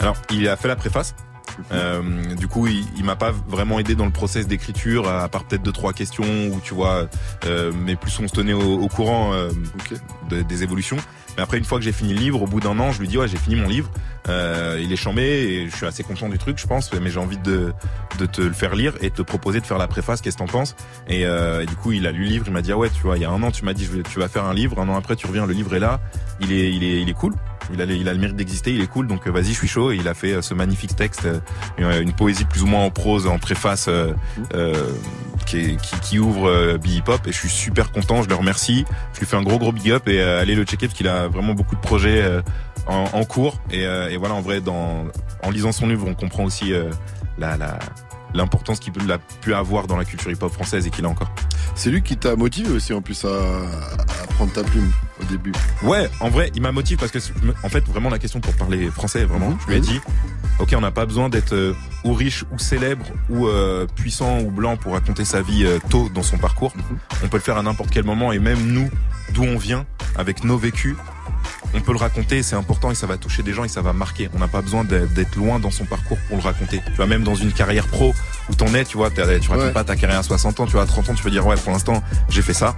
Alors, 0.00 0.16
il 0.30 0.48
a 0.48 0.56
fait 0.56 0.68
la 0.68 0.76
préface. 0.76 1.14
Euh, 1.70 2.34
du 2.34 2.48
coup, 2.48 2.66
il, 2.66 2.84
il 2.96 3.04
m'a 3.04 3.14
pas 3.14 3.32
vraiment 3.46 3.78
aidé 3.78 3.94
dans 3.94 4.06
le 4.06 4.10
process 4.10 4.48
d'écriture, 4.48 5.08
à 5.08 5.28
part 5.28 5.44
peut-être 5.44 5.62
deux 5.62 5.70
trois 5.70 5.92
questions 5.92 6.24
où 6.52 6.60
tu 6.60 6.74
vois, 6.74 7.08
euh, 7.44 7.70
mais 7.72 7.94
plus 7.94 8.18
on 8.18 8.26
se 8.26 8.32
tenait 8.32 8.52
au, 8.52 8.80
au 8.80 8.88
courant 8.88 9.32
euh, 9.32 9.50
de, 10.30 10.42
des 10.42 10.62
évolutions. 10.64 10.96
Mais 11.36 11.42
après, 11.42 11.58
une 11.58 11.64
fois 11.64 11.78
que 11.78 11.84
j'ai 11.84 11.92
fini 11.92 12.14
le 12.14 12.20
livre, 12.20 12.42
au 12.42 12.46
bout 12.46 12.60
d'un 12.60 12.78
an, 12.78 12.92
je 12.92 13.00
lui 13.00 13.08
dis 13.08 13.18
ouais, 13.18 13.28
j'ai 13.28 13.36
fini 13.36 13.56
mon 13.56 13.68
livre. 13.68 13.90
Euh, 14.28 14.80
il 14.82 14.92
est 14.92 14.96
chambé 14.96 15.22
et 15.22 15.68
je 15.68 15.76
suis 15.76 15.86
assez 15.86 16.02
content 16.02 16.28
du 16.28 16.38
truc, 16.38 16.58
je 16.58 16.66
pense. 16.66 16.92
Mais 16.92 17.10
j'ai 17.10 17.20
envie 17.20 17.38
de, 17.38 17.72
de 18.18 18.26
te 18.26 18.40
le 18.40 18.52
faire 18.52 18.74
lire 18.74 18.94
et 19.00 19.10
te 19.10 19.22
proposer 19.22 19.60
de 19.60 19.66
faire 19.66 19.78
la 19.78 19.88
préface. 19.88 20.20
Qu'est-ce 20.20 20.36
que 20.36 20.42
t'en 20.42 20.48
penses? 20.48 20.76
Et, 21.08 21.26
euh, 21.26 21.62
et, 21.62 21.66
du 21.66 21.76
coup, 21.76 21.92
il 21.92 22.06
a 22.06 22.12
lu 22.12 22.24
le 22.24 22.28
livre. 22.28 22.44
Il 22.46 22.52
m'a 22.52 22.62
dit 22.62 22.72
ah 22.72 22.78
ouais, 22.78 22.90
tu 22.90 23.02
vois, 23.02 23.16
il 23.16 23.22
y 23.22 23.26
a 23.26 23.30
un 23.30 23.42
an, 23.42 23.50
tu 23.50 23.64
m'as 23.64 23.74
dit 23.74 23.88
tu 24.10 24.18
vas 24.18 24.28
faire 24.28 24.44
un 24.44 24.54
livre. 24.54 24.80
Un 24.80 24.88
an 24.88 24.96
après, 24.96 25.16
tu 25.16 25.26
reviens, 25.26 25.46
le 25.46 25.52
livre 25.52 25.74
est 25.74 25.80
là. 25.80 26.00
Il 26.40 26.52
est, 26.52 26.72
il 26.72 26.84
est, 26.84 27.02
il 27.02 27.08
est 27.08 27.14
cool. 27.14 27.34
Il 27.72 27.80
a, 27.80 27.84
il 27.84 28.08
a 28.08 28.12
le 28.12 28.18
mérite 28.18 28.36
d'exister, 28.36 28.72
il 28.72 28.80
est 28.80 28.86
cool, 28.86 29.06
donc 29.06 29.26
euh, 29.26 29.30
vas-y, 29.30 29.46
je 29.46 29.58
suis 29.58 29.68
chaud. 29.68 29.92
Et 29.92 29.96
il 29.96 30.08
a 30.08 30.14
fait 30.14 30.34
euh, 30.34 30.42
ce 30.42 30.54
magnifique 30.54 30.96
texte, 30.96 31.26
euh, 31.26 32.00
une 32.00 32.12
poésie 32.12 32.44
plus 32.44 32.62
ou 32.62 32.66
moins 32.66 32.84
en 32.84 32.90
prose, 32.90 33.26
en 33.26 33.38
préface, 33.38 33.88
euh, 33.88 34.12
qui, 35.46 35.76
qui, 35.76 36.00
qui, 36.00 36.18
ouvre 36.18 36.48
euh, 36.48 36.78
Hip 36.84 37.04
Hop. 37.08 37.26
Et 37.26 37.32
je 37.32 37.38
suis 37.38 37.48
super 37.48 37.92
content, 37.92 38.22
je 38.22 38.28
le 38.28 38.34
remercie. 38.34 38.84
Je 39.14 39.20
lui 39.20 39.26
fais 39.26 39.36
un 39.36 39.42
gros 39.42 39.58
gros 39.58 39.72
big 39.72 39.90
up 39.90 40.08
et 40.08 40.20
allez 40.20 40.54
le 40.54 40.64
checker 40.64 40.86
parce 40.86 40.96
qu'il 40.96 41.08
a 41.08 41.28
vraiment 41.28 41.54
beaucoup 41.54 41.76
de 41.76 41.80
projets 41.80 42.24
en, 42.86 43.04
en, 43.12 43.24
cours. 43.24 43.58
Et, 43.70 43.82
et, 43.82 44.16
voilà, 44.16 44.34
en 44.34 44.40
vrai, 44.40 44.60
dans, 44.60 45.04
en 45.42 45.50
lisant 45.50 45.72
son 45.72 45.86
livre, 45.86 46.06
on 46.08 46.14
comprend 46.14 46.44
aussi 46.44 46.72
la, 47.38 47.56
la 47.56 47.78
l'importance 48.34 48.80
qu'il 48.80 48.92
a 49.10 49.18
pu 49.18 49.54
avoir 49.54 49.86
dans 49.86 49.96
la 49.96 50.04
culture 50.04 50.30
hip-hop 50.30 50.52
française 50.52 50.86
et 50.86 50.90
qu'il 50.90 51.04
a 51.04 51.08
encore. 51.08 51.30
C'est 51.74 51.90
lui 51.90 52.02
qui 52.02 52.16
t'a 52.16 52.36
motivé 52.36 52.70
aussi 52.70 52.92
en 52.92 53.00
plus 53.00 53.24
à, 53.24 53.28
à, 53.28 54.26
prendre 54.34 54.52
ta 54.52 54.62
plume 54.62 54.90
au 55.20 55.24
début. 55.24 55.52
Ouais, 55.82 56.08
en 56.20 56.28
vrai, 56.28 56.50
il 56.54 56.62
m'a 56.62 56.72
motivé 56.72 56.98
parce 56.98 57.12
que 57.12 57.18
en 57.62 57.68
fait 57.68 57.84
vraiment 57.88 58.10
la 58.10 58.18
question 58.18 58.40
pour 58.40 58.54
parler 58.54 58.90
français 58.90 59.24
vraiment, 59.24 59.50
mmh, 59.50 59.58
je 59.62 59.66
lui 59.70 59.76
ai 59.76 59.80
dit 59.80 60.00
OK, 60.58 60.72
on 60.76 60.80
n'a 60.80 60.90
pas 60.90 61.06
besoin 61.06 61.28
d'être 61.28 61.54
euh, 61.54 61.74
ou 62.04 62.12
riche 62.12 62.44
ou 62.52 62.58
célèbre 62.58 63.06
ou 63.30 63.46
euh, 63.46 63.86
puissant 63.96 64.40
ou 64.40 64.50
blanc 64.50 64.76
pour 64.76 64.92
raconter 64.92 65.24
sa 65.24 65.42
vie 65.42 65.64
euh, 65.64 65.78
tôt 65.88 66.08
dans 66.14 66.22
son 66.22 66.38
parcours. 66.38 66.72
Mmh. 66.76 66.80
On 67.24 67.28
peut 67.28 67.38
le 67.38 67.42
faire 67.42 67.56
à 67.56 67.62
n'importe 67.62 67.90
quel 67.90 68.04
moment 68.04 68.32
et 68.32 68.38
même 68.38 68.66
nous 68.66 68.88
d'où 69.32 69.42
on 69.42 69.56
vient 69.56 69.86
avec 70.16 70.44
nos 70.44 70.56
vécus 70.56 70.96
on 71.74 71.80
peut 71.80 71.92
le 71.92 71.98
raconter, 71.98 72.42
c'est 72.42 72.56
important 72.56 72.90
et 72.90 72.94
ça 72.94 73.06
va 73.06 73.16
toucher 73.16 73.42
des 73.42 73.52
gens 73.52 73.64
et 73.64 73.68
ça 73.68 73.82
va 73.82 73.92
marquer. 73.92 74.28
On 74.34 74.38
n'a 74.38 74.48
pas 74.48 74.62
besoin 74.62 74.84
d'être 74.84 75.36
loin 75.36 75.58
dans 75.58 75.70
son 75.70 75.84
parcours 75.84 76.18
pour 76.28 76.36
le 76.36 76.42
raconter. 76.42 76.80
Tu 76.86 76.96
vois, 76.96 77.06
même 77.06 77.24
dans 77.24 77.34
une 77.34 77.52
carrière 77.52 77.86
pro 77.86 78.14
où 78.48 78.54
t'en 78.54 78.72
es, 78.74 78.84
tu 78.84 78.96
vois, 78.96 79.10
tu 79.10 79.20
racontes 79.20 79.66
ouais. 79.66 79.72
pas 79.72 79.84
ta 79.84 79.96
carrière 79.96 80.20
à 80.20 80.22
60 80.22 80.60
ans, 80.60 80.66
tu 80.66 80.72
vois, 80.72 80.82
à 80.82 80.86
30 80.86 81.10
ans, 81.10 81.14
tu 81.14 81.22
peux 81.22 81.30
dire, 81.30 81.46
ouais, 81.46 81.56
pour 81.56 81.72
l'instant, 81.72 82.02
j'ai 82.28 82.42
fait 82.42 82.54
ça. 82.54 82.76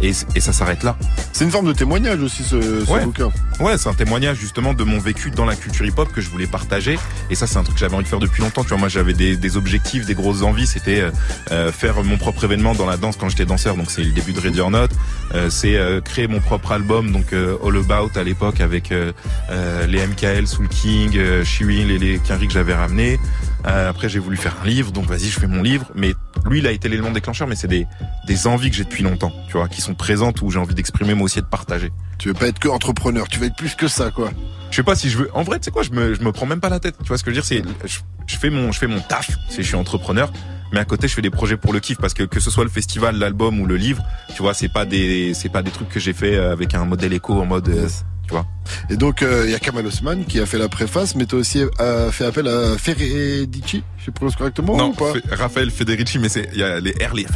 Et, 0.00 0.12
et 0.34 0.40
ça 0.40 0.52
s'arrête 0.52 0.82
là. 0.82 0.96
C'est 1.32 1.44
une 1.44 1.50
forme 1.50 1.66
de 1.66 1.72
témoignage 1.72 2.20
aussi, 2.20 2.42
ce, 2.42 2.84
ce 2.84 2.90
ouais. 2.90 3.04
bouquin. 3.04 3.30
Ouais, 3.60 3.78
c'est 3.78 3.88
un 3.88 3.94
témoignage 3.94 4.38
justement 4.38 4.74
de 4.74 4.84
mon 4.84 4.98
vécu 4.98 5.30
dans 5.30 5.44
la 5.44 5.56
culture 5.56 5.86
hip-hop 5.86 6.12
que 6.12 6.20
je 6.20 6.28
voulais 6.28 6.46
partager. 6.46 6.98
Et 7.30 7.34
ça, 7.34 7.46
c'est 7.46 7.58
un 7.58 7.62
truc 7.62 7.74
que 7.74 7.80
j'avais 7.80 7.94
envie 7.94 8.04
de 8.04 8.08
faire 8.08 8.18
depuis 8.18 8.42
longtemps. 8.42 8.62
Tu 8.62 8.70
vois, 8.70 8.78
moi, 8.78 8.88
j'avais 8.88 9.14
des, 9.14 9.36
des, 9.36 9.56
objectifs, 9.56 10.06
des 10.06 10.14
grosses 10.14 10.42
envies. 10.42 10.66
C'était 10.66 11.04
euh, 11.50 11.72
faire 11.72 12.02
mon 12.04 12.18
propre 12.18 12.44
événement 12.44 12.74
dans 12.74 12.86
la 12.86 12.96
danse 12.96 13.16
quand 13.16 13.28
j'étais 13.28 13.46
danseur. 13.46 13.76
Donc, 13.76 13.90
c'est 13.90 14.04
le 14.04 14.12
début 14.12 14.32
de 14.32 14.40
Ready 14.40 14.60
or 14.60 14.70
Not. 14.70 14.88
Euh, 15.34 15.50
c'est 15.50 15.76
euh, 15.76 16.00
créer 16.00 16.28
mon 16.28 16.40
propre 16.40 16.72
album, 16.72 17.12
donc 17.12 17.32
All 17.32 17.76
About 17.76 18.18
à 18.18 18.22
l'époque 18.22 18.60
avec 18.60 18.90
les 18.90 20.06
MKL, 20.06 20.46
Soul 20.46 20.68
King, 20.68 21.16
euh, 21.16 21.44
Shirin 21.44 21.88
et 21.88 21.98
les 21.98 22.18
Quinry 22.18 22.46
que 22.46 22.52
j'avais 22.52 22.74
ramenés. 22.74 23.18
après, 23.64 24.08
j'ai 24.08 24.18
voulu 24.18 24.36
faire 24.36 24.56
un 24.62 24.66
livre, 24.66 24.92
donc 24.92 25.06
vas-y, 25.06 25.28
je 25.28 25.40
fais 25.40 25.46
mon 25.46 25.62
livre. 25.62 25.86
Mais 25.94 26.14
lui, 26.44 26.58
il 26.58 26.66
a 26.66 26.70
été 26.70 26.88
l'élément 26.88 27.10
déclencheur, 27.10 27.48
mais 27.48 27.56
c'est 27.56 27.68
des, 27.68 27.86
des 28.26 28.46
envies 28.46 28.70
que 28.70 28.76
j'ai 28.76 28.84
depuis 28.84 29.02
longtemps, 29.02 29.32
tu 29.48 29.54
vois, 29.54 29.68
qui 29.68 29.80
sont 29.80 29.94
présentes 29.94 30.42
où 30.42 30.50
j'ai 30.50 30.58
envie 30.58 30.74
d'exprimer 30.74 31.14
moi 31.14 31.24
aussi 31.24 31.38
et 31.38 31.42
de 31.42 31.46
partager. 31.46 31.90
Tu 32.18 32.28
veux 32.28 32.34
pas 32.34 32.46
être 32.46 32.58
que 32.58 32.68
entrepreneur, 32.68 33.28
tu 33.28 33.38
veux 33.38 33.46
être 33.46 33.56
plus 33.56 33.74
que 33.74 33.88
ça, 33.88 34.10
quoi. 34.10 34.30
Je 34.70 34.76
sais 34.76 34.82
pas 34.82 34.94
si 34.96 35.10
je 35.10 35.18
veux. 35.18 35.30
En 35.34 35.42
vrai, 35.42 35.58
tu 35.58 35.64
sais 35.64 35.70
quoi, 35.70 35.82
je 35.82 35.90
me, 35.90 36.14
je 36.14 36.22
me 36.22 36.32
prends 36.32 36.46
même 36.46 36.60
pas 36.60 36.68
la 36.68 36.80
tête. 36.80 36.96
Tu 37.02 37.08
vois 37.08 37.18
ce 37.18 37.24
que 37.24 37.30
je 37.30 37.36
veux 37.36 37.42
dire, 37.42 37.44
c'est, 37.44 37.88
je, 37.88 38.00
je, 38.26 38.36
fais 38.36 38.50
mon, 38.50 38.72
je 38.72 38.78
fais 38.78 38.86
mon 38.86 39.00
taf. 39.00 39.30
C'est, 39.48 39.62
je 39.62 39.68
suis 39.68 39.76
entrepreneur. 39.76 40.32
Mais 40.72 40.80
à 40.80 40.84
côté, 40.84 41.06
je 41.06 41.14
fais 41.14 41.22
des 41.22 41.30
projets 41.30 41.56
pour 41.56 41.72
le 41.72 41.78
kiff 41.80 41.98
parce 41.98 42.12
que 42.14 42.24
que 42.24 42.40
ce 42.40 42.50
soit 42.50 42.64
le 42.64 42.70
festival, 42.70 43.16
l'album 43.16 43.60
ou 43.60 43.66
le 43.66 43.76
livre, 43.76 44.02
tu 44.34 44.42
vois, 44.42 44.52
c'est 44.52 44.68
pas 44.68 44.84
des, 44.84 45.32
c'est 45.34 45.48
pas 45.48 45.62
des 45.62 45.70
trucs 45.70 45.88
que 45.88 46.00
j'ai 46.00 46.12
fait 46.12 46.36
avec 46.36 46.74
un 46.74 46.84
modèle 46.84 47.12
éco 47.12 47.34
en 47.40 47.46
mode. 47.46 47.68
Yes. 47.68 48.04
Tu 48.26 48.32
vois. 48.32 48.46
Et 48.90 48.96
donc, 48.96 49.18
il 49.20 49.26
euh, 49.26 49.50
y 49.50 49.54
a 49.54 49.58
Kamal 49.58 49.86
Osman 49.86 50.24
qui 50.24 50.40
a 50.40 50.46
fait 50.46 50.58
la 50.58 50.68
préface, 50.68 51.14
mais 51.14 51.26
tu 51.26 51.34
as 51.34 51.38
aussi 51.38 51.62
euh, 51.80 52.10
fait 52.10 52.24
appel 52.24 52.48
à 52.48 52.76
Ferredici, 52.78 53.82
je 54.04 54.10
prononce 54.12 54.36
correctement 54.36 54.76
non, 54.76 54.90
ou 54.90 54.92
pas 54.92 55.12
Raphaël 55.32 55.70
Federici, 55.70 56.18
mais 56.18 56.28
c'est 56.28 56.48
il 56.52 56.60
y 56.60 56.62
a 56.62 56.78
les 56.78 56.92
R, 56.92 57.14
les, 57.14 57.26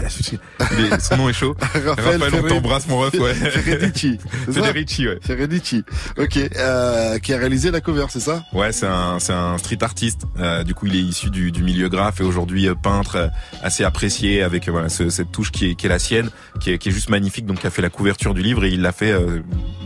son 1.01 1.17
nom 1.17 1.29
est 1.29 1.33
chaud. 1.33 1.57
Raphaël, 1.61 2.21
Raphaël 2.21 2.45
on 2.45 2.49
t'embrasse 2.49 2.87
mon 2.87 2.99
ref, 3.01 3.15
ouais. 3.15 3.35
Ferredici. 3.35 4.19
Federici, 4.51 5.09
ouais. 5.09 5.19
Ferredici. 5.21 5.83
Ok, 6.17 6.39
euh, 6.39 7.19
qui 7.19 7.35
a 7.35 7.39
réalisé 7.39 7.71
la 7.71 7.81
cover, 7.81 8.07
c'est 8.09 8.21
ça 8.21 8.45
Ouais, 8.53 8.73
c'est 8.73 8.87
un 8.87 9.19
c'est 9.19 9.33
un 9.33 9.59
street 9.59 9.83
artiste. 9.83 10.23
Euh, 10.39 10.63
du 10.63 10.75
coup, 10.75 10.87
il 10.87 10.95
est 10.95 11.03
issu 11.03 11.31
du, 11.31 11.51
du 11.51 11.63
milieu 11.63 11.89
graphe 11.89 12.21
et 12.21 12.25
aujourd'hui 12.25 12.69
peintre 12.81 13.31
assez 13.63 13.83
apprécié 13.85 14.43
avec 14.43 14.69
voilà 14.69 14.89
ce, 14.89 15.11
cette 15.11 15.33
touche 15.33 15.51
qui 15.51 15.71
est 15.71 15.75
qui 15.75 15.87
est 15.87 15.91
la 15.91 15.99
sienne, 15.99 16.31
qui 16.61 16.71
est 16.71 16.79
qui 16.79 16.91
est 16.91 16.93
juste 16.93 17.11
magnifique. 17.11 17.47
Donc, 17.47 17.61
qui 17.61 17.67
a 17.67 17.71
fait 17.71 17.83
la 17.83 17.91
couverture 17.91 18.33
du 18.33 18.43
livre 18.43 18.65
et 18.65 18.71
il 18.71 18.83
l'a 18.83 18.93
fait 18.93 19.15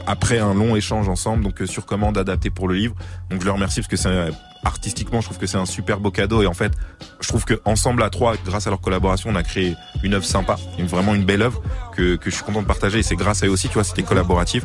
après 0.06 0.38
un 0.38 0.54
long 0.54 0.76
échange 0.76 1.08
ensemble, 1.08 1.33
donc 1.42 1.62
sur 1.66 1.86
commande 1.86 2.18
adapté 2.18 2.50
pour 2.50 2.68
le 2.68 2.74
livre. 2.74 2.94
Donc 3.30 3.40
je 3.40 3.46
le 3.46 3.52
remercie 3.52 3.80
parce 3.80 3.88
que 3.88 3.96
c'est 3.96 4.30
artistiquement, 4.64 5.20
je 5.20 5.26
trouve 5.26 5.38
que 5.38 5.46
c'est 5.46 5.58
un 5.58 5.66
super 5.66 6.00
beau 6.00 6.10
cadeau 6.10 6.42
et 6.42 6.46
en 6.46 6.54
fait, 6.54 6.72
je 7.20 7.28
trouve 7.28 7.44
que 7.44 7.60
ensemble 7.64 8.02
à 8.02 8.10
trois, 8.10 8.34
grâce 8.44 8.66
à 8.66 8.70
leur 8.70 8.80
collaboration, 8.80 9.30
on 9.30 9.36
a 9.36 9.42
créé 9.42 9.74
une 10.02 10.14
œuvre 10.14 10.24
sympa, 10.24 10.56
vraiment 10.78 11.14
une 11.14 11.24
belle 11.24 11.42
œuvre 11.42 11.62
que, 11.94 12.18
je 12.24 12.30
suis 12.30 12.44
content 12.44 12.62
de 12.62 12.66
partager 12.66 12.98
et 12.98 13.02
c'est 13.02 13.16
grâce 13.16 13.42
à 13.42 13.46
eux 13.46 13.50
aussi, 13.50 13.68
tu 13.68 13.74
vois, 13.74 13.84
c'était 13.84 14.02
collaboratif. 14.02 14.64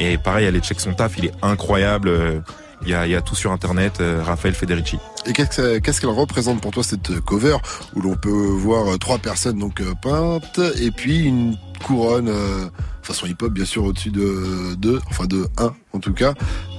Et 0.00 0.18
pareil, 0.18 0.46
allez 0.46 0.60
check 0.60 0.80
son 0.80 0.94
taf, 0.94 1.18
il 1.18 1.26
est 1.26 1.34
incroyable. 1.42 2.42
Il 2.82 2.88
y 2.90 2.94
a, 2.94 3.06
il 3.06 3.10
y 3.10 3.16
a 3.16 3.20
tout 3.20 3.34
sur 3.34 3.50
internet, 3.50 4.00
euh, 4.00 4.22
Raphaël 4.24 4.54
Federici. 4.54 4.98
Et 5.26 5.32
qu'est-ce 5.32 6.00
qu'elle 6.00 6.10
représente 6.10 6.60
pour 6.60 6.70
toi 6.70 6.84
cette 6.84 7.20
cover 7.20 7.56
où 7.96 8.00
l'on 8.00 8.14
peut 8.14 8.30
voir 8.30 8.98
trois 8.98 9.18
personnes 9.18 9.58
donc 9.58 9.82
peintes 10.00 10.60
et 10.80 10.90
puis 10.92 11.24
une 11.24 11.56
couronne 11.84 12.28
euh, 12.28 12.68
façon 13.08 13.26
hip-hop 13.26 13.52
bien 13.52 13.64
sûr 13.64 13.84
au-dessus 13.84 14.10
de 14.10 14.74
deux, 14.76 15.00
enfin 15.10 15.26
de 15.26 15.46
un 15.56 15.74
en 15.92 15.98
tout 15.98 16.12
cas. 16.12 16.34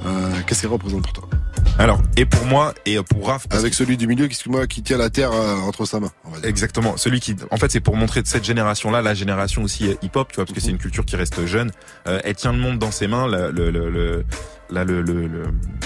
Euh, 0.06 0.32
qu'est-ce 0.46 0.62
qu'elle 0.62 0.72
représente 0.72 1.04
pour 1.04 1.14
toi? 1.14 1.30
Alors, 1.78 2.02
et 2.18 2.26
pour 2.26 2.46
moi, 2.46 2.74
et 2.86 2.98
pour 3.02 3.28
Raph. 3.28 3.48
Avec 3.52 3.74
celui 3.74 3.96
du 3.98 4.06
milieu, 4.06 4.26
excuse-moi, 4.26 4.68
qui 4.68 4.82
tient 4.84 4.98
la 4.98 5.10
terre 5.10 5.32
euh, 5.32 5.56
entre 5.58 5.86
sa 5.86 6.00
main. 6.00 6.12
Exactement. 6.44 6.98
Celui 6.98 7.20
qui, 7.20 7.36
en 7.52 7.58
fait, 7.58 7.72
c'est 7.72 7.80
pour 7.80 7.96
montrer 7.96 8.22
de 8.22 8.28
cette 8.28 8.44
génération-là, 8.44 9.02
la 9.02 9.14
génération 9.14 9.64
aussi 9.64 9.86
hip-hop, 10.02 10.30
tu 10.30 10.36
vois, 10.36 10.46
parce 10.46 10.54
que 10.54 10.62
c'est 10.62 10.72
une 10.72 10.78
culture 10.78 11.06
qui 11.06 11.16
reste 11.16 11.46
jeune. 11.46 11.72
Euh, 12.08 12.20
elle 12.24 12.36
tient 12.36 12.52
le 12.52 12.60
monde 12.60 12.80
dans 12.80 12.92
ses 12.92 13.08
mains. 13.08 13.28
Le, 13.28 13.52
le, 13.52 13.70
le, 13.72 14.26
là, 14.70 14.84
le, 14.84 15.02
le, 15.02 15.28
le, 15.28 15.44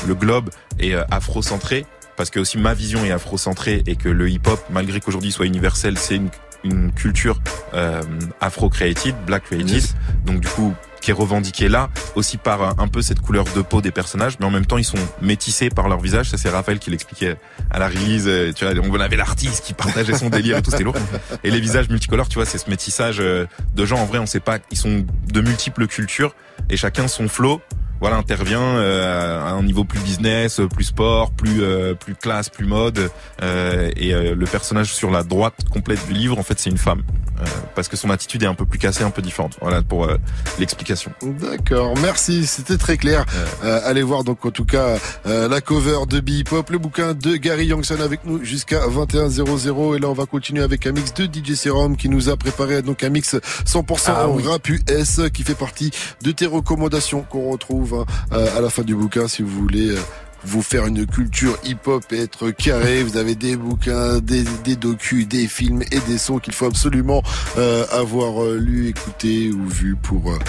le 0.07 0.15
globe 0.15 0.49
est 0.79 0.93
afro-centré 1.11 1.85
parce 2.17 2.29
que 2.29 2.39
aussi 2.39 2.57
ma 2.57 2.73
vision 2.73 3.03
est 3.05 3.11
afro-centrée 3.11 3.83
et 3.87 3.95
que 3.95 4.09
le 4.09 4.29
hip-hop, 4.29 4.59
malgré 4.71 4.99
qu'aujourd'hui 4.99 5.31
soit 5.31 5.45
universel, 5.45 5.97
c'est 5.97 6.15
une, 6.15 6.29
une 6.63 6.91
culture 6.91 7.39
euh, 7.73 8.01
afro-created, 8.41 9.15
black 9.25 9.43
created. 9.43 9.69
Yes. 9.69 9.95
Donc 10.25 10.39
du 10.39 10.47
coup, 10.47 10.73
qui 11.01 11.11
est 11.11 11.13
revendiqué 11.13 11.67
là 11.67 11.89
aussi 12.15 12.37
par 12.37 12.61
euh, 12.61 12.71
un 12.77 12.87
peu 12.87 13.01
cette 13.01 13.19
couleur 13.19 13.43
de 13.55 13.61
peau 13.61 13.81
des 13.81 13.91
personnages, 13.91 14.37
mais 14.39 14.45
en 14.45 14.51
même 14.51 14.65
temps 14.65 14.77
ils 14.77 14.85
sont 14.85 14.97
métissés 15.21 15.69
par 15.69 15.89
leur 15.89 15.99
visage. 15.99 16.29
Ça 16.29 16.37
c'est 16.37 16.49
Raphaël 16.49 16.79
qui 16.79 16.89
l'expliquait 16.91 17.35
à 17.69 17.79
la 17.79 17.87
release. 17.89 18.23
euh, 18.27 18.53
Tu 18.53 18.65
vois, 18.65 18.73
on 18.81 18.99
avait 18.99 19.17
l'artiste 19.17 19.65
qui 19.65 19.73
partageait 19.73 20.17
son 20.17 20.29
délire 20.29 20.57
et 20.57 20.61
tout, 20.61 20.71
c'était 20.71 20.83
lourd. 20.83 20.95
Et 21.43 21.51
les 21.51 21.59
visages 21.59 21.89
multicolores, 21.89 22.29
tu 22.29 22.35
vois, 22.35 22.45
c'est 22.45 22.57
ce 22.57 22.69
métissage 22.69 23.17
de 23.17 23.85
gens. 23.85 23.97
En 23.97 24.05
vrai, 24.05 24.19
on 24.19 24.25
sait 24.25 24.39
pas, 24.39 24.59
ils 24.71 24.77
sont 24.77 25.05
de 25.31 25.41
multiples 25.41 25.87
cultures 25.87 26.35
et 26.69 26.77
chacun 26.77 27.07
son 27.07 27.27
flow. 27.27 27.61
Voilà, 28.03 28.17
intervient 28.17 28.59
euh, 28.61 29.39
à 29.41 29.51
un 29.51 29.63
niveau 29.63 29.85
plus 29.85 29.99
business, 30.01 30.59
plus 30.75 30.83
sport, 30.83 31.31
plus 31.31 31.63
euh, 31.63 31.93
plus 31.93 32.15
classe, 32.15 32.49
plus 32.49 32.65
mode. 32.65 33.09
Euh, 33.41 33.89
et 33.95 34.13
euh, 34.13 34.35
le 34.35 34.45
personnage 34.45 34.93
sur 34.93 35.09
la 35.09 35.23
droite 35.23 35.53
complète 35.71 36.05
du 36.05 36.11
livre, 36.11 36.37
en 36.37 36.43
fait, 36.43 36.59
c'est 36.59 36.69
une 36.69 36.77
femme, 36.77 37.01
Euh, 37.39 37.45
parce 37.75 37.87
que 37.87 37.95
son 37.97 38.09
attitude 38.09 38.43
est 38.43 38.45
un 38.45 38.53
peu 38.55 38.65
plus 38.65 38.77
cassée, 38.77 39.03
un 39.05 39.09
peu 39.09 39.21
différente. 39.21 39.57
Voilà 39.61 39.81
pour 39.81 40.03
euh, 40.03 40.17
l'explication. 40.59 41.11
D'accord, 41.21 41.93
merci, 42.01 42.45
c'était 42.45 42.77
très 42.77 42.97
clair. 42.97 43.25
Euh, 43.63 43.79
allez 43.85 44.03
voir 44.03 44.25
donc 44.25 44.45
en 44.45 44.51
tout 44.51 44.65
cas 44.65 44.97
euh, 45.25 45.47
la 45.47 45.61
cover 45.61 45.99
de 46.07 46.19
Bee 46.19 46.43
Pop, 46.43 46.69
le 46.71 46.77
bouquin 46.79 47.13
de 47.13 47.37
Gary 47.37 47.67
Youngson 47.67 48.01
avec 48.01 48.25
nous 48.25 48.43
jusqu'à 48.43 48.81
21h00 48.87 49.95
et 49.95 49.99
là 49.99 50.09
on 50.09 50.13
va 50.13 50.25
continuer 50.25 50.61
avec 50.61 50.85
un 50.87 50.91
mix 50.91 51.13
de 51.13 51.23
DJ 51.25 51.55
Serum 51.55 51.95
qui 51.97 52.09
nous 52.09 52.29
a 52.29 52.35
préparé 52.37 52.81
donc 52.81 53.03
un 53.03 53.09
mix 53.09 53.35
100% 53.65 54.03
Ah 54.07 54.27
oui. 54.29 54.43
rap 54.45 54.67
US 54.69 55.21
qui 55.33 55.43
fait 55.43 55.55
partie 55.55 55.89
de 56.21 56.31
tes 56.31 56.45
recommandations 56.45 57.21
qu'on 57.23 57.49
retrouve 57.49 57.92
hein, 58.01 58.05
euh, 58.33 58.57
à 58.57 58.61
la 58.61 58.69
fin 58.69 58.83
du 58.83 58.95
bouquin 58.95 59.27
si 59.27 59.41
vous 59.41 59.49
voulez 59.49 59.89
euh, 59.91 59.99
vous 60.45 60.61
faire 60.61 60.85
une 60.87 61.05
culture 61.05 61.57
hip-hop 61.63 62.03
et 62.11 62.19
être 62.21 62.49
carré. 62.51 63.01
Vous 63.03 63.17
avez 63.17 63.35
des 63.35 63.55
bouquins, 63.55 64.19
des, 64.19 64.43
des 64.63 64.75
docus, 64.75 65.27
des 65.27 65.47
films 65.47 65.83
et 65.91 65.99
des 66.07 66.17
sons 66.17 66.39
qu'il 66.39 66.53
faut 66.53 66.65
absolument 66.65 67.23
euh, 67.57 67.85
avoir 67.91 68.45
lu, 68.55 68.87
écouté 68.89 69.51
ou 69.51 69.65
vu 69.69 69.95
pour 69.95 70.31
euh, 70.31 70.39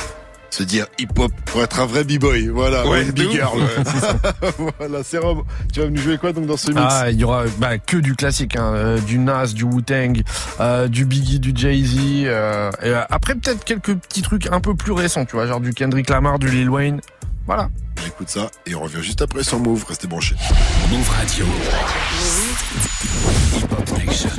se 0.51 0.63
dire 0.65 0.87
hip-hop, 0.99 1.33
pour 1.47 1.63
être 1.63 1.81
un 1.81 1.87
vrai 1.87 2.03
b-boy. 2.05 2.49
Voilà, 2.49 2.87
Ouais, 2.89 3.05
big 3.11 3.31
girl. 3.31 3.59
ouais, 3.59 3.67
c'est 3.85 4.55
voilà, 4.79 5.03
Sérum, 5.03 5.43
tu 5.73 5.81
vas 5.81 5.89
nous 5.89 5.97
jouer 6.01 6.17
quoi 6.19 6.33
donc 6.33 6.47
dans 6.47 6.57
ce 6.57 6.71
mix? 6.71 6.81
Ah, 6.89 7.11
il 7.11 7.19
y 7.21 7.25
aura 7.25 7.45
bah, 7.59 7.79
que 7.79 7.97
du 7.97 8.15
classique, 8.15 8.57
hein, 8.57 8.73
euh, 8.75 8.99
du 9.01 9.19
Nas, 9.19 9.49
du 9.49 9.65
Wu-Tang, 9.65 10.23
euh, 10.61 10.87
du 10.89 11.05
Biggie, 11.07 11.41
du 11.41 11.53
Jay-Z. 11.55 11.97
et 11.97 12.25
euh, 12.29 12.71
après 13.11 13.35
peut-être 13.35 13.65
quelques 13.65 13.95
petits 13.97 14.23
trucs 14.23 14.47
un 14.53 14.61
peu 14.61 14.75
plus 14.75 14.93
récents, 14.93 15.25
tu 15.25 15.35
vois, 15.37 15.47
genre 15.47 15.61
du 15.61 15.73
Kendrick 15.73 16.09
Lamar, 16.09 16.39
du 16.39 16.49
Lil 16.49 16.71
Wayne. 16.71 17.01
Voilà. 17.47 17.69
J'écoute 18.03 18.29
ça 18.29 18.51
et 18.67 18.75
on 18.75 18.81
revient 18.81 19.03
juste 19.03 19.23
après 19.23 19.45
sur 19.45 19.59
Move. 19.59 19.85
Restez 19.89 20.07
branchés. 20.07 20.37
Move 20.91 21.09
Radio. 21.09 21.47
Hip 23.55 23.73
Hop 23.73 23.91
Nation. 24.07 24.31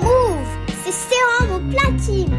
Move, 0.00 0.46
c'est 0.84 0.92
sérum 0.92 1.56
au 1.56 1.70
platine. 1.70 2.36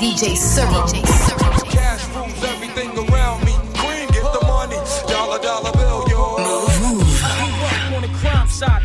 DJ 0.00 0.36
Serum. 0.36 1.07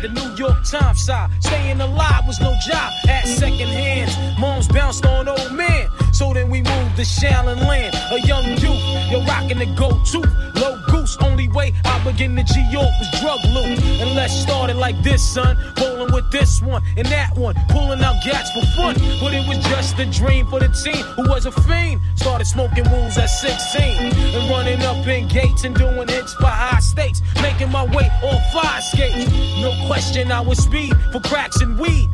The 0.04 0.20
New 0.20 0.36
York 0.36 0.62
Times 0.64 1.02
side. 1.02 1.30
Staying 1.40 1.80
alive 1.80 2.26
was 2.26 2.38
no 2.38 2.54
job 2.66 2.92
at 3.08 3.26
second 3.26 3.68
hands. 3.68 4.12
Moms 4.38 4.68
bounced 4.68 5.06
on 5.06 5.28
old 5.28 5.52
men. 5.52 5.88
So 6.12 6.34
then 6.34 6.50
we 6.50 6.58
moved 6.58 6.96
to 6.96 7.02
Shallon 7.02 7.66
Land. 7.66 7.94
A 8.10 8.20
young 8.26 8.44
youth, 8.44 8.82
you're 9.10 9.24
rocking 9.24 9.58
the 9.58 9.66
go-to. 9.76 10.20
Low 10.60 10.73
goose, 11.04 11.16
only 11.20 11.48
way 11.48 11.72
I 11.84 12.02
begin 12.04 12.36
to 12.36 12.44
G 12.44 12.60
York 12.70 12.90
was 12.98 13.20
drug 13.20 13.40
loot. 13.52 13.78
And 14.00 14.14
let's 14.14 14.34
start 14.34 14.70
it 14.70 14.76
like 14.76 15.00
this, 15.02 15.22
son. 15.22 15.56
Rolling 15.80 16.12
with 16.12 16.30
this 16.30 16.62
one 16.62 16.82
and 16.96 17.06
that 17.08 17.36
one. 17.36 17.54
Pulling 17.68 18.02
out 18.02 18.16
gats 18.24 18.50
for 18.52 18.64
fun. 18.76 18.94
But 19.20 19.34
it 19.34 19.46
was 19.48 19.58
just 19.66 19.98
a 19.98 20.06
dream 20.06 20.46
for 20.48 20.60
the 20.60 20.68
team 20.68 21.04
who 21.16 21.28
was 21.28 21.46
a 21.46 21.52
fiend. 21.52 22.00
Started 22.16 22.46
smoking 22.46 22.88
wools 22.90 23.18
at 23.18 23.26
16. 23.26 24.12
And 24.34 24.50
running 24.50 24.82
up 24.82 25.06
in 25.06 25.28
gates 25.28 25.64
and 25.64 25.74
doing 25.74 26.08
hits 26.08 26.34
for 26.34 26.46
high 26.46 26.80
stakes. 26.80 27.20
Making 27.42 27.70
my 27.70 27.84
way 27.84 28.10
on 28.22 28.40
fire 28.52 28.80
skates. 28.80 29.30
No 29.60 29.72
question 29.86 30.32
I 30.32 30.40
was 30.40 30.58
speed 30.58 30.94
for 31.12 31.20
cracks 31.20 31.60
and 31.60 31.78
weed. 31.78 32.13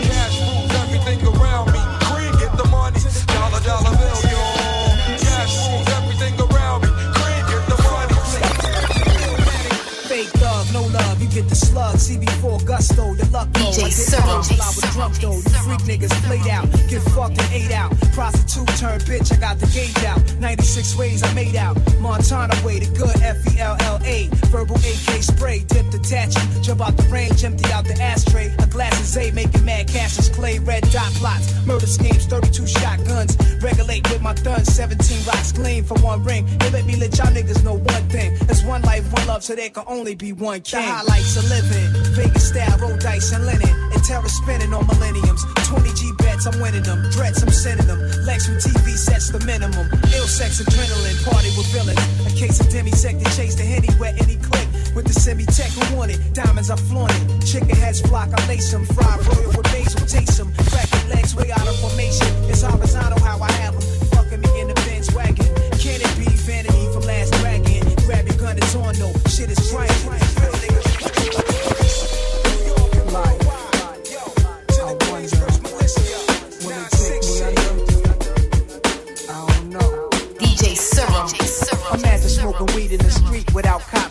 slugs, 11.61 12.09
CB4 12.09 12.65
gusto, 12.65 13.13
the 13.15 13.25
luck 13.41 13.59
low. 13.59 13.71
DJ 13.71 13.91
Serum. 13.91 14.27
I 14.27 14.69
was 14.75 14.93
drunk 14.93 15.15
though. 15.19 15.35
You 15.35 15.59
freak 15.65 15.99
niggas 15.99 16.13
played 16.25 16.47
out, 16.47 16.69
get 16.89 17.01
fucked 17.13 17.39
and 17.39 17.53
ate 17.53 17.71
out. 17.71 17.91
Prostitute 18.13 18.67
turned 18.77 19.03
bitch, 19.03 19.33
I 19.33 19.39
got 19.39 19.59
the 19.59 19.67
gauge 19.67 20.03
out. 20.05 20.19
96 20.39 20.97
ways 20.97 21.23
I 21.23 21.33
made 21.33 21.55
out. 21.55 21.77
Montana 21.99 22.55
way, 22.65 22.79
the 22.79 22.89
good 22.97 23.15
F 23.21 23.37
E 23.53 23.59
L 23.59 23.75
L 23.81 23.99
A. 24.03 24.27
Verbal 24.51 24.75
AK 24.75 25.23
spray, 25.23 25.59
dipped 25.67 25.93
attach 25.93 26.35
you. 26.35 26.61
Jump 26.61 26.81
out 26.81 26.97
the 26.97 27.03
range, 27.09 27.43
empty 27.43 27.71
out 27.71 27.85
the 27.85 27.99
ashtray. 28.01 28.53
A 28.59 28.67
glass 28.67 28.99
of 28.99 29.05
Z, 29.05 29.31
making 29.31 29.65
mad 29.65 29.87
cashes, 29.87 30.29
clay, 30.29 30.59
red 30.59 30.83
dot 30.91 31.11
plots. 31.13 31.53
Murder 31.65 31.87
schemes, 31.87 32.25
32 32.25 32.67
shotguns. 32.67 33.37
Regulate 33.61 34.09
with 34.09 34.21
my 34.21 34.33
guns, 34.33 34.73
17 34.73 35.25
rocks 35.25 35.51
clean 35.51 35.83
for 35.83 35.97
one 35.99 36.23
ring. 36.23 36.45
They 36.59 36.69
let 36.71 36.85
me 36.85 36.95
let 36.95 37.17
y'all 37.17 37.27
niggas 37.27 37.63
know 37.63 37.75
one 37.75 38.09
thing. 38.09 38.33
It's 38.49 38.63
one 38.63 38.81
life, 38.83 39.11
one 39.13 39.27
love, 39.27 39.43
so 39.43 39.55
there 39.55 39.69
can 39.69 39.83
only 39.87 40.15
be 40.15 40.33
one 40.33 40.61
king. 40.61 40.81
The 40.81 40.91
highlights 40.91 41.37
of 41.37 41.49
living. 41.49 41.87
Vegas 42.15 42.49
style, 42.49 42.77
roll 42.79 42.97
dice 42.97 43.30
and 43.31 43.45
linen. 43.45 43.69
And 43.91 44.03
terror 44.03 44.27
spinning 44.27 44.73
on 44.73 44.85
millenniums. 44.87 45.43
20 45.67 45.93
G 45.93 46.11
bets, 46.17 46.45
I'm 46.45 46.59
winning 46.59 46.83
them. 46.83 47.01
Dreads, 47.11 47.43
I'm 47.43 47.49
sending 47.49 47.87
them. 47.87 47.99
Lex 48.25 48.47
from 48.47 48.55
TV 48.55 48.95
sets 48.95 49.29
the 49.29 49.39
minimum. 49.45 49.87
Ill 50.15 50.27
sex, 50.27 50.61
adrenaline, 50.61 51.17
party 51.23 51.49
with 51.55 51.67
villains. 51.71 51.99
A 52.27 52.31
case 52.35 52.59
of 52.59 52.67
demisect 52.67 53.23
to 53.23 53.27
chase 53.35 53.55
the 53.55 53.63
henny 53.63 53.89
wet 53.99 54.21
any 54.21 54.37
click. 54.37 54.67
With 54.95 55.07
the 55.07 55.13
semi 55.13 55.45
tech 55.45 55.71
who 55.71 55.95
want 55.95 56.11
it. 56.11 56.19
Diamonds, 56.33 56.69
I 56.69 56.75
flaunt 56.75 57.13
it. 57.15 57.45
Chicken 57.45 57.75
heads 57.75 58.01
flock, 58.01 58.29
I 58.33 58.47
lace 58.47 58.71
them. 58.71 58.85
Fried 58.85 59.25
royal 59.27 59.51
with 59.55 59.63
basil, 59.71 60.05
taste 60.05 60.37
them. 60.37 60.51
Crack 60.69 60.91
your 60.91 61.15
legs 61.15 61.35
way 61.35 61.51
out 61.51 61.67
of 61.67 61.75
formation. 61.79 62.27
It's 62.49 62.61
horizontal 62.61 63.19
how 63.19 63.39
I 63.39 63.51
have 63.63 63.73
them. 63.79 63.85
Fucking 64.11 64.41
me 64.41 64.61
in 64.61 64.67
the 64.67 64.75
Benz 64.87 65.13
wagon. 65.13 65.47
Can 65.79 65.99
it 66.03 66.13
be 66.19 66.27
vanity 66.43 66.85
from 66.93 67.03
last 67.03 67.33
dragon? 67.39 67.87
Grab 68.05 68.27
your 68.27 68.37
gun, 68.37 68.57
it's 68.57 68.75
on 68.75 68.95
though. 68.95 69.13
Shit 69.29 69.49
is 69.49 69.61
trying. 69.71 70.30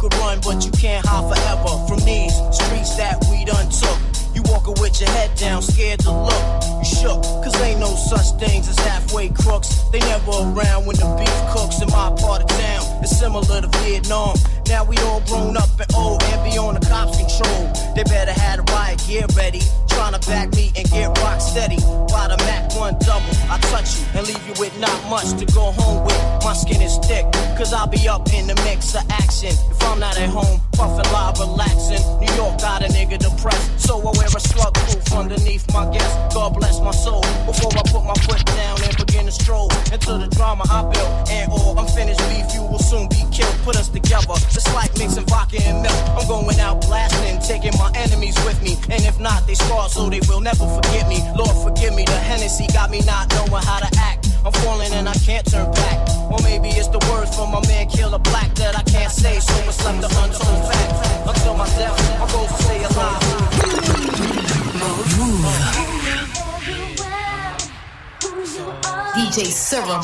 could 0.00 0.14
run, 0.14 0.40
but 0.40 0.64
you 0.64 0.72
can't 0.72 1.04
hide 1.04 1.28
forever 1.28 1.76
from 1.86 2.00
these 2.08 2.32
streets 2.56 2.96
that 2.96 3.20
we 3.30 3.44
done 3.44 3.68
took. 3.68 3.98
You 4.34 4.40
walking 4.48 4.72
with 4.80 4.98
your 4.98 5.10
head 5.10 5.36
down, 5.36 5.60
scared 5.60 6.00
to 6.00 6.10
look. 6.10 6.44
You 6.80 6.88
shook, 6.88 7.20
cause 7.44 7.54
ain't 7.60 7.80
no 7.80 7.92
such 7.94 8.40
things 8.40 8.66
as 8.66 8.78
halfway 8.78 9.28
crooks. 9.28 9.68
They 9.92 10.00
never 10.00 10.30
around 10.30 10.86
when 10.86 10.96
the 10.96 11.04
beef 11.20 11.38
cooks 11.52 11.82
in 11.82 11.88
my 11.88 12.08
part 12.16 12.40
of 12.40 12.48
town. 12.48 12.89
It's 13.02 13.18
similar 13.18 13.60
to 13.60 13.68
Vietnam. 13.80 14.36
Now 14.68 14.84
we 14.84 14.96
all 14.98 15.20
grown 15.22 15.56
up 15.56 15.68
and 15.80 15.92
old 15.94 16.22
and 16.22 16.44
be 16.44 16.56
on 16.58 16.74
the 16.74 16.80
cops' 16.86 17.18
control. 17.18 17.72
They 17.96 18.04
better 18.04 18.32
have 18.32 18.64
the 18.64 18.72
riot 18.72 19.02
gear 19.06 19.26
ready. 19.36 19.62
Trying 19.88 20.14
to 20.14 20.20
back 20.28 20.54
me 20.54 20.70
and 20.76 20.88
get 20.90 21.08
rock 21.18 21.40
steady. 21.40 21.76
By 22.12 22.28
the 22.28 22.36
Mac 22.46 22.72
1 22.76 22.98
double, 23.00 23.34
I 23.50 23.58
touch 23.72 23.98
you 23.98 24.06
and 24.14 24.26
leave 24.28 24.46
you 24.46 24.54
with 24.60 24.78
not 24.78 24.98
much 25.10 25.28
to 25.40 25.44
go 25.52 25.72
home 25.72 26.04
with. 26.04 26.22
My 26.44 26.54
skin 26.54 26.80
is 26.80 26.96
thick, 26.98 27.24
cause 27.58 27.72
I'll 27.72 27.88
be 27.88 28.06
up 28.08 28.32
in 28.32 28.46
the 28.46 28.54
mix 28.62 28.94
of 28.94 29.02
action. 29.10 29.50
If 29.50 29.82
I'm 29.82 29.98
not 29.98 30.16
at 30.16 30.28
home, 30.28 30.60
puffin' 30.72 31.10
live, 31.12 31.38
relaxing. 31.40 32.00
New 32.20 32.32
York 32.36 32.60
got 32.60 32.84
a 32.84 32.88
nigga 32.88 33.18
depressed, 33.18 33.80
so 33.80 33.98
I 33.98 34.12
wear 34.16 34.28
a 34.28 34.40
slug 34.40 34.74
proof 34.74 35.12
underneath 35.12 35.66
my 35.72 35.90
guest. 35.90 36.34
God 36.34 36.54
bless 36.54 36.80
my 36.80 36.92
soul 36.92 37.22
before 37.44 37.72
I 37.74 37.82
put 37.90 38.04
my 38.04 38.14
foot 38.22 38.44
down 38.46 38.78
and 38.84 38.96
begin 38.96 39.26
to 39.26 39.32
stroll 39.32 39.68
into 39.92 40.16
the 40.16 40.28
drama 40.36 40.64
I 40.70 40.82
built. 40.82 41.30
And 41.30 41.50
all 41.50 41.78
unfinished 41.78 42.22
beef, 42.30 42.54
you 42.54 42.62
will 42.62 42.78
soon 42.90 43.06
be 43.06 43.22
killed. 43.30 43.54
Put 43.62 43.76
us 43.76 43.88
together, 43.88 44.34
just 44.50 44.66
like 44.74 44.90
mixing 44.98 45.24
vodka 45.26 45.62
and 45.62 45.82
milk. 45.82 46.00
I'm 46.18 46.26
going 46.26 46.58
out 46.58 46.82
blasting, 46.82 47.38
taking 47.38 47.78
my 47.78 47.90
enemies 47.94 48.34
with 48.44 48.60
me. 48.62 48.74
And 48.90 49.00
if 49.06 49.20
not, 49.20 49.46
they 49.46 49.54
scar 49.54 49.88
so 49.88 50.10
they 50.10 50.20
will 50.26 50.40
never 50.40 50.66
forget 50.66 51.08
me. 51.08 51.22
Lord, 51.38 51.54
forgive 51.62 51.94
me, 51.94 52.04
the 52.04 52.18
Hennessy 52.18 52.66
got 52.74 52.90
me 52.90 53.00
not 53.06 53.30
knowing 53.30 53.62
how 53.62 53.78
to 53.78 53.90
act. 54.10 54.26
I'm 54.44 54.52
falling 54.64 54.92
and 54.92 55.08
I 55.08 55.14
can't 55.26 55.46
turn 55.46 55.70
back. 55.70 55.98
Or 56.32 56.38
maybe 56.42 56.68
it's 56.70 56.88
the 56.88 56.98
words 57.10 57.30
from 57.36 57.52
my 57.52 57.62
man 57.68 57.88
Killer 57.88 58.18
Black 58.18 58.54
that 58.56 58.76
I 58.76 58.82
can't 58.82 59.12
say, 59.12 59.38
so 59.38 59.54
it's 59.68 59.84
left 59.84 60.00
the 60.00 60.10
untold 60.22 60.62
fact. 60.70 60.92
Until 61.30 61.54
my 61.54 61.68
death, 61.78 61.96
my 62.18 62.26
goals 62.32 62.50
to 62.50 62.62
stay 62.64 62.82
alive. 62.90 63.20
DJ 69.20 69.44
Serum. 69.52 70.00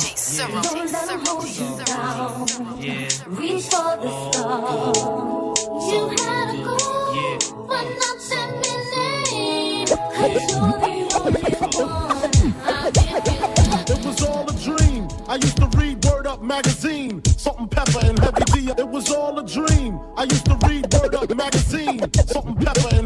Reach 3.28 3.64
for 3.64 3.96
the 4.02 4.10
stars. 4.32 5.58
You 5.90 6.08
had 6.10 6.54
a 6.54 6.64
goal, 6.64 7.66
but 7.66 7.86
not 8.02 8.18
that 8.30 8.50
many. 8.62 9.86
'Cause 9.86 10.32
you're 10.32 10.40
the 10.40 10.56
only 10.60 11.04
one 11.04 11.36
I 11.36 12.90
can 12.90 13.88
It 13.88 14.06
was 14.06 14.22
all 14.22 14.44
a 14.50 14.52
dream. 14.52 15.08
I 15.28 15.36
used 15.36 15.56
to 15.56 15.68
read 15.78 16.04
Word 16.04 16.26
Up 16.26 16.42
magazine, 16.42 17.22
Salt 17.38 17.58
and 17.60 17.70
Pepper 17.70 18.00
and 18.04 18.18
Heavy 18.18 18.44
D. 18.52 18.72
It 18.76 18.88
was 18.88 19.10
all 19.12 19.38
a 19.38 19.44
dream. 19.44 19.98
I 20.16 20.24
used 20.24 20.44
to 20.46 20.56
read 20.68 20.92
Word 20.94 21.14
Up 21.14 21.34
magazine, 21.34 22.00
Salt 22.28 22.46
and 22.46 22.58
Pepper 22.60 22.88
and 22.94 23.05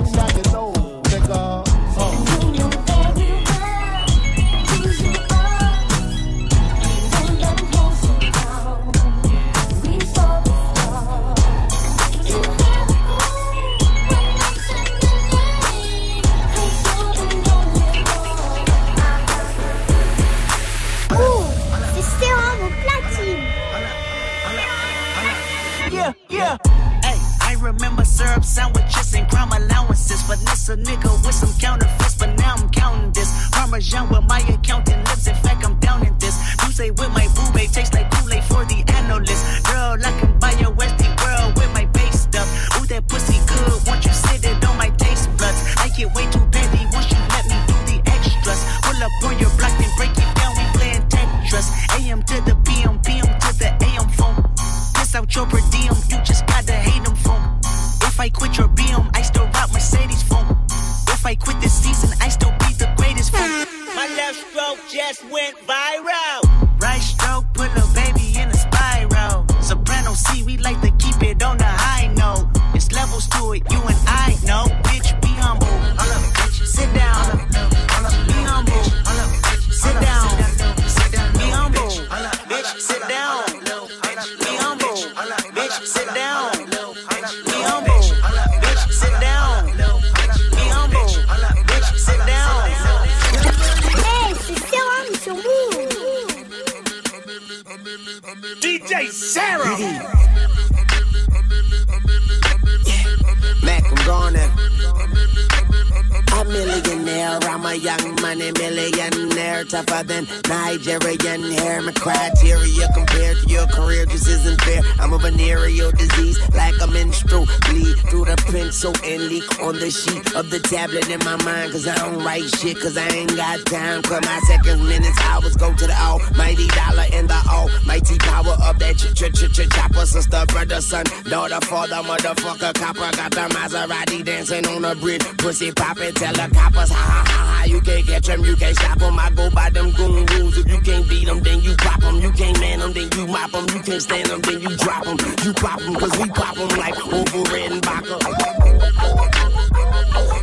compared 113.05 113.37
to 113.37 113.47
your 113.49 113.67
career 113.67 114.05
just 114.05 114.27
isn't 114.27 114.61
fair. 114.61 114.81
I'm 114.99 115.13
a 115.13 115.17
venereal 115.17 115.91
disease, 115.91 116.37
like 116.53 116.75
a 116.81 116.87
menstrual 116.87 117.45
bleed 117.67 117.97
through 118.09 118.25
the 118.25 118.37
pencil 118.51 118.93
and 119.03 119.23
leak 119.27 119.47
on 119.61 119.75
the 119.79 119.89
sheet 119.89 120.35
of 120.35 120.49
the 120.49 120.59
tablet 120.59 121.09
in 121.09 121.19
my 121.19 121.37
mind. 121.43 121.71
Cause 121.71 121.87
I 121.87 121.95
don't 121.95 122.23
write 122.23 122.47
shit, 122.55 122.79
cause 122.79 122.97
I 122.97 123.07
ain't 123.07 123.35
got 123.35 123.65
time. 123.65 124.01
Cause 124.03 124.21
my 124.21 124.39
seconds, 124.47 124.81
minutes, 124.81 125.19
hours 125.21 125.55
go 125.55 125.73
to 125.73 125.87
the 125.87 125.97
almighty 125.97 126.67
dollar 126.67 127.07
and 127.13 127.29
the 127.29 127.41
almighty 127.49 128.17
power 128.19 128.55
of 128.69 128.79
that 128.79 128.95
ch 128.97 129.13
ch 129.13 129.31
ch 129.33 129.49
ch 129.51 129.69
chopper. 129.73 130.05
Sister, 130.05 130.45
brother, 130.47 130.81
son, 130.81 131.05
daughter, 131.25 131.61
father, 131.65 132.01
motherfucker, 132.07 132.73
copper. 132.73 133.09
Got 133.17 133.31
the 133.31 133.45
Maserati 133.55 134.23
dancing 134.23 134.65
on 134.67 134.81
the 134.81 134.95
bridge, 134.95 135.23
pussy 135.37 135.71
poppin', 135.71 136.13
tell 136.13 136.33
the 136.33 136.47
coppers, 136.53 136.91
ha 136.91 137.01
ha 137.01 137.23
ha 137.27 137.57
ha. 137.57 137.63
You 137.65 137.81
can't 137.81 138.05
catch 138.05 138.27
them, 138.27 138.43
you 138.43 138.55
can't 138.55 138.75
stop 138.75 138.99
them. 138.99 139.17
I 139.19 139.29
go 139.31 139.49
by 139.49 139.69
them 139.69 139.91
goon 139.91 140.25
rules. 140.25 140.57
If 140.57 140.67
you 140.67 140.79
can't 140.81 141.07
beat 141.07 141.25
them, 141.25 141.39
then 141.41 141.61
you 141.61 141.75
pop 141.77 142.01
them. 142.01 142.17
You 142.19 142.31
can't 142.31 142.59
man 142.59 142.79
them, 142.79 142.90
them, 142.93 143.09
then 143.09 143.19
you 143.19 143.27
mop 143.27 143.51
them. 143.51 143.65
You 143.73 143.81
can't 143.81 144.01
stand 144.01 144.27
them, 144.27 144.41
then 144.41 144.61
you 144.61 144.77
drop 144.77 145.03
them. 145.03 145.17
You 145.43 145.53
pop 145.53 145.79
them, 145.79 145.95
cause 145.95 146.17
we 146.19 146.29
pop 146.29 146.55
them 146.55 146.69
like 146.79 146.97
over 147.07 147.51
red 147.51 147.71
and. 147.71 147.81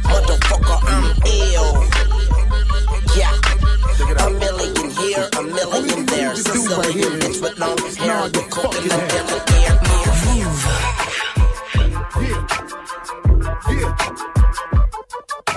Motherfucker, 0.08 0.78
I'm 0.84 1.16
ill. 1.26 1.84
Yeah. 3.16 3.34
A 4.18 4.30
million 4.30 4.90
here, 4.90 5.28
a 5.38 5.42
million 5.42 6.06
there. 6.06 6.34
Sicilian 6.36 7.12
right 7.12 7.20
bitch 7.20 7.42
with 7.42 7.58
long 7.58 7.78
hair. 7.96 8.26
You 8.26 8.42
cooking 8.50 8.82
in 8.82 8.88
the 8.88 8.94
air. 9.14 9.78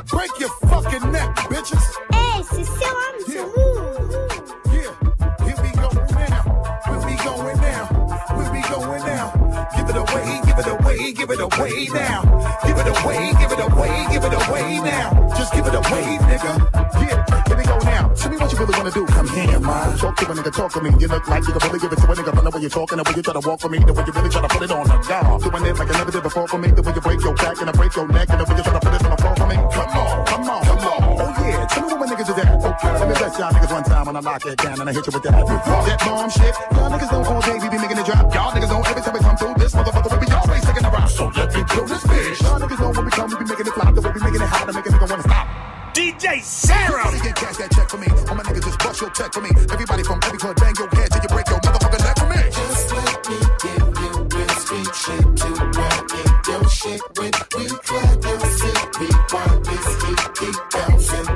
Break 0.07 0.39
your 0.39 0.49
fucking 0.49 1.10
away 11.29 11.87
now. 11.93 12.21
Give 12.65 12.77
it 12.77 12.87
away, 12.87 13.33
give 13.37 13.51
it 13.51 13.59
away, 13.59 14.07
give 14.09 14.23
it 14.23 14.33
away 14.33 14.79
now. 14.81 15.29
Just 15.37 15.53
give 15.53 15.65
it 15.67 15.75
away, 15.75 16.17
nigga. 16.25 16.53
Yeah, 16.97 17.47
here 17.47 17.57
we 17.57 17.63
go 17.63 17.77
now. 17.85 18.09
Tell 18.13 18.31
me 18.31 18.37
what 18.37 18.51
you 18.51 18.57
really 18.57 18.77
wanna 18.77 18.91
do. 18.91 19.05
Come 19.05 19.27
here, 19.29 19.59
man. 19.59 19.97
Talk 19.97 20.17
to 20.17 20.25
a 20.25 20.33
nigga, 20.33 20.51
talk 20.51 20.71
to 20.73 20.81
me. 20.81 20.89
You 20.99 21.07
look 21.07 21.27
like 21.27 21.45
you 21.45 21.53
can 21.53 21.61
really 21.67 21.79
give 21.79 21.91
it 21.91 21.99
to 21.99 22.05
a 22.05 22.15
nigga. 22.15 22.33
But 22.33 22.43
the 22.43 22.49
way 22.49 22.61
you're 22.61 22.69
talking, 22.69 22.97
the 22.97 23.03
way 23.03 23.13
you 23.15 23.21
try 23.21 23.33
to 23.33 23.47
walk 23.47 23.59
for 23.59 23.69
me, 23.69 23.79
the 23.79 23.93
way 23.93 24.03
you 24.05 24.13
really 24.13 24.29
try 24.29 24.41
to 24.41 24.47
put 24.47 24.63
it 24.63 24.71
on 24.71 24.87
the 24.87 24.97
guy. 25.05 25.37
Doing 25.37 25.65
it 25.65 25.77
like 25.77 25.89
I 25.93 25.97
never 25.97 26.11
did 26.11 26.23
before 26.23 26.47
for 26.47 26.57
me. 26.57 26.67
The 26.71 26.81
way 26.81 26.93
you 26.93 27.01
break 27.01 27.21
your 27.21 27.35
back 27.35 27.57
and 27.61 27.69
I 27.69 27.73
break 27.73 27.95
your 27.95 28.07
neck, 28.07 28.29
and 28.29 28.39
the 28.41 28.45
way 28.45 28.55
you 28.57 28.63
try 28.63 28.73
to 28.73 28.79
put 28.81 28.93
it 28.93 29.03
on 29.05 29.11
the 29.11 29.17
floor 29.21 29.35
for 29.35 29.47
me. 29.47 29.55
Come 29.55 29.91
on, 29.93 30.25
come 30.25 30.49
on, 30.49 30.61
come 30.65 30.79
on. 30.89 31.01
Oh 31.21 31.45
yeah, 31.45 31.65
tell 31.67 31.85
me 31.85 31.93
what 31.93 32.09
niggas 32.09 32.29
is 32.33 32.37
at. 32.41 32.49
Okay, 32.49 32.91
let 32.97 33.07
me 33.07 33.13
bless 33.13 33.37
y'all 33.37 33.51
niggas 33.53 33.71
one 33.71 33.83
time 33.83 34.05
when 34.07 34.15
I 34.15 34.21
lock 34.21 34.45
it 34.45 34.57
down 34.57 34.81
and 34.81 34.89
I 34.89 34.93
hit 34.93 35.05
you 35.05 35.13
with 35.13 35.23
that. 35.23 35.33
That 35.37 35.99
bomb 36.01 36.29
shit. 36.29 36.55
Y'all 36.73 36.89
niggas 36.89 37.11
don't 37.11 37.27
all 37.27 37.41
day 37.41 37.57
we 37.61 37.69
be 37.69 37.77
making 37.77 37.99
it 38.01 38.05
drop. 38.05 38.33
Y'all 38.33 38.51
niggas 38.51 38.69
don't 38.73 38.87
every 38.89 39.01
time 39.01 39.13
we 39.13 39.19
come 39.21 39.37
through 39.37 39.53
this 39.61 39.73
motherfucker 39.75 40.30
So 41.11 41.27
let 41.35 41.53
me 41.53 41.63
kill 41.67 41.85
this 41.85 42.03
bitch. 42.03 42.41
Y'all 42.41 42.59
niggas 42.59 42.79
know 42.79 42.91
when 42.91 43.05
we 43.05 43.11
come 43.11 43.29
we 43.29 43.35
be 43.35 43.45
making 43.45 43.67
it 43.67 43.73
flop. 43.73 43.93
The 43.93 44.01
way 44.01 44.11
we 44.15 44.21
making 44.21 44.41
it 44.41 44.47
hot 44.47 44.65
to 44.67 44.73
make 44.73 44.85
a 44.85 44.89
nigga 44.89 45.09
wanna 45.09 45.23
stop. 45.23 45.47
DJ 45.93 46.41
Sarah! 46.41 47.03
Everybody 47.03 47.19
get 47.27 47.35
cash 47.35 47.57
that 47.57 47.71
check 47.71 47.89
for 47.89 47.97
me. 47.97 48.07
All 48.07 48.35
my 48.35 48.43
niggas 48.43 48.63
just 48.63 48.79
bust 48.79 49.01
your 49.01 49.09
check 49.11 49.33
for 49.33 49.41
me. 49.41 49.49
Everybody 49.51 50.03
from 50.03 50.19
every 50.23 50.39
club 50.39 50.55
bang 50.55 50.73
your 50.79 50.87
head 50.95 51.11
till 51.11 51.21
you 51.21 51.27
break 51.27 51.47
your 51.51 51.59
motherfucking 51.59 52.03
neck 52.07 52.15
for 52.15 52.29
me. 52.31 52.41
Just 52.47 52.91
let 52.95 53.19
me 53.27 53.37
give 53.59 53.91
you 53.99 54.11
real 54.31 54.55
street 54.63 54.91
shit 54.95 55.25
to 55.35 55.49
rock 55.75 56.07
it. 56.15 56.31
Your 56.47 56.63
shit 56.71 57.01
when 57.19 57.33
we 57.59 57.65
clap 57.83 58.23
your 58.23 58.39
shit. 58.55 58.79
We 59.03 59.07
want 59.11 59.59
this 59.67 59.87
heat 59.99 60.23
keep 60.39 60.57
bouncing 60.71 61.27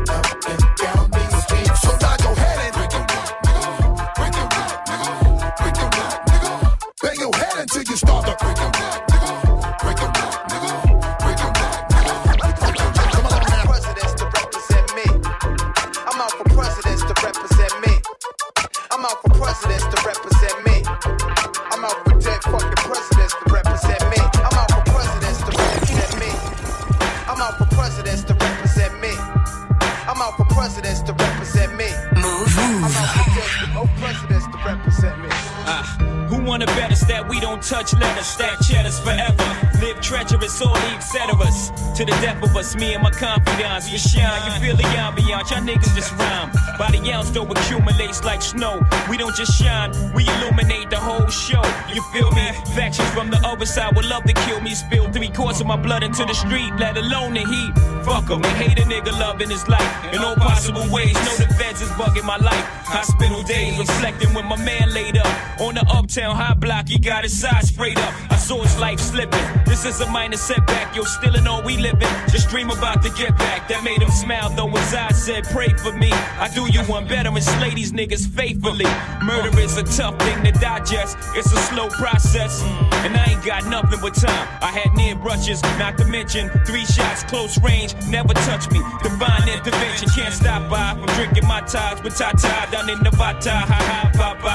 me 42.74 42.94
and 42.94 43.04
my 43.04 43.12
confidants, 43.12 43.92
we 43.92 43.98
shine. 43.98 44.42
You 44.46 44.52
feel 44.60 44.76
the 44.76 44.84
ambiance, 44.98 45.52
y'all 45.52 45.62
niggas 45.62 45.94
just 45.94 46.12
rhyme. 46.14 46.50
By 46.80 46.90
the 46.90 47.12
ounce, 47.12 47.30
though, 47.30 47.46
accumulates 47.46 48.24
like 48.24 48.42
snow. 48.42 48.82
We 49.10 49.18
don't 49.18 49.36
just 49.36 49.54
shine, 49.62 49.92
we 50.16 50.26
illuminate 50.28 50.90
the 50.90 50.98
whole 50.98 51.28
show. 51.28 51.62
You 51.94 52.02
feel 52.14 52.32
me? 52.32 52.48
Factions 52.74 53.10
from 53.10 53.30
the 53.30 53.40
other 53.46 53.66
side 53.66 53.96
would 53.96 54.06
love 54.06 54.24
to 54.24 54.34
kill 54.34 54.62
me. 54.62 54.74
Spill 54.74 55.12
three 55.12 55.30
quarts 55.30 55.60
of 55.62 55.68
my 55.68 55.76
blood 55.76 56.02
into 56.02 56.26
the 56.26 56.34
street, 56.34 56.72
let 56.80 56.98
alone 56.98 57.34
the 57.34 57.42
heat. 57.42 57.72
Fuck 58.06 58.32
'em, 58.32 58.42
they 58.42 58.50
hate 58.50 58.80
a 58.80 58.84
nigga 58.84 59.12
loving 59.20 59.50
his 59.50 59.68
life. 59.68 59.92
In 60.14 60.20
all 60.20 60.36
possible 60.36 60.88
ways, 60.90 61.14
know 61.26 61.36
the 61.36 61.54
feds 61.56 61.82
is 61.82 61.90
bugging 62.00 62.24
my 62.24 62.38
life. 62.38 62.66
Hospital 62.86 63.44
days, 63.44 63.78
reflecting 63.78 64.34
when 64.34 64.46
my 64.46 64.58
man 64.58 64.94
laid 64.94 65.18
up. 65.18 65.28
On 65.60 65.74
the 65.76 65.86
uptown 65.90 66.36
high 66.36 66.54
block, 66.54 66.88
he 66.88 66.98
got 66.98 67.24
his 67.24 67.38
side 67.40 67.66
sprayed 67.66 68.00
up. 68.00 68.14
His 68.46 68.78
life 68.78 69.00
slipping. 69.00 69.44
This 69.66 69.86
is 69.86 70.00
a 70.02 70.10
minor 70.12 70.38
setback, 70.38 70.96
yo, 70.96 71.02
still 71.04 71.36
in 71.36 71.48
all 71.48 71.64
we 71.64 71.78
living. 71.78 72.08
Just 72.30 72.48
dream 72.50 72.70
about 72.70 73.02
to 73.02 73.10
get 73.10 73.36
back. 73.40 73.68
That 73.68 73.84
made 73.84 74.02
him 74.02 74.12
smile, 74.12 74.52
though 74.52 74.68
his 74.68 74.94
eyes 74.94 75.24
said, 75.26 75.46
pray 75.46 75.70
for 75.70 75.92
me. 75.94 76.12
I 76.12 76.48
do 76.54 76.72
you 76.72 76.82
one 76.84 77.08
better 77.08 77.30
and 77.30 77.44
slay 77.44 77.74
these 77.74 77.92
niggas 77.92 78.28
faithfully. 78.28 78.86
Murder 79.24 79.60
is 79.60 79.78
a 79.78 79.84
tough 79.84 80.20
thing 80.20 80.44
to 80.44 80.52
digest, 80.52 81.18
it's 81.34 81.52
a 81.52 81.58
slow 81.74 81.90
process. 81.90 82.62
And 83.04 83.18
I 83.18 83.32
ain't 83.32 83.44
got 83.44 83.66
nothing 83.66 84.00
but 84.00 84.14
time. 84.14 84.48
I 84.62 84.68
had 84.68 84.94
near 84.96 85.16
brushes, 85.16 85.62
not 85.80 85.98
to 85.98 86.06
mention 86.06 86.50
three 86.66 86.86
shots, 86.86 87.24
close 87.24 87.58
range, 87.64 87.96
never 88.08 88.34
touch 88.46 88.70
me. 88.70 88.80
Divine 89.02 89.50
intervention 89.50 90.08
can't 90.16 90.34
stop 90.34 90.70
by 90.70 90.94
from 90.94 91.08
drinking 91.18 91.48
my 91.48 91.62
ties 91.62 92.02
with 92.04 92.16
Tata 92.16 92.72
down 92.72 92.90
in 92.92 93.02
Nevada. 93.02 93.52
Ha 93.52 93.66
ha, 93.66 94.12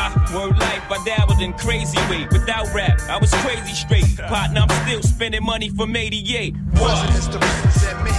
bye. 0.09 0.34
Word 0.34 0.59
life, 0.59 0.90
I 0.90 0.98
dabbled 1.05 1.40
in 1.40 1.53
crazy 1.55 1.98
way. 2.09 2.26
Without 2.30 2.72
rap, 2.74 3.01
I 3.09 3.18
was 3.18 3.32
crazy 3.42 3.74
straight. 3.74 4.16
Partner, 4.28 4.61
I'm 4.62 4.86
still 4.86 5.03
spending 5.03 5.44
money 5.44 5.68
from 5.70 5.94
88. 5.94 6.55
Presidents 6.74 7.26
to 7.28 7.38
represent 7.38 8.05
me. 8.05 8.11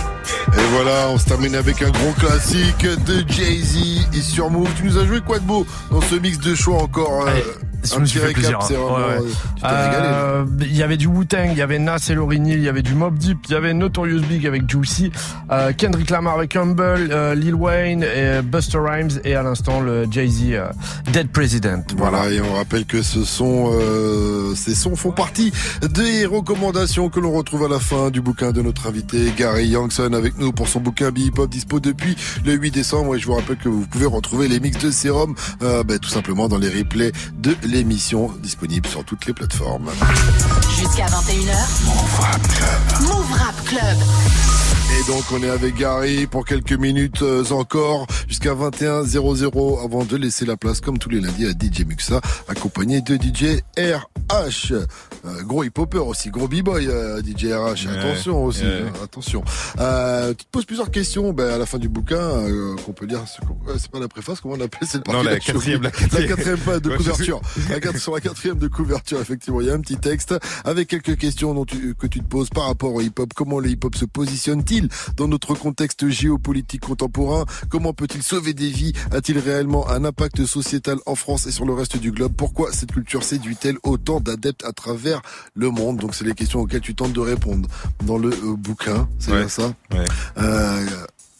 Et 0.58 0.66
voilà, 0.74 1.08
on 1.10 1.18
se 1.18 1.26
termine 1.26 1.56
avec 1.56 1.82
un 1.82 1.92
gros 1.92 2.12
classique 2.14 2.84
de 2.84 3.24
Jay-Z 3.28 4.08
et 4.14 4.22
sur 4.22 4.50
Move. 4.50 4.70
Tu 4.76 4.84
nous 4.84 4.98
as 4.98 5.06
joué 5.06 5.22
quoi 5.22 5.40
de 5.40 5.46
beau 5.46 5.66
dans 5.90 6.02
ce 6.02 6.16
mix 6.16 6.40
de 6.40 6.56
choix 6.56 6.82
encore 6.82 7.26
euh, 7.28 7.42
Je 7.84 8.00
me 8.00 8.06
suis 8.06 8.20
fait 8.20 8.34
plaisir. 8.34 8.60
hein. 8.62 8.66
vraiment, 8.68 8.96
Ouais, 8.96 9.20
ouais. 9.20 9.32
euh. 9.64 9.66
Euh, 9.66 10.46
Il 10.62 10.76
y 10.76 10.84
avait 10.84 10.98
du 10.98 11.08
Wu-Tang, 11.08 11.50
il 11.52 11.58
y 11.58 11.62
avait 11.62 11.80
Nas 11.80 12.08
et 12.10 12.14
Lauryn 12.14 12.46
Hill, 12.46 12.58
il 12.58 12.64
y 12.64 12.70
avait 12.70 12.82
du 12.82 12.94
Mob 12.96 13.18
Deep, 13.18 13.40
il 13.50 13.52
y 13.54 13.56
avait 13.56 13.74
Notorious 13.74 14.22
Big 14.22 14.46
avec 14.48 14.70
Juicy, 14.70 15.12
euh, 15.52 15.72
Kendrick 15.74 16.10
Lamar 16.10 16.36
avec 16.36 16.56
Humble, 16.56 17.10
euh, 17.12 17.36
Lil 17.36 17.56
Wayne, 17.56 18.04
et 18.04 18.42
Buster 18.42 18.80
Rhymes 18.80 19.20
et 19.24 19.36
à 19.36 19.44
l'instant 19.44 19.80
le 19.82 20.06
Jay-Z 20.10 20.42
Dead 21.12 21.30
President. 21.30 21.84
Voilà, 21.98 22.30
et 22.30 22.42
on 22.42 22.54
rappelle 22.54 22.86
que 22.86 23.02
ce 23.02 23.24
sont, 23.24 23.72
ces 24.56 24.76
sons 24.76 24.96
font 24.96 25.12
partie 25.12 25.52
des 25.82 26.26
recommandations 26.26 27.10
que 27.10 27.20
l'on 27.20 27.32
retrouve 27.32 27.66
à 27.66 27.70
la 27.70 27.80
fin 27.80 28.10
du 28.10 28.22
bouquin 28.22 28.52
de 28.52 28.62
notre 28.62 28.88
invité 28.88 29.32
Gary 29.38 29.68
Youngson 29.68 30.14
avec 30.14 30.38
nous 30.38 30.52
pour 30.52 30.68
son 30.68 30.80
bouquin 30.80 31.12
Be 31.12 31.20
Hip 31.20 31.34
Hop 31.38 31.50
dispo 31.50 31.80
depuis 31.80 32.16
le 32.46 32.54
8 32.54 32.72
décembre. 32.72 33.16
Et 33.16 33.20
je 33.20 33.28
vous 33.28 33.34
rappelle 33.36 33.58
que 33.58 33.70
vous 33.70 33.86
pouvez 33.88 34.06
retrouver 34.06 34.48
les 34.48 34.60
mix 34.60 34.78
de 34.78 34.92
euh, 35.62 35.84
ben, 35.84 36.00
tout 36.00 36.10
simplement 36.10 36.48
dans 36.48 36.58
les 36.58 36.70
replays 36.70 37.12
de 37.38 37.56
l'émission 37.72 38.32
disponible 38.40 38.88
sur 38.88 39.04
toutes 39.06 39.26
les 39.26 39.34
plateformes. 39.34 39.90
Jusqu'à 40.78 41.06
21h. 41.06 41.86
Move 41.86 42.20
Rap 42.20 42.48
Club. 42.48 43.08
Move 43.08 43.34
Rap 43.34 43.66
Club. 43.66 43.98
Et 45.00 45.04
donc 45.12 45.24
on 45.32 45.42
est 45.42 45.50
avec 45.50 45.76
Gary 45.78 46.28
pour 46.28 46.46
quelques 46.46 46.74
minutes 46.74 47.22
euh, 47.24 47.44
encore 47.52 48.06
jusqu'à 48.28 48.54
21h00 48.54 49.84
avant 49.84 50.04
de 50.04 50.16
laisser 50.16 50.46
la 50.46 50.58
place 50.58 50.80
comme 50.80 50.98
tous 51.00 51.10
les 51.10 51.20
lundis 51.22 51.46
à 51.48 51.52
DJ 51.52 51.86
Muxa 51.88 52.22
accompagné 52.48 53.02
de 53.02 53.16
DJ 53.16 53.62
RH. 53.78 54.74
Euh, 54.74 55.42
gros 55.44 55.64
hip-hopper 55.64 55.98
aussi, 56.00 56.30
gros 56.30 56.48
b-boy 56.48 56.88
euh, 56.88 57.22
DJ 57.22 57.46
RH. 57.54 57.88
Ouais, 57.88 57.98
attention 57.98 58.44
aussi, 58.44 58.64
ouais. 58.64 58.84
hein, 58.88 58.92
attention. 59.04 59.44
Euh, 59.80 60.30
tu 60.34 60.46
te 60.46 60.50
poses 60.52 60.66
plusieurs 60.66 60.92
questions 60.92 61.32
ben, 61.34 61.50
à 61.54 61.58
la 61.58 61.66
fin 61.66 61.78
du 61.80 61.90
bouquin 61.90 62.16
euh, 62.18 62.76
qu'on 62.86 62.94
peut 62.94 63.06
lire. 63.06 63.22
c'est- 63.28 63.42
ouais, 63.48 63.78
C'est 63.80 63.90
pas 63.92 64.00
la 64.00 64.08
préface, 64.08 64.40
comment 64.42 64.56
on 64.58 64.62
appelle 64.62 64.88
C'est 64.88 65.06
le 65.06 65.12
Non, 65.14 65.24
la 65.24 65.32
partie 65.32 65.52
quatrième, 65.52 65.82
la 65.84 65.90
la 65.90 66.28
quatrième. 66.28 66.60
de 66.80 66.96
couverture. 66.98 67.42
La 67.70 67.98
sur 68.00 68.14
la 68.14 68.22
quatrième 68.22 68.58
de 68.58 68.68
couverture, 68.68 69.20
effectivement, 69.22 69.62
il 69.62 69.68
y 69.68 69.70
a 69.70 69.74
un 69.74 69.80
petit 69.82 69.98
texte 69.98 70.36
avec 70.64 70.88
quelques 70.90 71.18
questions 71.18 71.54
dont 71.54 71.66
tu, 71.66 71.96
que 71.96 72.08
tu 72.08 72.20
te 72.20 72.28
poses 72.28 72.50
par 72.50 72.66
rapport 72.66 72.94
au 72.94 73.02
hip-hop. 73.02 73.32
Comment 73.36 73.60
le 73.60 73.70
hip-hop 73.70 73.96
se 73.96 74.06
positionne-t-il 74.06 74.81
dans 75.18 75.28
notre 75.28 75.54
contexte 75.56 76.10
géopolitique 76.10 76.82
contemporain. 76.82 77.46
Comment 77.70 77.94
peut-il 77.94 78.24
sauver 78.24 78.54
des 78.54 78.70
vies? 78.70 78.94
A-t-il 79.12 79.40
réellement 79.40 79.90
un 79.90 80.06
impact 80.06 80.46
sociétal 80.46 80.98
en 81.06 81.16
France 81.16 81.48
et 81.48 81.52
sur 81.52 81.66
le 81.66 81.74
reste 81.74 81.98
du 81.98 82.12
globe? 82.12 82.34
Pourquoi 82.36 82.72
cette 82.72 82.92
culture 82.92 83.24
séduit-elle 83.24 83.78
autant 83.84 84.20
d'adeptes 84.20 84.64
à 84.66 84.72
travers 84.72 85.22
le 85.56 85.70
monde? 85.70 85.98
Donc 85.98 86.16
c'est 86.16 86.26
les 86.26 86.34
questions 86.34 86.60
auxquelles 86.62 86.82
tu 86.82 86.96
tentes 86.96 87.14
de 87.14 87.20
répondre 87.20 87.68
dans 88.06 88.18
le 88.18 88.30
euh, 88.30 88.56
bouquin, 88.56 89.08
c'est 89.20 89.32
Ouais. 89.32 89.40
bien 89.40 89.48
ça? 89.50 89.74
Ouais. 89.92 90.06
Euh, 90.38 90.86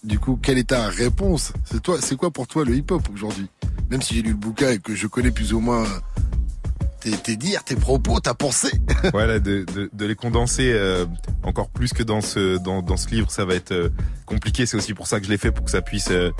du 0.04 0.18
coup, 0.20 0.40
quelle 0.42 0.58
est 0.58 0.70
ta 0.70 0.88
réponse? 0.88 1.54
C'est 1.66 1.82
toi, 1.82 1.98
c'est 2.02 2.16
quoi 2.16 2.32
pour 2.32 2.48
toi 2.48 2.66
le 2.66 2.76
hip-hop 2.76 3.08
aujourd'hui? 3.14 3.48
Même 3.90 4.02
si 4.02 4.16
j'ai 4.16 4.22
lu 4.22 4.30
le 4.32 4.36
bouquin 4.36 4.72
et 4.72 4.80
que 4.80 4.96
je 4.96 5.06
connais 5.08 5.32
plus 5.32 5.54
ou 5.54 5.60
moins 5.60 5.86
tes, 7.02 7.36
dires, 7.36 7.64
tes 7.64 7.76
propos, 7.76 8.20
ta 8.20 8.34
pensée. 8.34 8.72
voilà, 9.12 9.40
de, 9.40 9.66
de, 9.92 10.06
les 10.06 10.16
condenser 10.16 10.72
euh, 10.74 11.06
encore 11.44 11.70
plus 11.70 11.94
que 11.94 12.04
dans 12.04 12.22
ce 12.22 12.58
dans, 12.58 12.82
dans 12.82 12.98
ce 12.98 13.10
livre, 13.10 13.32
ça 13.32 13.46
va 13.46 13.56
être 13.56 13.72
euh, 13.72 13.90
compliqué. 14.26 14.66
C'est 14.66 14.78
aussi 14.78 14.94
pour 14.94 15.08
ça 15.08 15.20
que 15.20 15.26
je 15.26 15.32
l'ai 15.32 15.38
fait 15.38 15.52
pour 15.52 15.66
que 15.66 15.72
ça 15.72 15.82
puisse 15.82 16.12
euh, 16.12 16.32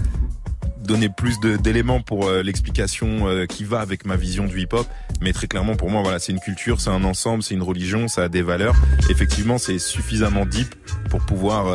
donner 0.84 1.10
plus 1.10 1.40
d'éléments 1.40 2.02
pour 2.02 2.32
l'explication 2.32 3.46
qui 3.48 3.64
va 3.64 3.82
avec 3.82 4.04
ma 4.04 4.16
vision 4.16 4.46
du 4.46 4.62
hip-hop. 4.62 4.88
Mais 5.22 5.32
très 5.32 5.46
clairement, 5.46 5.76
pour 5.76 5.92
moi, 5.92 6.02
voilà, 6.02 6.18
c'est 6.18 6.32
une 6.32 6.40
culture, 6.40 6.82
c'est 6.82 6.90
un 6.90 7.04
ensemble, 7.04 7.44
c'est 7.44 7.54
une 7.54 7.62
religion, 7.62 8.08
ça 8.08 8.24
a 8.24 8.30
des 8.30 8.42
valeurs. 8.42 8.76
Effectivement, 9.08 9.60
c'est 9.60 9.78
suffisamment 9.78 10.44
deep 10.44 10.74
pour 11.12 11.22
pouvoir 11.22 11.68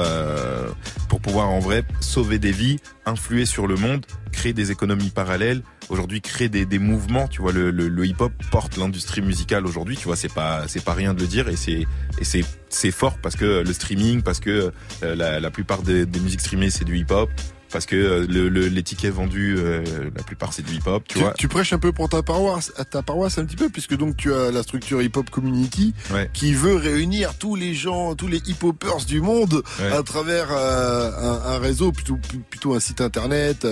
pour 1.08 1.20
pouvoir 1.20 1.50
en 1.50 1.60
vrai 1.60 1.84
sauver 2.00 2.40
des 2.40 2.50
vies, 2.50 2.78
influer 3.06 3.46
sur 3.46 3.68
le 3.68 3.76
monde, 3.76 4.04
créer 4.32 4.52
des 4.52 4.72
économies 4.72 5.10
parallèles. 5.10 5.62
Aujourd'hui, 5.88 6.20
créer 6.20 6.48
des, 6.48 6.66
des 6.66 6.78
mouvements. 6.78 7.28
Tu 7.28 7.40
vois, 7.40 7.52
le, 7.52 7.70
le, 7.70 7.88
le 7.88 8.06
hip-hop 8.06 8.32
porte 8.50 8.76
l'industrie 8.76 9.20
musicale 9.22 9.66
aujourd'hui. 9.66 9.96
Tu 9.96 10.04
vois, 10.04 10.16
c'est 10.16 10.32
pas 10.32 10.66
c'est 10.66 10.84
pas 10.84 10.94
rien 10.94 11.14
de 11.14 11.20
le 11.20 11.26
dire 11.26 11.48
et 11.48 11.56
c'est 11.56 11.86
et 12.18 12.24
c'est 12.24 12.44
c'est 12.68 12.90
fort 12.90 13.18
parce 13.22 13.36
que 13.36 13.62
le 13.64 13.72
streaming, 13.72 14.22
parce 14.22 14.40
que 14.40 14.72
euh, 15.02 15.14
la, 15.14 15.38
la 15.40 15.50
plupart 15.50 15.82
des, 15.82 16.04
des 16.04 16.20
musiques 16.20 16.40
streamées 16.40 16.70
c'est 16.70 16.84
du 16.84 16.98
hip-hop 16.98 17.30
parce 17.76 17.84
que 17.86 17.94
euh, 17.96 18.26
le, 18.26 18.48
le- 18.48 18.68
les 18.68 18.82
tickets 18.82 19.12
vendus, 19.12 19.54
euh, 19.58 19.84
la 20.16 20.22
plupart 20.22 20.54
c'est 20.54 20.62
du 20.62 20.72
hip-hop, 20.76 21.04
tu, 21.06 21.14
Tu, 21.14 21.20
vois. 21.20 21.34
tu 21.34 21.46
prêches 21.46 21.74
un 21.74 21.78
peu 21.78 21.92
pour 21.92 22.08
ta 22.08 22.22
paroisse, 22.22 22.72
à 22.78 22.84
ta 22.86 23.02
paroisse 23.02 23.36
un 23.36 23.44
petit 23.44 23.56
peu, 23.56 23.68
puisque 23.68 23.94
donc 23.96 24.16
tu 24.16 24.32
as 24.32 24.50
la 24.50 24.62
structure 24.62 25.02
Hip 25.02 25.12
Hop 25.16 25.28
Community 25.28 25.92
Ouais. 26.12 26.30
qui 26.32 26.54
veut 26.54 26.74
réunir 26.76 27.36
tous 27.38 27.54
les 27.54 27.74
gens, 27.74 28.14
tous 28.14 28.28
les 28.28 28.38
hip-hoppers 28.46 29.04
du 29.06 29.20
monde 29.20 29.62
Ouais. 29.80 29.92
à 29.92 30.02
travers 30.02 30.46
euh, 30.50 31.10
un, 31.20 31.52
un 31.54 31.58
réseau, 31.58 31.92
plutôt 31.92 32.18
plutôt 32.50 32.74
un 32.74 32.80
site 32.80 33.00
internet. 33.02 33.66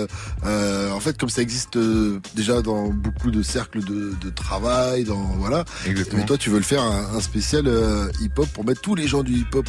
Euh, 0.45 0.91
en 0.91 0.99
fait, 0.99 1.17
comme 1.17 1.29
ça 1.29 1.41
existe 1.41 1.77
déjà 2.35 2.61
dans 2.61 2.89
beaucoup 2.89 3.31
de 3.31 3.41
cercles 3.41 3.83
de, 3.83 4.13
de 4.21 4.29
travail, 4.29 5.03
dans 5.03 5.23
voilà. 5.39 5.65
Exactement. 5.87 6.19
Mais 6.21 6.25
toi, 6.27 6.37
tu 6.37 6.51
veux 6.51 6.57
le 6.57 6.63
faire 6.63 6.83
un, 6.83 7.15
un 7.17 7.21
spécial 7.21 7.65
hip-hop 8.21 8.47
pour 8.53 8.65
mettre 8.65 8.81
tous 8.81 8.93
les 8.93 9.07
gens 9.07 9.23
du 9.23 9.33
hip-hop 9.33 9.67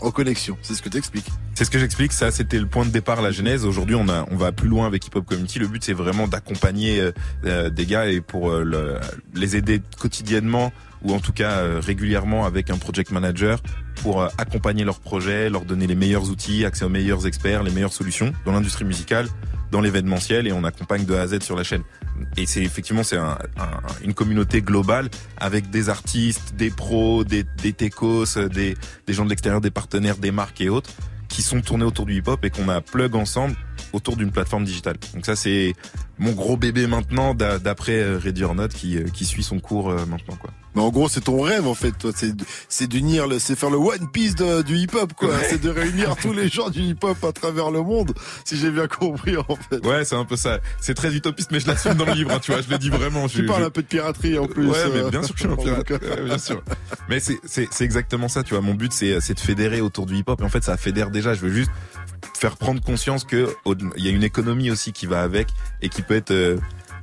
en 0.00 0.10
connexion. 0.12 0.56
C'est 0.62 0.74
ce 0.74 0.82
que 0.82 0.88
t'expliques. 0.88 1.26
C'est 1.54 1.64
ce 1.64 1.70
que 1.70 1.78
j'explique. 1.78 2.12
Ça, 2.12 2.30
c'était 2.30 2.58
le 2.58 2.66
point 2.66 2.84
de 2.86 2.90
départ, 2.90 3.20
la 3.22 3.32
Aujourd'hui, 3.48 3.94
on 3.96 4.04
va 4.04 4.52
plus 4.52 4.68
loin 4.68 4.86
avec 4.86 5.06
Hip 5.06 5.12
Hop 5.16 5.24
Community. 5.24 5.58
Le 5.58 5.66
but, 5.66 5.82
c'est 5.82 5.94
vraiment 5.94 6.28
d'accompagner 6.28 7.00
euh, 7.00 7.12
euh, 7.46 7.70
des 7.70 7.86
gars 7.86 8.06
et 8.06 8.20
pour 8.20 8.50
euh, 8.50 8.62
le- 8.64 8.98
les 9.34 9.56
aider 9.56 9.80
quotidiennement 9.98 10.72
ou 11.02 11.14
en 11.14 11.20
tout 11.20 11.32
cas 11.32 11.62
régulièrement 11.80 12.44
avec 12.44 12.68
un 12.68 12.76
project 12.76 13.10
manager 13.10 13.62
pour 14.02 14.22
accompagner 14.36 14.84
leurs 14.84 15.00
projets, 15.00 15.48
leur 15.48 15.64
donner 15.64 15.86
les 15.86 15.94
meilleurs 15.94 16.28
outils, 16.28 16.66
accès 16.66 16.84
aux 16.84 16.90
meilleurs 16.90 17.26
experts, 17.26 17.62
les 17.62 17.70
meilleures 17.70 17.94
solutions 17.94 18.34
dans 18.44 18.52
l'industrie 18.52 18.84
musicale, 18.84 19.26
dans 19.70 19.80
l'événementiel 19.80 20.46
et 20.46 20.52
on 20.52 20.62
accompagne 20.64 21.06
de 21.06 21.14
A 21.14 21.22
à 21.22 21.26
Z 21.28 21.40
sur 21.42 21.56
la 21.56 21.62
chaîne. 21.62 21.82
Et 22.36 22.44
c'est 22.44 22.62
effectivement 22.62 23.02
c'est 23.02 23.16
un- 23.16 23.38
un- 23.58 24.04
une 24.04 24.12
communauté 24.12 24.60
globale 24.60 25.08
avec 25.38 25.70
des 25.70 25.88
artistes, 25.88 26.54
des 26.56 26.68
pros, 26.70 27.24
des, 27.24 27.44
techos, 27.72 28.26
des 28.54 28.74
gens 29.08 29.24
de 29.24 29.30
l'extérieur, 29.30 29.62
des 29.62 29.70
partenaires, 29.70 30.18
des 30.18 30.30
marques 30.32 30.60
et 30.60 30.68
autres 30.68 30.90
qui 31.30 31.40
sont 31.42 31.62
tournés 31.62 31.84
autour 31.84 32.04
du 32.04 32.16
hip-hop 32.16 32.44
et 32.44 32.50
qu'on 32.50 32.68
a 32.68 32.82
plug 32.82 33.14
ensemble 33.14 33.56
autour 33.92 34.16
d'une 34.16 34.30
plateforme 34.30 34.64
digitale. 34.64 34.96
Donc 35.14 35.26
ça 35.26 35.36
c'est 35.36 35.74
mon 36.18 36.32
gros 36.32 36.56
bébé 36.56 36.86
maintenant 36.86 37.34
d'a- 37.34 37.58
d'après 37.58 37.98
euh, 38.00 38.18
Ready 38.18 38.44
or 38.44 38.54
Not 38.54 38.68
qui, 38.68 38.98
euh, 38.98 39.04
qui 39.12 39.24
suit 39.24 39.42
son 39.42 39.58
cours 39.60 39.90
euh, 39.90 40.04
maintenant 40.06 40.36
quoi. 40.36 40.50
Mais 40.76 40.82
en 40.82 40.90
gros, 40.90 41.08
c'est 41.08 41.22
ton 41.22 41.40
rêve 41.40 41.66
en 41.66 41.74
fait. 41.74 41.90
toi. 41.98 42.12
C'est 42.68 42.86
d'unir, 42.86 43.26
c'est 43.40 43.56
faire 43.58 43.70
le 43.70 43.76
One 43.76 44.08
Piece 44.12 44.36
de- 44.36 44.62
du 44.62 44.76
hip-hop 44.76 45.14
quoi. 45.14 45.30
Ouais. 45.30 45.46
C'est 45.50 45.60
de 45.60 45.68
réunir 45.68 46.14
tous 46.14 46.32
les 46.32 46.46
gens 46.48 46.68
du 46.68 46.80
hip-hop 46.80 47.16
à 47.24 47.32
travers 47.32 47.72
le 47.72 47.82
monde. 47.82 48.12
Si 48.44 48.56
j'ai 48.56 48.70
bien 48.70 48.86
compris 48.86 49.36
en 49.36 49.42
fait. 49.68 49.84
Ouais, 49.84 50.04
c'est 50.04 50.14
un 50.14 50.24
peu 50.24 50.36
ça. 50.36 50.60
C'est 50.80 50.94
très 50.94 51.12
utopiste, 51.12 51.50
mais 51.50 51.58
je 51.58 51.66
l'assume 51.66 51.94
dans 51.94 52.04
le 52.04 52.12
livre, 52.12 52.30
hein, 52.30 52.38
tu 52.40 52.52
vois. 52.52 52.60
Je 52.62 52.68
le 52.70 52.78
dis 52.78 52.88
vraiment. 52.88 53.26
Tu 53.26 53.38
je- 53.38 53.42
parles 53.48 53.62
je- 53.62 53.66
un 53.66 53.70
peu 53.70 53.82
de 53.82 53.88
piraterie 53.88 54.38
en 54.38 54.46
plus. 54.46 54.68
Ouais, 54.68 54.76
euh, 54.78 55.04
mais 55.06 55.10
bien 55.10 55.22
sûr 55.24 55.34
que 55.34 55.40
je 55.40 55.48
suis 55.48 55.52
un 55.52 55.56
pirate. 55.84 55.90
Ouais, 55.90 56.22
bien 56.24 56.38
sûr. 56.38 56.62
Mais 57.08 57.18
c'est, 57.18 57.40
exactement 57.82 58.28
ça, 58.28 58.44
tu 58.44 58.54
vois. 58.54 58.60
Mon 58.62 58.74
but, 58.74 58.92
c'est, 58.92 59.20
c'est 59.20 59.34
de 59.34 59.40
fédérer 59.40 59.80
autour 59.80 60.06
du 60.06 60.14
hip-hop. 60.14 60.40
Et 60.40 60.44
en 60.44 60.48
fait, 60.50 60.62
ça 60.62 60.76
fédère 60.76 61.10
déjà. 61.10 61.34
Je 61.34 61.40
veux 61.40 61.52
juste 61.52 61.70
faire 62.40 62.56
prendre 62.56 62.80
conscience 62.82 63.24
que 63.24 63.54
il 63.96 64.04
y 64.04 64.08
a 64.08 64.10
une 64.10 64.24
économie 64.24 64.70
aussi 64.70 64.92
qui 64.92 65.06
va 65.06 65.20
avec 65.22 65.48
et 65.82 65.88
qui 65.90 66.00
peut 66.02 66.14
être 66.14 66.30
euh, 66.30 66.56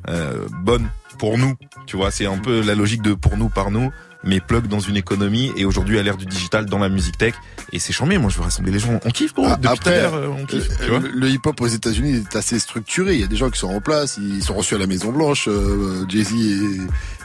euh, 0.09 0.47
bonne 0.63 0.87
pour 1.19 1.37
nous. 1.37 1.53
Tu 1.85 1.95
vois, 1.95 2.09
c'est 2.11 2.25
un 2.25 2.37
peu 2.39 2.61
la 2.61 2.73
logique 2.75 3.01
de 3.03 3.13
pour 3.13 3.37
nous, 3.37 3.49
par 3.49 3.69
nous 3.71 3.91
mais 4.23 4.39
plug 4.39 4.65
dans 4.67 4.79
une 4.79 4.97
économie 4.97 5.51
et 5.55 5.63
aujourd'hui 5.63 5.99
à 5.99 6.03
l'ère 6.03 6.17
du 6.17 6.25
digital 6.25 6.65
dans 6.65 6.79
la 6.79 6.89
musique 6.89 7.19
tech 7.19 7.35
et 7.71 7.77
c'est 7.77 7.93
chambé 7.93 8.17
moi 8.17 8.31
je 8.31 8.37
veux 8.37 8.43
rassembler 8.43 8.71
les 8.71 8.79
gens 8.79 8.99
on 9.05 9.11
kiffe 9.11 9.31
gros 9.35 9.45
Ah, 9.47 9.55
depuis 9.57 9.67
Après, 9.69 10.05
euh, 10.05 10.27
on 10.29 10.43
kiffe 10.45 10.69
tu 10.83 10.89
vois 10.89 10.99
le, 10.99 11.09
le 11.09 11.29
hip-hop 11.29 11.61
aux 11.61 11.67
États-Unis 11.67 12.25
est 12.25 12.35
assez 12.35 12.57
structuré. 12.57 13.13
Il 13.13 13.21
y 13.21 13.23
a 13.23 13.27
des 13.27 13.35
gens 13.35 13.51
qui 13.51 13.59
sont 13.59 13.69
en 13.69 13.79
place, 13.79 14.17
ils 14.19 14.41
sont 14.43 14.55
reçus 14.55 14.73
à 14.73 14.79
la 14.79 14.87
Maison 14.87 15.11
Blanche. 15.11 15.47
euh, 15.47 16.03
Jay-Z 16.09 16.33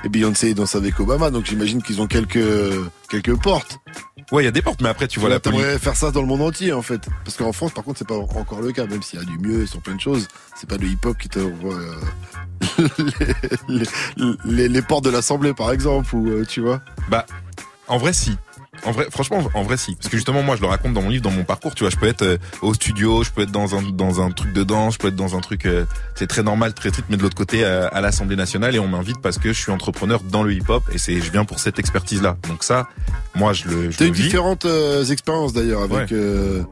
et, 0.04 0.08
Beyoncé 0.08 0.54
dansent 0.54 0.74
avec 0.74 0.98
Obama, 1.00 1.30
donc 1.30 1.46
j'imagine 1.46 1.82
qu'ils 1.82 2.00
ont 2.00 2.06
quelques 2.06 2.38
quelques 3.08 3.36
portes. 3.40 3.78
ouais 4.32 4.42
il 4.42 4.46
y 4.46 4.48
a 4.48 4.52
des 4.52 4.62
portes 4.62 4.80
mais 4.82 4.88
après 4.88 5.08
tu 5.08 5.20
vois 5.20 5.28
la 5.28 5.40
police 5.40 5.60
T'aimerais 5.60 5.78
faire 5.78 5.96
ça 5.96 6.10
dans 6.10 6.20
le 6.22 6.26
monde 6.26 6.42
entier 6.42 6.72
en 6.72 6.82
fait, 6.82 7.00
parce 7.24 7.36
qu'en 7.36 7.52
France, 7.52 7.72
par 7.72 7.84
contre, 7.84 7.98
c'est 7.98 8.08
pas 8.08 8.16
encore 8.16 8.60
le 8.62 8.72
cas, 8.72 8.86
même 8.86 9.02
s'il 9.02 9.18
y 9.18 9.22
a 9.22 9.24
du 9.26 9.38
mieux 9.38 9.66
sur 9.66 9.80
plein 9.80 9.94
de 9.94 10.00
choses. 10.00 10.28
C'est 10.56 10.68
pas 10.68 10.76
le 10.76 10.86
hip-hop 10.86 11.16
qui 11.18 11.28
t'ouvre 11.28 11.72
euh, 11.72 12.88
les, 13.68 13.84
les, 14.16 14.34
les- 14.44 14.68
les 14.68 14.82
portes 14.82 15.04
de 15.04 15.10
l'Assemblée, 15.10 15.54
par 15.54 15.72
exemple, 15.72 16.14
ou 16.14 16.28
euh, 16.28 16.44
tu 16.44 16.60
vois. 16.60 16.80
Bah, 17.10 17.26
en 17.88 17.98
vrai, 17.98 18.12
si. 18.12 18.36
En 18.84 18.90
vrai, 18.92 19.06
franchement, 19.10 19.38
en 19.54 19.62
vrai, 19.62 19.76
si. 19.76 19.94
Parce 19.94 20.08
que 20.08 20.16
justement, 20.16 20.42
moi, 20.42 20.56
je 20.56 20.60
le 20.62 20.66
raconte 20.66 20.92
dans 20.92 21.02
mon 21.02 21.08
livre, 21.10 21.22
dans 21.22 21.30
mon 21.30 21.44
parcours. 21.44 21.74
Tu 21.74 21.84
vois, 21.84 21.90
je 21.90 21.96
peux 21.96 22.06
être 22.06 22.22
euh, 22.22 22.36
au 22.62 22.74
studio, 22.74 23.22
je 23.22 23.30
peux 23.30 23.42
être 23.42 23.50
dans 23.52 23.76
un 23.76 23.82
dans 23.82 24.20
un 24.20 24.30
truc 24.30 24.52
de 24.52 24.62
danse, 24.64 24.94
je 24.94 24.98
peux 24.98 25.08
être 25.08 25.16
dans 25.16 25.36
un 25.36 25.40
truc, 25.40 25.66
euh, 25.66 25.84
c'est 26.16 26.26
très 26.26 26.42
normal, 26.42 26.74
très 26.74 26.90
triste, 26.90 27.06
mais 27.08 27.16
de 27.16 27.22
l'autre 27.22 27.36
côté, 27.36 27.64
euh, 27.64 27.88
à 27.92 28.00
l'Assemblée 28.00 28.36
nationale, 28.36 28.74
et 28.74 28.78
on 28.78 28.88
m'invite 28.88 29.20
parce 29.20 29.38
que 29.38 29.52
je 29.52 29.58
suis 29.60 29.70
entrepreneur 29.70 30.20
dans 30.22 30.42
le 30.42 30.52
hip-hop, 30.52 30.82
et 30.92 30.98
c'est, 30.98 31.20
je 31.20 31.30
viens 31.30 31.44
pour 31.44 31.60
cette 31.60 31.78
expertise-là. 31.78 32.36
Donc 32.48 32.64
ça, 32.64 32.88
moi, 33.34 33.52
je 33.52 33.68
le, 33.68 33.90
T'as 33.90 34.06
eu 34.06 34.10
vis. 34.12 34.24
différentes 34.24 34.64
euh, 34.64 35.04
expériences 35.04 35.52
d'ailleurs 35.52 35.82
avec 35.82 35.92
Ouais. 35.92 36.06
euh, 36.12 36.62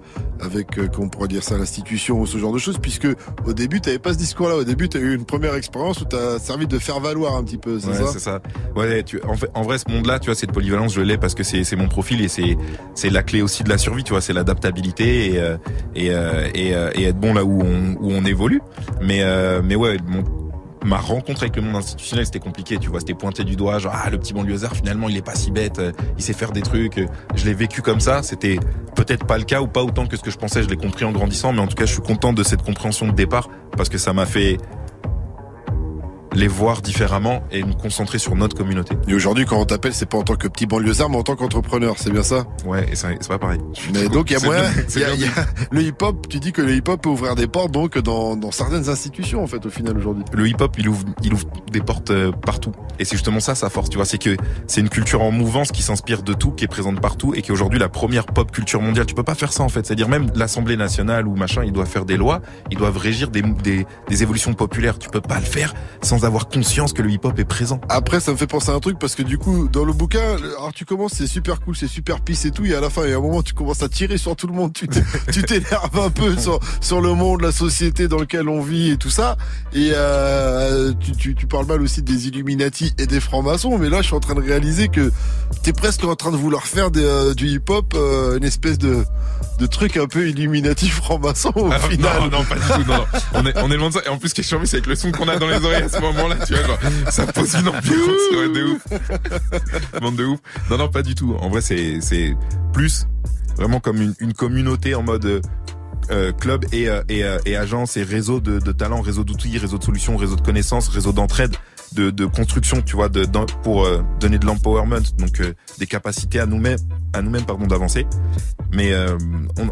avec 0.42 0.78
euh, 0.78 0.88
comment 0.92 1.06
on 1.06 1.10
pourrait 1.10 1.28
dire 1.28 1.42
ça 1.44 1.58
l'institution 1.58 2.18
ou 2.20 2.26
ce 2.26 2.38
genre 2.38 2.52
de 2.52 2.58
choses 2.58 2.78
puisque 2.80 3.06
au 3.46 3.52
début 3.52 3.80
t'avais 3.82 3.98
pas 3.98 4.14
ce 4.14 4.18
discours 4.18 4.48
là 4.48 4.56
au 4.56 4.64
début 4.64 4.88
t'as 4.88 4.98
eu 4.98 5.14
une 5.14 5.26
première 5.26 5.54
expérience 5.54 6.00
où 6.00 6.06
t'as 6.06 6.38
servi 6.38 6.66
de 6.66 6.78
faire 6.78 6.98
valoir 7.00 7.34
un 7.36 7.44
petit 7.44 7.58
peu 7.58 7.78
c'est 7.78 7.88
Ouais, 7.88 7.94
ça? 7.94 8.06
c'est 8.12 8.18
ça. 8.20 8.40
Ouais, 8.74 9.02
tu, 9.02 9.20
en, 9.28 9.34
fait, 9.36 9.50
en 9.54 9.62
vrai, 9.62 9.76
ce 9.78 9.84
monde-là, 9.90 10.18
tu 10.18 10.26
vois, 10.26 10.34
cette 10.34 10.52
polyvalence, 10.52 10.94
je 10.94 11.02
l'ai 11.02 11.18
parce 11.18 11.34
que 11.34 11.42
c'est, 11.42 11.62
c'est 11.64 11.76
mon 11.76 11.88
et 12.08 12.28
c'est, 12.28 12.56
c'est 12.94 13.10
la 13.10 13.22
clé 13.22 13.42
aussi 13.42 13.62
de 13.64 13.68
la 13.68 13.78
survie, 13.78 14.04
tu 14.04 14.12
vois, 14.12 14.20
c'est 14.20 14.32
l'adaptabilité 14.32 15.32
et, 15.32 15.38
euh, 15.38 15.56
euh, 15.96 16.48
euh, 16.56 16.90
et 16.94 17.04
être 17.04 17.18
bon 17.18 17.34
là 17.34 17.44
où 17.44 17.62
on, 17.62 17.96
où 18.00 18.10
on 18.12 18.24
évolue. 18.24 18.60
Mais, 19.00 19.22
mais 19.62 19.76
ouais, 19.76 19.96
ma 20.84 20.98
rencontre 20.98 21.42
avec 21.42 21.56
le 21.56 21.62
monde 21.62 21.76
institutionnel, 21.76 22.24
c'était 22.24 22.38
compliqué, 22.38 22.78
tu 22.78 22.88
vois, 22.88 23.00
c'était 23.00 23.14
pointé 23.14 23.44
du 23.44 23.56
doigt, 23.56 23.78
genre, 23.78 23.94
ah, 23.94 24.10
le 24.10 24.18
petit 24.18 24.32
banlieusard, 24.32 24.74
finalement, 24.74 25.08
il 25.08 25.16
est 25.16 25.24
pas 25.24 25.34
si 25.34 25.50
bête, 25.50 25.80
il 26.16 26.22
sait 26.22 26.32
faire 26.32 26.52
des 26.52 26.62
trucs. 26.62 27.00
Je 27.34 27.44
l'ai 27.44 27.54
vécu 27.54 27.82
comme 27.82 28.00
ça, 28.00 28.22
c'était 28.22 28.58
peut-être 28.94 29.26
pas 29.26 29.38
le 29.38 29.44
cas 29.44 29.60
ou 29.60 29.66
pas 29.66 29.82
autant 29.82 30.06
que 30.06 30.16
ce 30.16 30.22
que 30.22 30.30
je 30.30 30.38
pensais, 30.38 30.62
je 30.62 30.68
l'ai 30.68 30.76
compris 30.76 31.04
en 31.04 31.12
grandissant, 31.12 31.52
mais 31.52 31.60
en 31.60 31.66
tout 31.66 31.76
cas, 31.76 31.86
je 31.86 31.92
suis 31.92 32.02
content 32.02 32.32
de 32.32 32.42
cette 32.42 32.62
compréhension 32.62 33.06
de 33.06 33.12
départ 33.12 33.48
parce 33.76 33.88
que 33.88 33.98
ça 33.98 34.12
m'a 34.12 34.26
fait 34.26 34.58
les 36.34 36.48
voir 36.48 36.82
différemment 36.82 37.42
et 37.50 37.62
me 37.64 37.72
concentrer 37.72 38.18
sur 38.18 38.34
notre 38.36 38.56
communauté. 38.56 38.96
et 39.08 39.14
aujourd'hui 39.14 39.46
quand 39.46 39.58
on 39.60 39.64
t'appelle 39.64 39.92
c'est 39.94 40.06
pas 40.08 40.18
en 40.18 40.22
tant 40.22 40.36
que 40.36 40.48
petit 40.48 40.66
banlieusard 40.66 41.10
mais 41.10 41.16
en 41.16 41.22
tant 41.22 41.36
qu'entrepreneur 41.36 41.94
c'est 41.98 42.10
bien 42.10 42.22
ça? 42.22 42.44
Ouais, 42.64 42.86
et 42.90 42.94
c'est 42.96 43.28
pas 43.28 43.38
pareil. 43.38 43.60
mais 43.92 44.08
donc 44.08 44.30
il 44.30 44.34
y 44.34 44.36
a 44.36 44.40
moyen 44.46 44.62
y 44.96 45.02
a- 45.04 45.14
y 45.14 45.24
a- 45.24 45.28
le 45.70 45.82
hip 45.82 45.94
hop 46.02 46.28
tu 46.28 46.38
dis 46.40 46.52
que 46.52 46.62
le 46.62 46.74
hip 46.74 46.82
hop 46.88 47.02
peut 47.02 47.08
ouvrir 47.10 47.34
des 47.34 47.46
portes 47.46 47.72
donc 47.72 47.98
dans 47.98 48.36
dans 48.36 48.50
certaines 48.52 48.88
institutions 48.88 49.42
en 49.42 49.46
fait 49.46 49.64
au 49.66 49.70
final 49.70 49.96
aujourd'hui 49.96 50.24
le 50.32 50.46
hip-hop, 50.48 50.74
il 50.78 50.88
ouvre, 50.88 51.04
il 51.22 51.32
ouvre 51.34 51.46
des 51.72 51.80
portes 51.80 52.10
euh, 52.10 52.30
partout. 52.32 52.72
Et 52.98 53.04
c'est 53.04 53.16
justement 53.16 53.40
ça 53.40 53.54
sa 53.54 53.68
force, 53.70 53.88
tu 53.90 53.96
vois, 53.96 54.04
c'est 54.04 54.18
que 54.18 54.36
c'est 54.66 54.80
une 54.80 54.88
culture 54.88 55.22
en 55.22 55.30
mouvance 55.30 55.72
qui 55.72 55.82
s'inspire 55.82 56.22
de 56.22 56.32
tout, 56.34 56.52
qui 56.52 56.64
est 56.64 56.68
présente 56.68 57.00
partout, 57.00 57.34
et 57.34 57.42
qui 57.42 57.50
est 57.50 57.52
aujourd'hui 57.52 57.78
la 57.78 57.88
première 57.88 58.26
pop 58.26 58.50
culture 58.50 58.80
mondiale. 58.80 59.06
Tu 59.06 59.14
peux 59.14 59.22
pas 59.22 59.34
faire 59.34 59.52
ça 59.52 59.62
en 59.62 59.68
fait. 59.68 59.84
C'est-à-dire 59.86 60.08
même 60.08 60.30
l'Assemblée 60.34 60.76
nationale 60.76 61.26
ou 61.26 61.34
machin, 61.36 61.62
ils 61.64 61.72
doivent 61.72 61.88
faire 61.88 62.04
des 62.04 62.16
lois, 62.16 62.40
ils 62.70 62.76
doivent 62.78 62.96
régir 62.98 63.30
des, 63.30 63.42
des, 63.42 63.86
des 64.08 64.22
évolutions 64.22 64.52
populaires. 64.54 64.98
Tu 64.98 65.08
peux 65.08 65.20
pas 65.20 65.38
le 65.40 65.46
faire 65.46 65.74
sans 66.02 66.19
avoir 66.24 66.48
conscience 66.48 66.92
que 66.92 67.02
le 67.02 67.10
hip-hop 67.10 67.38
est 67.38 67.44
présent. 67.44 67.80
Après, 67.88 68.20
ça 68.20 68.32
me 68.32 68.36
fait 68.36 68.46
penser 68.46 68.70
à 68.70 68.74
un 68.74 68.80
truc 68.80 68.98
parce 68.98 69.14
que 69.14 69.22
du 69.22 69.38
coup, 69.38 69.68
dans 69.68 69.84
le 69.84 69.92
bouquin, 69.92 70.36
alors 70.36 70.72
tu 70.74 70.84
commences, 70.84 71.12
c'est 71.14 71.26
super 71.26 71.60
cool, 71.60 71.76
c'est 71.76 71.88
super 71.88 72.20
pisse 72.20 72.44
et 72.44 72.50
tout, 72.50 72.64
et 72.64 72.74
à 72.74 72.80
la 72.80 72.90
fin, 72.90 73.04
il 73.04 73.10
y 73.10 73.12
a 73.12 73.16
un 73.16 73.20
moment, 73.20 73.42
tu 73.42 73.54
commences 73.54 73.82
à 73.82 73.88
tirer 73.88 74.18
sur 74.18 74.36
tout 74.36 74.46
le 74.46 74.52
monde, 74.52 74.72
tu 74.72 74.88
t'é- 74.88 75.02
tu 75.32 75.42
t'énerves 75.42 75.98
un 75.98 76.10
peu 76.10 76.36
sur, 76.36 76.58
sur 76.80 77.00
le 77.00 77.14
monde, 77.14 77.40
la 77.42 77.52
société 77.52 78.08
dans 78.08 78.18
lequel 78.18 78.48
on 78.48 78.60
vit 78.60 78.90
et 78.90 78.96
tout 78.96 79.10
ça, 79.10 79.36
et 79.72 79.90
euh, 79.94 80.92
tu, 81.00 81.12
tu, 81.12 81.34
tu 81.34 81.46
parles 81.46 81.66
mal 81.66 81.80
aussi 81.82 82.02
des 82.02 82.28
Illuminati 82.28 82.92
et 82.98 83.06
des 83.06 83.20
francs-maçons, 83.20 83.78
mais 83.78 83.88
là, 83.88 83.98
je 84.02 84.06
suis 84.06 84.14
en 84.16 84.20
train 84.20 84.34
de 84.34 84.40
réaliser 84.42 84.88
que 84.88 85.10
t'es 85.62 85.72
presque 85.72 86.04
en 86.04 86.16
train 86.16 86.30
de 86.30 86.36
vouloir 86.36 86.66
faire 86.66 86.90
des, 86.90 87.04
euh, 87.04 87.34
du 87.34 87.46
hip-hop, 87.48 87.94
euh, 87.94 88.36
une 88.38 88.44
espèce 88.44 88.78
de, 88.78 89.04
de 89.58 89.66
truc 89.66 89.96
un 89.96 90.06
peu 90.06 90.28
Illuminati 90.28 90.88
franc-maçon 90.88 91.52
au 91.54 91.66
Alors, 91.70 91.86
final. 91.88 92.20
Non, 92.20 92.38
non, 92.38 92.44
pas 92.44 92.54
du 92.56 92.60
tout. 92.84 92.90
Non, 92.90 92.96
non. 92.98 93.04
On 93.34 93.46
est, 93.46 93.58
on 93.58 93.70
est 93.70 93.76
loin 93.76 93.88
de 93.88 93.94
ça. 93.94 94.00
Et 94.06 94.08
en 94.08 94.16
plus, 94.18 94.30
ce 94.30 94.34
qui 94.34 94.40
est 94.40 94.44
charmé, 94.44 94.66
c'est 94.66 94.76
avec 94.76 94.86
le 94.86 94.94
son 94.94 95.12
qu'on 95.12 95.28
a 95.28 95.36
dans 95.38 95.48
les 95.48 95.56
oreilles 95.64 95.82
à 95.84 95.88
ce 95.88 95.98
moment-là, 96.12 96.36
tu 96.46 96.54
vois, 96.54 96.64
genre, 96.64 96.78
ça 97.10 97.26
pose 97.26 97.54
une 97.54 97.68
ambiance, 97.68 98.30
ouais, 98.32 98.48
de 98.48 98.64
ouf. 98.64 100.00
Bande 100.00 100.16
de 100.16 100.24
ouf. 100.24 100.38
Non, 100.70 100.78
non, 100.78 100.88
pas 100.88 101.02
du 101.02 101.14
tout. 101.14 101.34
En 101.40 101.48
vrai, 101.48 101.60
c'est, 101.60 102.00
c'est 102.00 102.34
plus 102.72 103.06
vraiment 103.56 103.80
comme 103.80 104.00
une, 104.00 104.14
une 104.20 104.32
communauté 104.32 104.94
en 104.94 105.02
mode 105.02 105.24
euh, 105.26 105.40
euh, 106.10 106.32
club 106.32 106.64
et, 106.72 106.88
euh, 106.88 107.02
et, 107.08 107.24
euh, 107.24 107.38
et 107.46 107.56
agence 107.56 107.96
et 107.96 108.02
réseau 108.02 108.40
de, 108.40 108.58
de 108.58 108.72
talents, 108.72 109.00
réseau 109.00 109.22
d'outils, 109.24 109.58
réseau 109.58 109.78
de 109.78 109.84
solutions, 109.84 110.16
réseau 110.16 110.36
de 110.36 110.40
connaissances, 110.40 110.88
réseau 110.88 111.12
d'entraide, 111.12 111.54
de, 111.92 112.10
de 112.10 112.26
construction, 112.26 112.82
tu 112.82 112.96
vois, 112.96 113.08
de, 113.08 113.24
d'en- 113.24 113.46
pour 113.62 113.84
euh, 113.84 114.02
donner 114.20 114.38
de 114.38 114.46
l'empowerment, 114.46 115.00
donc 115.18 115.40
euh, 115.40 115.52
des 115.78 115.86
capacités 115.86 116.38
à 116.40 116.46
nous-mêmes, 116.46 116.78
à 117.12 117.22
nous-mêmes, 117.22 117.44
pardon, 117.44 117.66
d'avancer. 117.66 118.06
Mais 118.72 118.92
euh, 118.92 119.18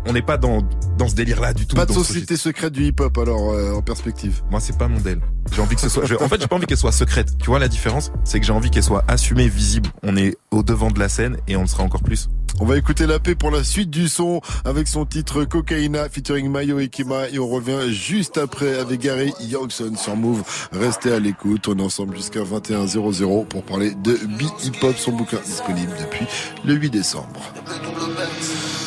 on 0.06 0.12
n'est 0.12 0.22
pas 0.22 0.36
dans 0.36 0.62
dans 0.98 1.08
ce 1.08 1.14
délire-là 1.14 1.54
du 1.54 1.66
tout. 1.66 1.76
Pas 1.76 1.86
de 1.86 1.92
ce- 1.92 2.02
société 2.02 2.36
secrète 2.36 2.72
du 2.72 2.84
hip-hop 2.86 3.16
alors 3.18 3.52
euh, 3.52 3.74
en 3.74 3.82
perspective. 3.82 4.42
moi, 4.50 4.58
c'est 4.60 4.76
pas 4.76 4.88
mon 4.88 4.96
modèle. 4.96 5.20
J'ai 5.54 5.62
envie 5.62 5.76
que 5.76 5.80
ce 5.80 5.88
soit. 5.88 6.04
je- 6.04 6.16
en 6.16 6.28
fait, 6.28 6.40
j'ai 6.40 6.48
pas 6.48 6.56
envie 6.56 6.66
qu'elle 6.66 6.76
soit 6.76 6.90
secrète. 6.92 7.38
Tu 7.38 7.46
vois 7.46 7.58
la 7.60 7.68
différence? 7.68 8.10
C'est 8.24 8.40
que 8.40 8.46
j'ai 8.46 8.52
envie 8.52 8.70
qu'elle 8.70 8.82
soit 8.82 9.04
assumée, 9.06 9.48
visible. 9.48 9.88
On 10.02 10.16
est 10.16 10.36
au 10.50 10.62
devant 10.62 10.90
de 10.90 10.98
la 10.98 11.08
scène 11.08 11.36
et 11.46 11.56
on 11.56 11.62
le 11.62 11.66
sera 11.66 11.82
encore 11.82 12.02
plus. 12.02 12.28
On 12.60 12.64
va 12.64 12.76
écouter 12.76 13.06
la 13.06 13.20
paix 13.20 13.36
pour 13.36 13.52
la 13.52 13.62
suite 13.62 13.90
du 13.90 14.08
son 14.08 14.40
avec 14.64 14.88
son 14.88 15.04
titre 15.06 15.44
Cocaïna 15.44 16.08
featuring 16.08 16.50
Mayo 16.50 16.80
Ekima 16.80 17.28
et 17.28 17.38
on 17.38 17.46
revient 17.46 17.92
juste 17.92 18.36
après 18.36 18.78
avec 18.78 19.00
Gary 19.00 19.32
Youngson 19.40 19.92
sur 19.96 20.16
Move. 20.16 20.42
Restez 20.72 21.12
à 21.12 21.20
l'écoute, 21.20 21.68
on 21.68 21.78
est 21.78 21.82
ensemble 21.82 22.16
jusqu'à 22.16 22.40
21h00 22.40 23.46
pour 23.46 23.62
parler 23.62 23.92
de 24.02 24.14
Beat 24.14 24.52
Hip 24.64 24.82
Hop, 24.82 24.96
son 24.96 25.12
bouquin 25.12 25.38
disponible 25.44 25.92
depuis 26.00 26.26
le 26.64 26.74
8 26.74 26.90
décembre. 26.90 27.40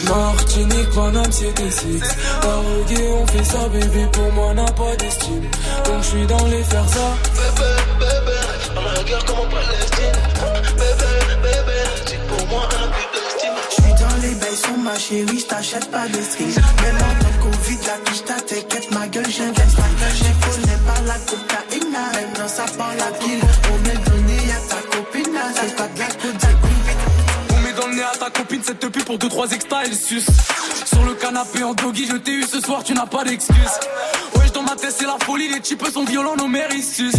Martinique, 0.09 0.89
Paname, 0.93 1.32
c'était 1.32 1.72
six. 1.72 2.01
La 2.43 2.55
reggae, 2.55 3.12
on 3.14 3.28
fait 3.28 3.43
ça, 3.43 3.70
bébé, 3.70 4.05
pour 4.12 4.34
moi, 4.34 4.53
n'a 4.53 4.66
pas 4.66 4.95
d'estime. 4.97 5.43
Donc 5.86 6.01
je 6.01 6.07
suis 6.07 6.26
dans 6.26 6.45
les 6.47 6.64
faire 6.64 6.89
ça. 6.89 7.16
Bébé, 7.36 7.70
bébé, 7.99 8.38
à 8.76 8.95
la 8.95 9.03
guerre 9.03 9.26
comme 9.26 9.49
J'suis 13.70 13.93
dans 13.99 14.22
les 14.22 14.36
bails 14.36 14.56
sur 14.56 14.78
ma 14.78 14.97
chérie, 14.97 15.39
j't'achète 15.39 15.89
pas 15.89 16.08
des 16.08 16.22
strings. 16.22 16.56
Même 16.56 16.97
en 16.97 17.14
temps 17.24 17.32
de 17.38 17.56
Covid, 17.56 17.78
la 17.88 18.12
quiche 18.12 18.24
t'inquiète, 18.26 18.91
ma 18.91 19.08
gueule, 19.08 19.30
j'investe. 19.30 19.78
Je 20.16 20.24
connais 20.45 20.80
pas 20.86 21.02
la 21.08 21.18
cocaïne, 21.20 21.91
maintenant 21.91 22.47
ça 22.47 22.66
parle 22.78 22.97
la 22.97 23.12
kill. 23.20 23.39
On 23.72 23.78
m'est 23.88 24.10
donné 24.10 24.38
à 24.52 24.60
ta 24.70 24.82
copine, 24.97 25.39
c'est 25.56 25.76
pas 25.76 25.88
de 25.88 25.99
la 25.99 26.08
cocaïne. 26.08 26.58
On 27.54 27.60
met 27.62 27.74
dans 27.74 27.88
le 27.88 27.95
nez 27.95 28.04
à 28.04 28.18
ta 28.18 28.30
copine 28.30 28.62
cette 28.66 28.80
pub 28.80 29.04
pour 29.04 29.18
2-3 29.18 29.54
extra, 29.54 29.86
elle 29.86 29.95
suce. 29.95 30.28
Sur 30.86 31.04
le 31.06 31.14
canapé 31.14 31.64
en 31.64 31.74
doggy, 31.74 32.06
je 32.08 32.18
t'ai 32.18 32.32
eu 32.32 32.43
ce 32.43 32.60
soir, 32.60 32.84
tu 32.84 32.93
n'as 32.93 33.06
pas 33.06 33.24
d'excuse. 33.24 33.56
Wesh, 34.36 34.52
dans 34.52 34.64
ma 34.64 34.76
tête, 34.76 34.93
c'est 34.97 35.06
la 35.06 35.18
folie, 35.24 35.47
les 35.47 35.62
types 35.62 35.86
sont 35.93 36.04
violents, 36.04 36.36
nos 36.36 36.47
mères 36.47 36.70
ils 36.74 36.84
sucent. 36.84 37.18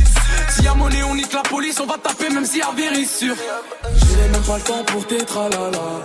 Nique 1.23 1.33
la 1.33 1.43
police, 1.43 1.81
on 1.81 1.87
va 1.87 1.99
taper 1.99 2.31
même 2.31 2.45
s'il 2.45 2.59
y 2.59 2.63
a 2.63 2.71
vérissure. 2.77 3.37
J'ai 3.95 4.29
même 4.29 4.43
pas 4.43 4.57
le 4.57 4.63
temps 4.63 4.85
pour 4.87 5.07
tes 5.07 5.25
tralala. 5.25 6.03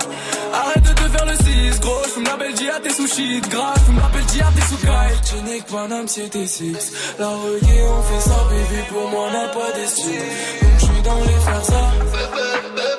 Arrête 0.53 0.83
de 0.83 0.93
te 0.93 1.09
faire 1.09 1.25
le 1.25 1.35
6, 1.71 1.79
gros, 1.79 2.01
j'fume 2.05 2.23
la 2.23 2.37
belle 2.37 2.69
à 2.75 2.79
tes 2.79 2.89
sushis 2.89 3.41
de 3.41 3.47
gras, 3.47 3.73
j'fume 3.77 3.99
la 3.99 4.09
belle 4.09 4.21
à 4.21 4.51
tes 4.51 4.61
sous 4.61 4.87
Martinique, 4.87 5.65
Paname, 5.65 6.07
c'était 6.07 6.47
6. 6.47 6.91
La 7.19 7.27
reggae, 7.27 7.83
on 7.89 8.01
fait 8.03 8.29
ça, 8.29 8.37
bébé, 8.49 8.83
pour 8.89 9.09
moi, 9.09 9.29
n'a 9.31 9.47
pas 9.49 9.71
d'estime. 9.75 10.11
Donc 10.61 10.71
j'suis 10.79 11.01
dans 11.03 11.19
les 11.21 11.39
faire 11.45 11.65
ça. 11.65 12.96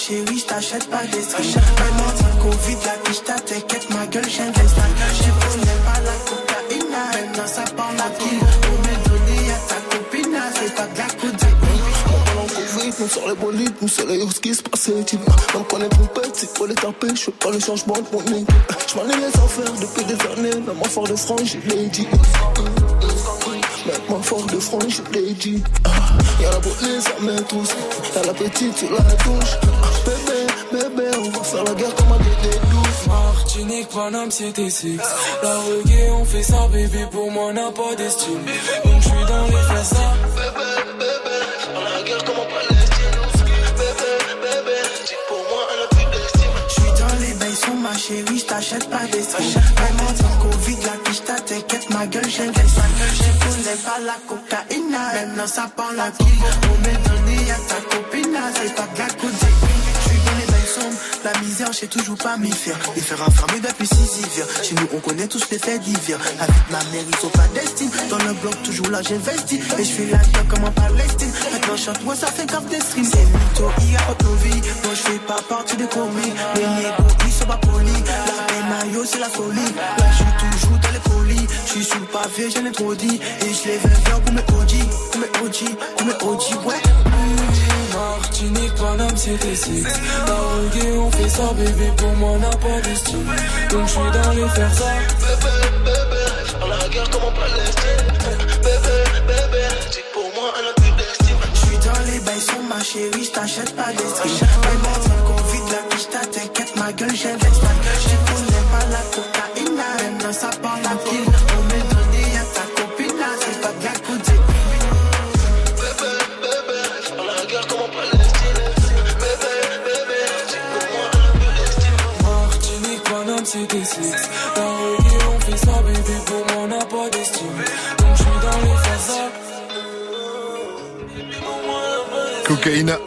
Chérie, 0.00 0.38
j't'achète 0.38 0.88
pas 0.88 1.04
des 1.04 1.18
en 1.18 1.38
temps 1.38 2.36
de 2.36 2.42
Covid, 2.42 2.76
la 2.86 2.96
quiche 3.04 3.22
t'inquiète, 3.22 3.90
ma 3.90 4.06
gueule, 4.06 4.24
j'investe. 4.28 4.76
Je 5.14 5.30
connais 5.42 5.80
pas 5.84 6.00
la 6.00 6.16
cocaïne, 6.24 6.90
maintenant 6.90 7.46
ça 7.46 7.64
parle 7.76 7.96
la 7.96 8.08
kill. 8.18 8.38
On 8.40 8.76
m'est 8.82 9.02
donné 9.08 9.52
à 9.52 9.58
ta 9.68 9.78
copine, 9.90 10.38
c'est 10.54 10.74
pas 10.74 10.86
de 10.86 10.98
la 10.98 11.04
Covid, 11.04 11.50
nous 12.98 13.08
sur 13.08 13.28
les 13.28 13.34
bolides, 13.34 13.74
nous 13.82 13.88
sur 13.88 14.06
les 14.06 14.26
qui 14.42 14.54
se 14.54 14.62
passait, 14.62 15.04
tu. 15.04 15.16
Même 15.16 15.64
qu'on 15.68 15.80
est 15.80 15.88
trompette, 15.88 16.32
c'est 16.34 16.56
faut 16.56 16.66
les 16.66 16.74
taper, 16.74 17.08
je 17.14 17.30
pas 17.30 17.50
le 17.50 17.60
changement 17.60 17.94
de 17.94 18.06
mon 18.12 18.22
équipe. 18.22 18.52
Je 18.88 18.94
m'en 18.96 19.04
ai 19.04 19.16
les 19.16 19.26
affaires 19.26 19.72
depuis 19.80 20.04
des 20.04 20.14
années, 20.32 20.60
même 20.66 20.80
en 20.80 20.84
fort 20.88 21.08
de 21.08 21.16
France, 21.16 21.42
je 21.44 21.58
l'ai 21.74 21.86
dit. 21.86 22.08
Même 23.86 24.16
en 24.16 24.22
fort 24.22 24.46
de 24.46 24.58
France, 24.58 24.84
je 24.88 25.18
l'ai 25.18 25.32
dit. 25.32 25.62
Ah, 25.84 25.90
Y'a 26.40 26.50
la 26.50 26.58
beauté, 26.58 27.00
ça 27.00 27.12
met 27.22 27.42
tous. 27.42 27.70
Y'a 28.14 28.22
la 28.26 28.32
petite, 28.32 28.74
tu 28.74 28.86
la 28.86 29.02
touches. 29.16 29.79
Bébé, 30.72 31.10
on 31.18 31.30
va 31.30 31.42
faire 31.42 31.64
la 31.64 31.74
guerre 31.74 31.94
comme 31.96 32.12
un 32.12 32.18
bébé 32.18 32.56
douce. 32.70 33.06
Martinique, 33.08 33.88
Paname, 33.88 34.30
c'était 34.30 34.70
six. 34.70 34.98
La 35.42 35.58
reggae, 35.58 36.12
on 36.12 36.24
fait 36.24 36.44
ça, 36.44 36.68
bébé, 36.72 37.06
pour 37.10 37.28
moi, 37.32 37.52
n'a 37.52 37.72
pas 37.72 37.96
d'estime. 37.96 38.38
Donc 38.84 39.02
j'suis 39.02 39.24
dans 39.26 39.46
les 39.46 39.84
ça. 39.84 40.14
Bébé, 40.36 40.70
bébé, 41.00 41.38
à 41.74 41.98
la 41.98 42.02
guerre 42.04 42.24
comme 42.24 42.38
en 42.38 42.46
Palestine. 42.54 43.18
Bébé, 43.78 44.12
bébé, 44.42 44.78
pour 45.28 45.42
moi 45.50 45.62
un 45.74 45.96
but 45.96 46.08
d'estime. 46.12 46.56
J'suis 46.68 46.92
dans 47.00 47.16
les 47.20 47.34
bails 47.34 47.56
sur 47.56 47.74
ma 47.74 47.94
chérie, 47.98 48.38
j't'achète 48.38 48.88
pas 48.90 49.06
des 49.10 49.24
en 49.24 50.12
temps 50.14 50.46
de 50.46 50.52
Covid, 50.52 50.78
la 50.84 51.10
quiche 51.10 51.24
t'inquiète, 51.24 51.90
ma 51.90 52.06
gueule, 52.06 52.30
j'investe. 52.30 52.80
Je 53.18 53.30
connais 53.44 53.78
pas 53.84 53.98
la 54.06 54.16
cocaïne, 54.28 54.90
maintenant 54.90 55.46
ça 55.48 55.68
parle 55.76 55.96
la 55.96 56.10
kill. 56.12 56.26
On 56.62 56.76
m'est 56.86 57.00
donné 57.08 57.50
à 57.50 57.58
ta 57.68 57.80
copine, 57.90 58.38
c'est 58.54 58.74
pas 58.76 58.86
de 58.94 58.98
la 58.98 59.06
cocaïne. 59.06 59.69
La 61.24 61.38
misère, 61.40 61.72
j'sais 61.72 61.86
toujours 61.86 62.16
pas 62.16 62.36
m'y 62.36 62.50
faire. 62.50 62.78
Les 62.94 63.02
faire 63.02 63.22
enfermer 63.26 63.60
depuis 63.60 63.86
six 63.86 64.20
hivers. 64.20 64.46
Chez 64.62 64.74
nous, 64.74 64.88
on 64.94 65.00
connaît 65.00 65.26
tous 65.26 65.44
les 65.50 65.58
faits 65.58 65.80
d'hiver. 65.82 66.18
Avec 66.38 66.70
ma 66.70 66.78
mère, 66.90 67.04
ils 67.06 67.16
sont 67.16 67.28
pas 67.30 67.48
destinés. 67.54 67.90
Dans 68.08 68.18
le 68.18 68.32
bloc, 68.34 68.62
toujours 68.62 68.88
là, 68.88 69.00
j'investis. 69.02 69.60
Et 69.78 69.84
j'fais 69.84 70.06
la 70.06 70.18
guerre 70.18 70.46
comme 70.48 70.64
en 70.64 70.72
Palestine. 70.72 71.32
Maintenant, 71.52 71.76
chante, 71.76 72.02
moi, 72.04 72.14
ça 72.14 72.28
fait 72.28 72.46
grave 72.46 72.66
des 72.68 72.80
streams. 72.80 73.04
C'est 73.04 73.24
mytho, 73.24 73.70
il 73.80 73.92
y 73.92 73.96
a 73.96 74.10
autre 74.10 74.32
vies. 74.42 74.62
Moi, 74.84 74.94
j'fais 74.94 75.18
pas 75.26 75.40
partie 75.48 75.76
des 75.76 75.86
commis. 75.86 76.32
Les 76.54 76.62
négos, 76.62 77.14
ils 77.26 77.32
sont 77.32 77.46
pas 77.46 77.58
polis. 77.58 77.92
La 78.06 78.44
peine 78.46 79.04
c'est 79.04 79.18
la 79.18 79.28
folie. 79.28 79.74
Là, 79.98 80.06
j'suis 80.12 80.50
toujours 80.50 80.78
dans 80.78 80.90
les 80.90 81.10
colis. 81.10 81.46
J'suis 81.66 81.84
sous 81.84 81.98
le 81.98 82.06
pavé, 82.06 82.50
j'en 82.50 82.64
ai 82.66 82.72
trop 82.72 82.94
dit. 82.94 83.20
Et 83.42 83.54
j'lève 83.54 83.84
un 83.84 84.08
verre 84.08 84.20
pour 84.20 84.34
mes 84.34 84.40
OG. 84.40 84.72
Pour 85.10 85.20
mes 85.20 85.46
OG, 85.46 85.76
pour 85.96 86.06
mes 86.06 86.14
OG, 86.14 86.66
ouais. 86.66 87.59
Martinique, 88.00 88.74
Paname, 88.76 89.16
c'était 89.16 89.54
six. 89.54 89.84
La 90.26 90.34
reggae, 90.34 90.98
on 90.98 91.10
fait 91.10 91.28
ça, 91.28 91.52
bébé, 91.52 91.92
pour 91.98 92.12
moi, 92.16 92.38
n'a 92.38 92.48
pas 92.48 92.80
d'estime. 92.82 93.26
Donc 93.70 93.86
j'suis 93.88 94.10
dans 94.14 94.30
les 94.32 94.48
faire 94.48 94.74
ça. 94.74 94.84
Bébé, 95.20 95.54
bébé, 95.84 96.24
à 96.62 96.66
la 96.66 96.88
guerre 96.88 97.10
comme 97.10 97.24
en 97.24 97.32
Palestine. 97.32 98.06
Bébé, 98.62 98.96
bébé, 99.28 99.64
c'est 99.90 100.04
pour 100.14 100.28
moi 100.34 100.48
un 100.56 100.80
but 100.80 100.96
d'estime. 100.96 101.36
J'suis 101.54 101.78
dans 101.86 102.02
les 102.10 102.20
bails 102.20 102.40
sur 102.40 102.62
ma 102.62 102.82
chérie, 102.82 103.24
j't'achète 103.24 103.76
pas 103.76 103.92
des 103.92 104.08
strings. 104.08 104.48
Même 104.64 104.86
en 104.92 104.98
temps 105.04 105.20
de 105.20 105.42
Covid, 105.42 105.64
la 105.72 105.82
quiche 105.94 106.08
t'inquiète, 106.08 106.76
ma 106.76 106.92
gueule, 106.92 107.14
j'investe. 107.14 107.62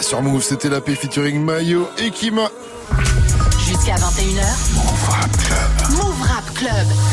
Sur 0.01 0.21
Move, 0.21 0.43
c'était 0.43 0.69
la 0.69 0.82
P 0.82 0.93
featuring 0.93 1.43
Mayo 1.43 1.89
et 1.97 2.11
Kima. 2.11 2.51
Jusqu'à 3.57 3.95
21h. 3.95 4.45
Move 4.76 5.09
Rap 5.09 5.32
Club. 5.38 5.97
Move 5.97 6.21
Rap 6.21 6.53
Club. 6.53 7.12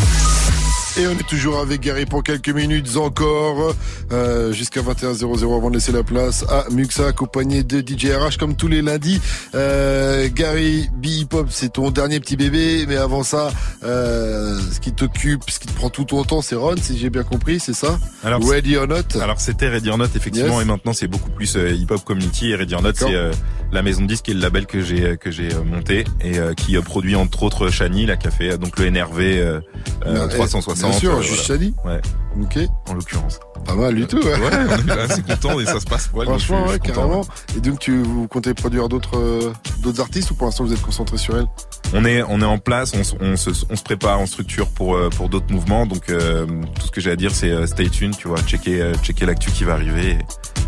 Et 1.00 1.06
on 1.06 1.12
est 1.12 1.26
toujours 1.26 1.58
avec 1.60 1.80
Gary 1.80 2.04
pour 2.04 2.22
quelques 2.22 2.50
minutes 2.50 2.98
encore, 2.98 3.74
euh, 4.12 4.52
jusqu'à 4.52 4.82
21h00 4.82 5.56
avant 5.56 5.70
de 5.70 5.74
laisser 5.76 5.92
la 5.92 6.02
place 6.02 6.44
à 6.50 6.66
Muxa, 6.70 7.06
accompagné 7.06 7.62
de 7.62 7.80
DJ 7.80 8.10
RH 8.12 8.36
comme 8.38 8.54
tous 8.54 8.68
les 8.68 8.82
lundis. 8.82 9.18
Euh, 9.54 10.28
Gary, 10.30 10.90
B-Hip-Hop, 10.94 11.46
c'est 11.48 11.72
ton 11.72 11.90
dernier 11.90 12.20
petit 12.20 12.36
bébé, 12.36 12.84
mais 12.86 12.96
avant 12.96 13.22
ça, 13.22 13.50
euh, 13.82 14.60
ce 14.70 14.78
qui 14.78 14.92
t'occupe, 14.92 15.48
ce 15.48 15.58
qui 15.58 15.68
te 15.68 15.72
prend 15.72 15.88
tout 15.88 16.04
ton 16.04 16.22
temps, 16.24 16.42
c'est 16.42 16.54
Ron, 16.54 16.74
si 16.78 16.98
j'ai 16.98 17.08
bien 17.08 17.22
compris, 17.22 17.60
c'est 17.60 17.72
ça? 17.72 17.98
Alors, 18.22 18.46
Ready 18.46 18.76
or 18.76 18.86
Not? 18.86 19.18
Alors 19.22 19.40
c'était 19.40 19.68
Ready 19.68 19.88
or 19.88 19.96
Not 19.96 20.04
effectivement 20.14 20.58
Yes. 20.58 20.62
et 20.62 20.64
maintenant 20.66 20.92
c'est 20.92 21.08
beaucoup 21.08 21.30
plus 21.30 21.56
euh, 21.56 21.70
hip 21.72 21.86
hop 21.90 22.04
community 22.04 22.50
et 22.50 22.56
Ready 22.56 22.74
or 22.74 22.82
Not 22.82 22.92
c'est 22.96 23.14
euh, 23.14 23.32
la 23.72 23.82
maison 23.82 24.02
de 24.02 24.06
disques 24.06 24.28
et 24.28 24.34
le 24.34 24.40
label 24.40 24.66
que 24.66 24.82
j'ai 24.82 25.16
que 25.16 25.30
j'ai 25.30 25.52
euh, 25.54 25.62
monté 25.64 26.04
et 26.20 26.38
euh, 26.38 26.52
qui 26.54 26.76
produit 26.80 27.16
entre 27.16 27.42
autres 27.42 27.68
Shani 27.70 28.04
là 28.06 28.16
qui 28.16 28.26
a 28.26 28.30
fait 28.30 28.52
euh, 28.52 28.56
donc 28.58 28.78
le 28.78 28.90
NRV 28.90 29.20
euh, 29.20 29.60
euh, 30.06 30.14
Non, 30.18 30.28
eh, 30.30 30.34
360 30.34 30.89
bien 30.90 30.98
sûr, 30.98 31.16
euh, 31.16 31.22
juste 31.22 31.52
voilà. 31.84 31.96
Ouais. 31.96 32.00
Ok. 32.42 32.58
En 32.88 32.94
l'occurrence. 32.94 33.40
Pas 33.66 33.74
mal 33.74 33.94
du 33.94 34.06
tout, 34.06 34.18
ouais. 34.18 34.24
Ouais, 34.24 34.50
on 34.84 34.88
est 34.88 34.98
assez 35.00 35.22
content 35.22 35.60
et 35.60 35.66
ça 35.66 35.80
se 35.80 35.84
passe 35.86 36.06
Franchement, 36.08 36.66
ouais, 36.68 36.78
content, 36.78 36.92
carrément. 36.94 37.24
Et 37.56 37.60
donc, 37.60 37.78
tu 37.80 38.02
vous 38.02 38.26
comptez 38.28 38.54
produire 38.54 38.88
d'autres 38.88 39.18
euh, 39.18 39.52
d'autres 39.82 40.00
artistes 40.00 40.30
ou 40.30 40.34
pour 40.34 40.46
l'instant 40.46 40.64
vous 40.64 40.72
êtes 40.72 40.80
concentré 40.82 41.18
sur 41.18 41.36
elle? 41.36 41.46
On 41.92 42.04
est 42.04 42.22
on 42.22 42.40
est 42.40 42.44
en 42.44 42.58
place, 42.58 42.92
on, 42.94 43.02
se- 43.04 43.14
on 43.20 43.36
se 43.36 43.50
on 43.68 43.76
se 43.76 43.82
prépare 43.82 44.18
en 44.20 44.26
structure 44.26 44.68
pour 44.68 44.94
euh, 44.96 45.10
pour 45.10 45.28
d'autres 45.28 45.52
mouvements. 45.52 45.84
Donc 45.86 46.08
euh, 46.08 46.46
tout 46.78 46.86
ce 46.86 46.90
que 46.90 47.00
j'ai 47.00 47.10
à 47.10 47.16
dire 47.16 47.34
c'est 47.34 47.66
stay 47.66 47.88
tuned, 47.90 48.16
tu 48.16 48.28
vois, 48.28 48.38
checker 48.42 48.92
checker 49.02 49.26
l'actu 49.26 49.50
qui 49.50 49.64
va 49.64 49.72
arriver. 49.74 50.10
et 50.12 50.18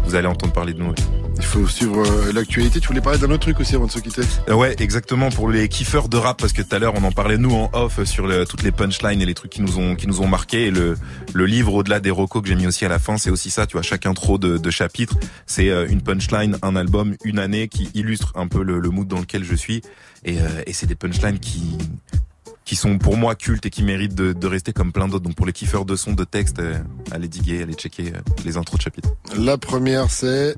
vous 0.05 0.17
allez 0.17 0.27
entendre 0.27 0.53
parler 0.53 0.73
de 0.75 0.81
nous. 0.81 0.93
Il 1.37 1.45
faut 1.45 1.65
suivre 1.69 2.03
l'actualité. 2.35 2.81
Tu 2.81 2.89
voulais 2.89 3.01
parler 3.01 3.21
d'un 3.21 3.31
autre 3.31 3.43
truc 3.43 3.61
aussi 3.61 3.77
avant 3.77 3.87
de 3.87 3.91
se 3.93 4.01
quitter? 4.01 4.23
Ouais, 4.53 4.75
exactement 4.81 5.31
pour 5.31 5.49
les 5.49 5.69
kiffeurs 5.69 6.09
de 6.09 6.17
rap 6.17 6.39
parce 6.41 6.53
que 6.53 6.61
tout 6.61 6.75
à 6.75 6.81
l'heure 6.81 6.95
on 6.97 7.05
en 7.05 7.13
parlait 7.13 7.39
nous 7.39 7.55
en 7.55 7.71
off 7.73 8.03
sur 8.05 8.27
le- 8.27 8.45
toutes 8.45 8.65
les 8.65 8.73
punchlines 8.73 9.23
et 9.23 9.27
les 9.27 9.35
trucs 9.35 9.53
qui 9.53 9.63
nous 9.63 9.79
ont 9.79 9.95
qui 9.95 10.09
nous 10.09 10.12
ont 10.21 10.27
marqué 10.29 10.67
et 10.67 10.71
le 10.71 10.97
le 11.33 11.47
livre 11.47 11.73
au-delà 11.75 12.01
des 12.01 12.11
recos 12.11 12.43
que 12.43 12.49
j'ai 12.49 12.55
mis 12.57 12.67
aussi 12.67 12.85
à 12.85 12.89
la 12.89 12.99
fin, 12.99 13.17
c'est 13.17 13.31
aussi 13.31 13.49
ça, 13.51 13.67
tu 13.67 13.73
vois, 13.73 13.83
chaque 13.83 14.05
intro 14.05 14.37
de, 14.37 14.59
de 14.59 14.71
chapitre, 14.71 15.17
c'est 15.47 15.71
euh, 15.71 15.87
une 15.89 16.03
punchline, 16.03 16.59
un 16.61 16.77
album, 16.77 17.17
une 17.25 17.39
année 17.39 17.69
qui 17.69 17.89
illustre 17.95 18.33
un 18.35 18.49
peu 18.49 18.63
le, 18.63 18.81
le 18.81 18.91
mood 18.91 19.09
dans 19.09 19.21
lequel 19.21 19.45
je 19.45 19.55
suis 19.55 19.81
et, 20.25 20.41
euh, 20.41 20.63
et 20.67 20.73
c'est 20.75 20.87
des 20.87 20.95
punchlines 20.95 21.39
qui 21.39 21.79
qui 22.65 22.77
sont 22.77 22.97
pour 22.97 23.17
moi 23.17 23.35
cultes 23.35 23.67
et 23.67 23.71
qui 23.71 23.83
méritent 23.83 24.15
de, 24.15 24.33
de 24.33 24.47
rester 24.47 24.73
comme 24.73 24.93
plein 24.93 25.09
d'autres. 25.09 25.25
Donc 25.25 25.35
pour 25.35 25.47
les 25.47 25.53
kiffeurs 25.53 25.85
de 25.85 25.97
son, 25.97 26.13
de 26.13 26.25
texte, 26.25 26.61
euh, 26.61 26.79
allez 27.11 27.27
diguer, 27.29 27.61
allez 27.63 27.75
checker 27.75 28.13
euh, 28.15 28.21
les 28.45 28.57
intros 28.57 28.79
de 28.79 28.85
chapitres. 28.85 29.11
La 29.37 29.59
première, 29.59 30.11
c'est. 30.11 30.55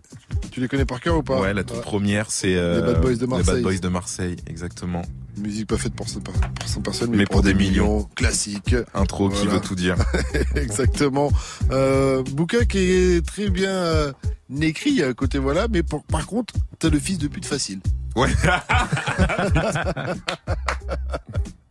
Tu 0.51 0.61
les 0.61 0.69
connais 0.69 0.85
par 0.85 1.01
cœur 1.01 1.17
ou 1.17 1.23
pas? 1.23 1.41
Ouais, 1.41 1.55
la 1.55 1.65
toute 1.65 1.81
première, 1.81 2.31
c'est 2.31 2.57
euh, 2.57 2.77
Les 2.77 2.93
Bad 2.93 3.01
Boys 3.01 3.15
de 3.15 3.21
Les 3.21 3.27
Marseille. 3.27 3.55
Bad 3.55 3.63
Boys 3.63 3.79
de 3.79 3.89
Marseille, 3.89 4.37
exactement. 4.47 5.03
Musique 5.37 5.67
pas 5.67 5.79
faite 5.79 5.95
pour 5.95 6.09
100 6.09 6.21
pour 6.21 6.35
100 6.67 6.81
personnes, 6.83 7.11
mais, 7.11 7.19
Mais 7.19 7.25
pour, 7.25 7.37
pour 7.37 7.43
des 7.43 7.55
millions. 7.55 8.05
Classique. 8.15 8.75
Intro 8.95 9.29
qui 9.29 9.47
veut 9.47 9.61
tout 9.61 9.75
dire. 9.75 9.97
Exactement. 10.55 11.31
Euh, 11.71 12.23
bouquin 12.23 12.65
qui 12.65 12.79
est 12.79 13.27
très 13.27 13.51
bien 13.51 13.71
euh, 13.71 14.13
écrit 14.61 15.03
à 15.03 15.13
côté, 15.15 15.39
voilà, 15.39 15.67
mais 15.69 15.83
pour- 15.83 16.05
par 16.05 16.27
contre, 16.27 16.55
t'as 16.79 16.89
le 16.89 16.99
fils 16.99 17.19
de 17.19 17.29
pute 17.29 17.47
facile. 17.47 17.81
Ouais. 18.17 18.31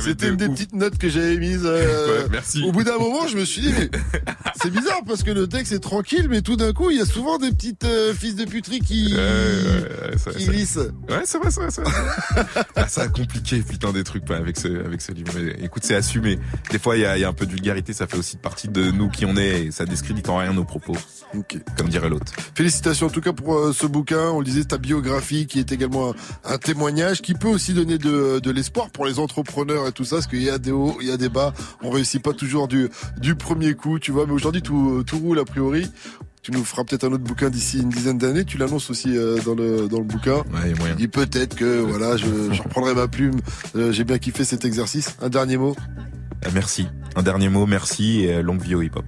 C'était 0.00 0.28
une 0.28 0.36
des 0.36 0.48
petites 0.48 0.74
notes 0.74 0.98
que 0.98 1.08
j'avais 1.08 1.36
mises. 1.36 1.62
euh, 1.64 2.22
Ouais, 2.22 2.28
merci. 2.30 2.62
Au 2.64 2.72
bout 2.72 2.84
d'un 2.84 2.98
moment, 2.98 3.26
je 3.28 3.36
me 3.36 3.44
suis 3.44 3.62
dit, 3.62 3.72
mais 3.78 3.90
c'est 4.62 4.70
bizarre 4.70 5.00
parce 5.06 5.22
que 5.22 5.30
le 5.30 5.46
texte 5.46 5.72
est 5.72 5.78
tranquille, 5.80 6.26
mais 6.28 6.42
tout 6.42 6.56
d'un 6.56 6.72
coup, 6.72 6.90
il 6.90 6.98
y 6.98 7.00
a 7.00 7.06
souvent 7.06 7.38
des 7.38 7.50
petites 7.50 7.84
euh, 7.84 8.12
fils 8.14 8.34
de 8.36 8.44
puterie 8.44 8.80
qui, 8.80 9.14
Ouais, 9.14 9.20
ouais, 9.20 10.10
ouais, 10.10 10.18
ça- 10.18 10.30
qui 10.32 10.44
ça- 10.44 10.50
glissent. 10.52 10.76
Ouais, 11.08 11.22
c'est 11.24 11.38
vrai, 11.38 11.50
c'est 11.50 11.60
vrai, 11.60 11.70
c'est 11.70 11.82
vrai. 11.82 11.92
ah, 12.76 12.88
ça 12.88 13.02
a 13.02 13.08
compliqué, 13.08 13.60
putain, 13.60 13.92
des 13.92 14.04
trucs 14.04 14.24
pas 14.24 14.36
avec 14.36 14.58
ce, 14.58 14.68
avec 14.84 15.00
ce 15.00 15.12
livre. 15.12 15.32
Mais 15.36 15.56
écoute, 15.64 15.82
c'est 15.84 15.94
assumé. 15.94 16.38
Des 16.70 16.78
fois, 16.78 16.96
il 16.96 17.02
y 17.02 17.06
a, 17.06 17.16
y 17.18 17.24
a 17.24 17.28
un 17.28 17.32
peu 17.32 17.46
de 17.46 17.52
vulgarité, 17.52 17.92
ça 17.92 18.06
fait 18.06 18.18
aussi 18.18 18.36
partie 18.36 18.68
de 18.68 18.90
nous 18.90 19.08
qui 19.08 19.24
on 19.24 19.36
est, 19.36 19.66
et 19.66 19.70
ça 19.70 19.84
discrédite 19.84 20.28
en 20.28 20.38
rien 20.38 20.52
nos 20.52 20.64
propos. 20.64 20.96
Ok. 21.34 21.58
Comme 21.76 21.88
dirait 21.88 22.08
l'autre. 22.08 22.32
Félicitations 22.54 23.06
en 23.06 23.10
tout 23.10 23.20
cas 23.20 23.32
pour 23.32 23.56
euh, 23.56 23.72
ce 23.72 23.86
bouquin. 23.86 24.30
On 24.30 24.38
le 24.40 24.44
disait, 24.44 24.64
ta 24.64 24.78
biographie 24.78 25.46
qui 25.46 25.58
est 25.58 25.72
également 25.72 26.10
un, 26.44 26.54
un 26.54 26.58
témoignage 26.58 27.22
qui 27.22 27.34
peut 27.34 27.48
aussi 27.48 27.72
donner 27.74 27.98
de, 27.98 28.38
de 28.40 28.50
l'espoir 28.50 28.90
pour 28.90 29.06
les 29.06 29.18
entrepreneurs 29.18 29.75
et 29.86 29.92
tout 29.92 30.04
ça, 30.04 30.16
parce 30.16 30.26
qu'il 30.26 30.42
y 30.42 30.48
a 30.48 30.58
des 30.58 30.70
hauts, 30.70 30.96
il 31.00 31.08
y 31.08 31.10
a 31.10 31.16
des 31.16 31.28
bas. 31.28 31.52
On 31.82 31.90
réussit 31.90 32.22
pas 32.22 32.32
toujours 32.32 32.68
du, 32.68 32.88
du 33.20 33.34
premier 33.34 33.74
coup, 33.74 33.98
tu 33.98 34.12
vois. 34.12 34.26
Mais 34.26 34.32
aujourd'hui, 34.32 34.62
tout, 34.62 35.02
tout 35.06 35.18
roule 35.18 35.38
a 35.38 35.44
priori. 35.44 35.86
Tu 36.42 36.52
nous 36.52 36.64
feras 36.64 36.84
peut-être 36.84 37.02
un 37.02 37.12
autre 37.12 37.24
bouquin 37.24 37.50
d'ici 37.50 37.80
une 37.80 37.88
dizaine 37.88 38.18
d'années. 38.18 38.44
Tu 38.44 38.56
l'annonces 38.56 38.88
aussi 38.88 39.16
euh, 39.18 39.38
dans 39.44 39.56
le 39.56 39.88
dans 39.88 39.98
le 39.98 40.04
bouquin. 40.04 40.36
Ouais, 40.36 40.72
il 40.96 41.10
peut-être 41.10 41.56
que 41.56 41.80
voilà, 41.80 42.16
je, 42.16 42.26
je 42.52 42.62
reprendrai 42.62 42.94
ma 42.94 43.08
plume. 43.08 43.40
Euh, 43.74 43.90
J'ai 43.90 44.04
bien 44.04 44.18
kiffé 44.18 44.44
cet 44.44 44.64
exercice. 44.64 45.16
Un 45.20 45.28
dernier 45.28 45.56
mot. 45.56 45.74
Euh, 46.46 46.50
Merci. 46.54 46.86
Un 47.16 47.22
dernier 47.22 47.48
mot, 47.48 47.66
merci 47.66 48.20
et 48.20 48.42
longue 48.42 48.62
vie 48.62 48.74
au 48.76 48.82
hip-hop. 48.82 49.04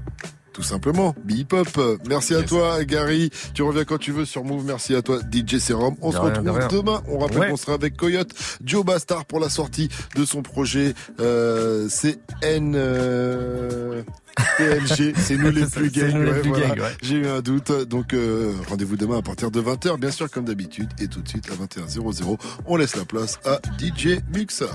Tout 0.58 0.64
simplement, 0.64 1.14
Bip-Hop. 1.24 2.00
Merci 2.08 2.34
à 2.34 2.42
toi, 2.42 2.82
Gary. 2.84 3.30
Tu 3.54 3.62
reviens 3.62 3.84
quand 3.84 3.98
tu 3.98 4.10
veux 4.10 4.24
sur 4.24 4.42
Move. 4.42 4.64
Merci 4.66 4.92
à 4.96 5.02
toi, 5.02 5.20
DJ 5.20 5.58
Serum. 5.58 5.94
On 6.02 6.08
De 6.10 6.14
se 6.16 6.18
rien, 6.20 6.32
retrouve 6.52 6.68
demain. 6.82 7.00
On 7.06 7.18
rappelle 7.20 7.38
Ouais. 7.38 7.50
qu'on 7.50 7.56
sera 7.56 7.74
avec 7.74 7.96
Coyote, 7.96 8.32
Joe 8.64 8.84
Bastard 8.84 9.24
pour 9.26 9.38
la 9.38 9.50
sortie 9.50 9.88
de 10.16 10.24
son 10.24 10.42
projet 10.42 10.94
euh, 11.20 11.88
CN. 11.88 12.72
Euh... 12.74 14.02
C'est 14.56 15.36
nous 15.36 15.50
les 15.50 15.64
plus 15.66 15.90
C'est 15.90 15.92
gays. 15.92 16.12
ouais, 16.12 16.42
voilà. 16.42 16.68
ouais. 16.74 16.96
J'ai 17.02 17.16
eu 17.16 17.26
un 17.28 17.40
doute. 17.40 17.70
Donc 17.88 18.12
euh, 18.12 18.52
rendez-vous 18.68 18.96
demain 18.96 19.18
à 19.18 19.22
partir 19.22 19.52
de 19.52 19.60
20h, 19.60 19.98
bien 20.00 20.10
sûr 20.10 20.28
comme 20.28 20.44
d'habitude. 20.44 20.88
Et 21.00 21.06
tout 21.06 21.20
de 21.22 21.28
suite 21.28 21.48
à 21.50 21.54
21h00, 21.54 22.36
on 22.66 22.76
laisse 22.76 22.96
la 22.96 23.04
place 23.04 23.38
à 23.44 23.60
DJ 23.78 24.18
Muxa. 24.34 24.66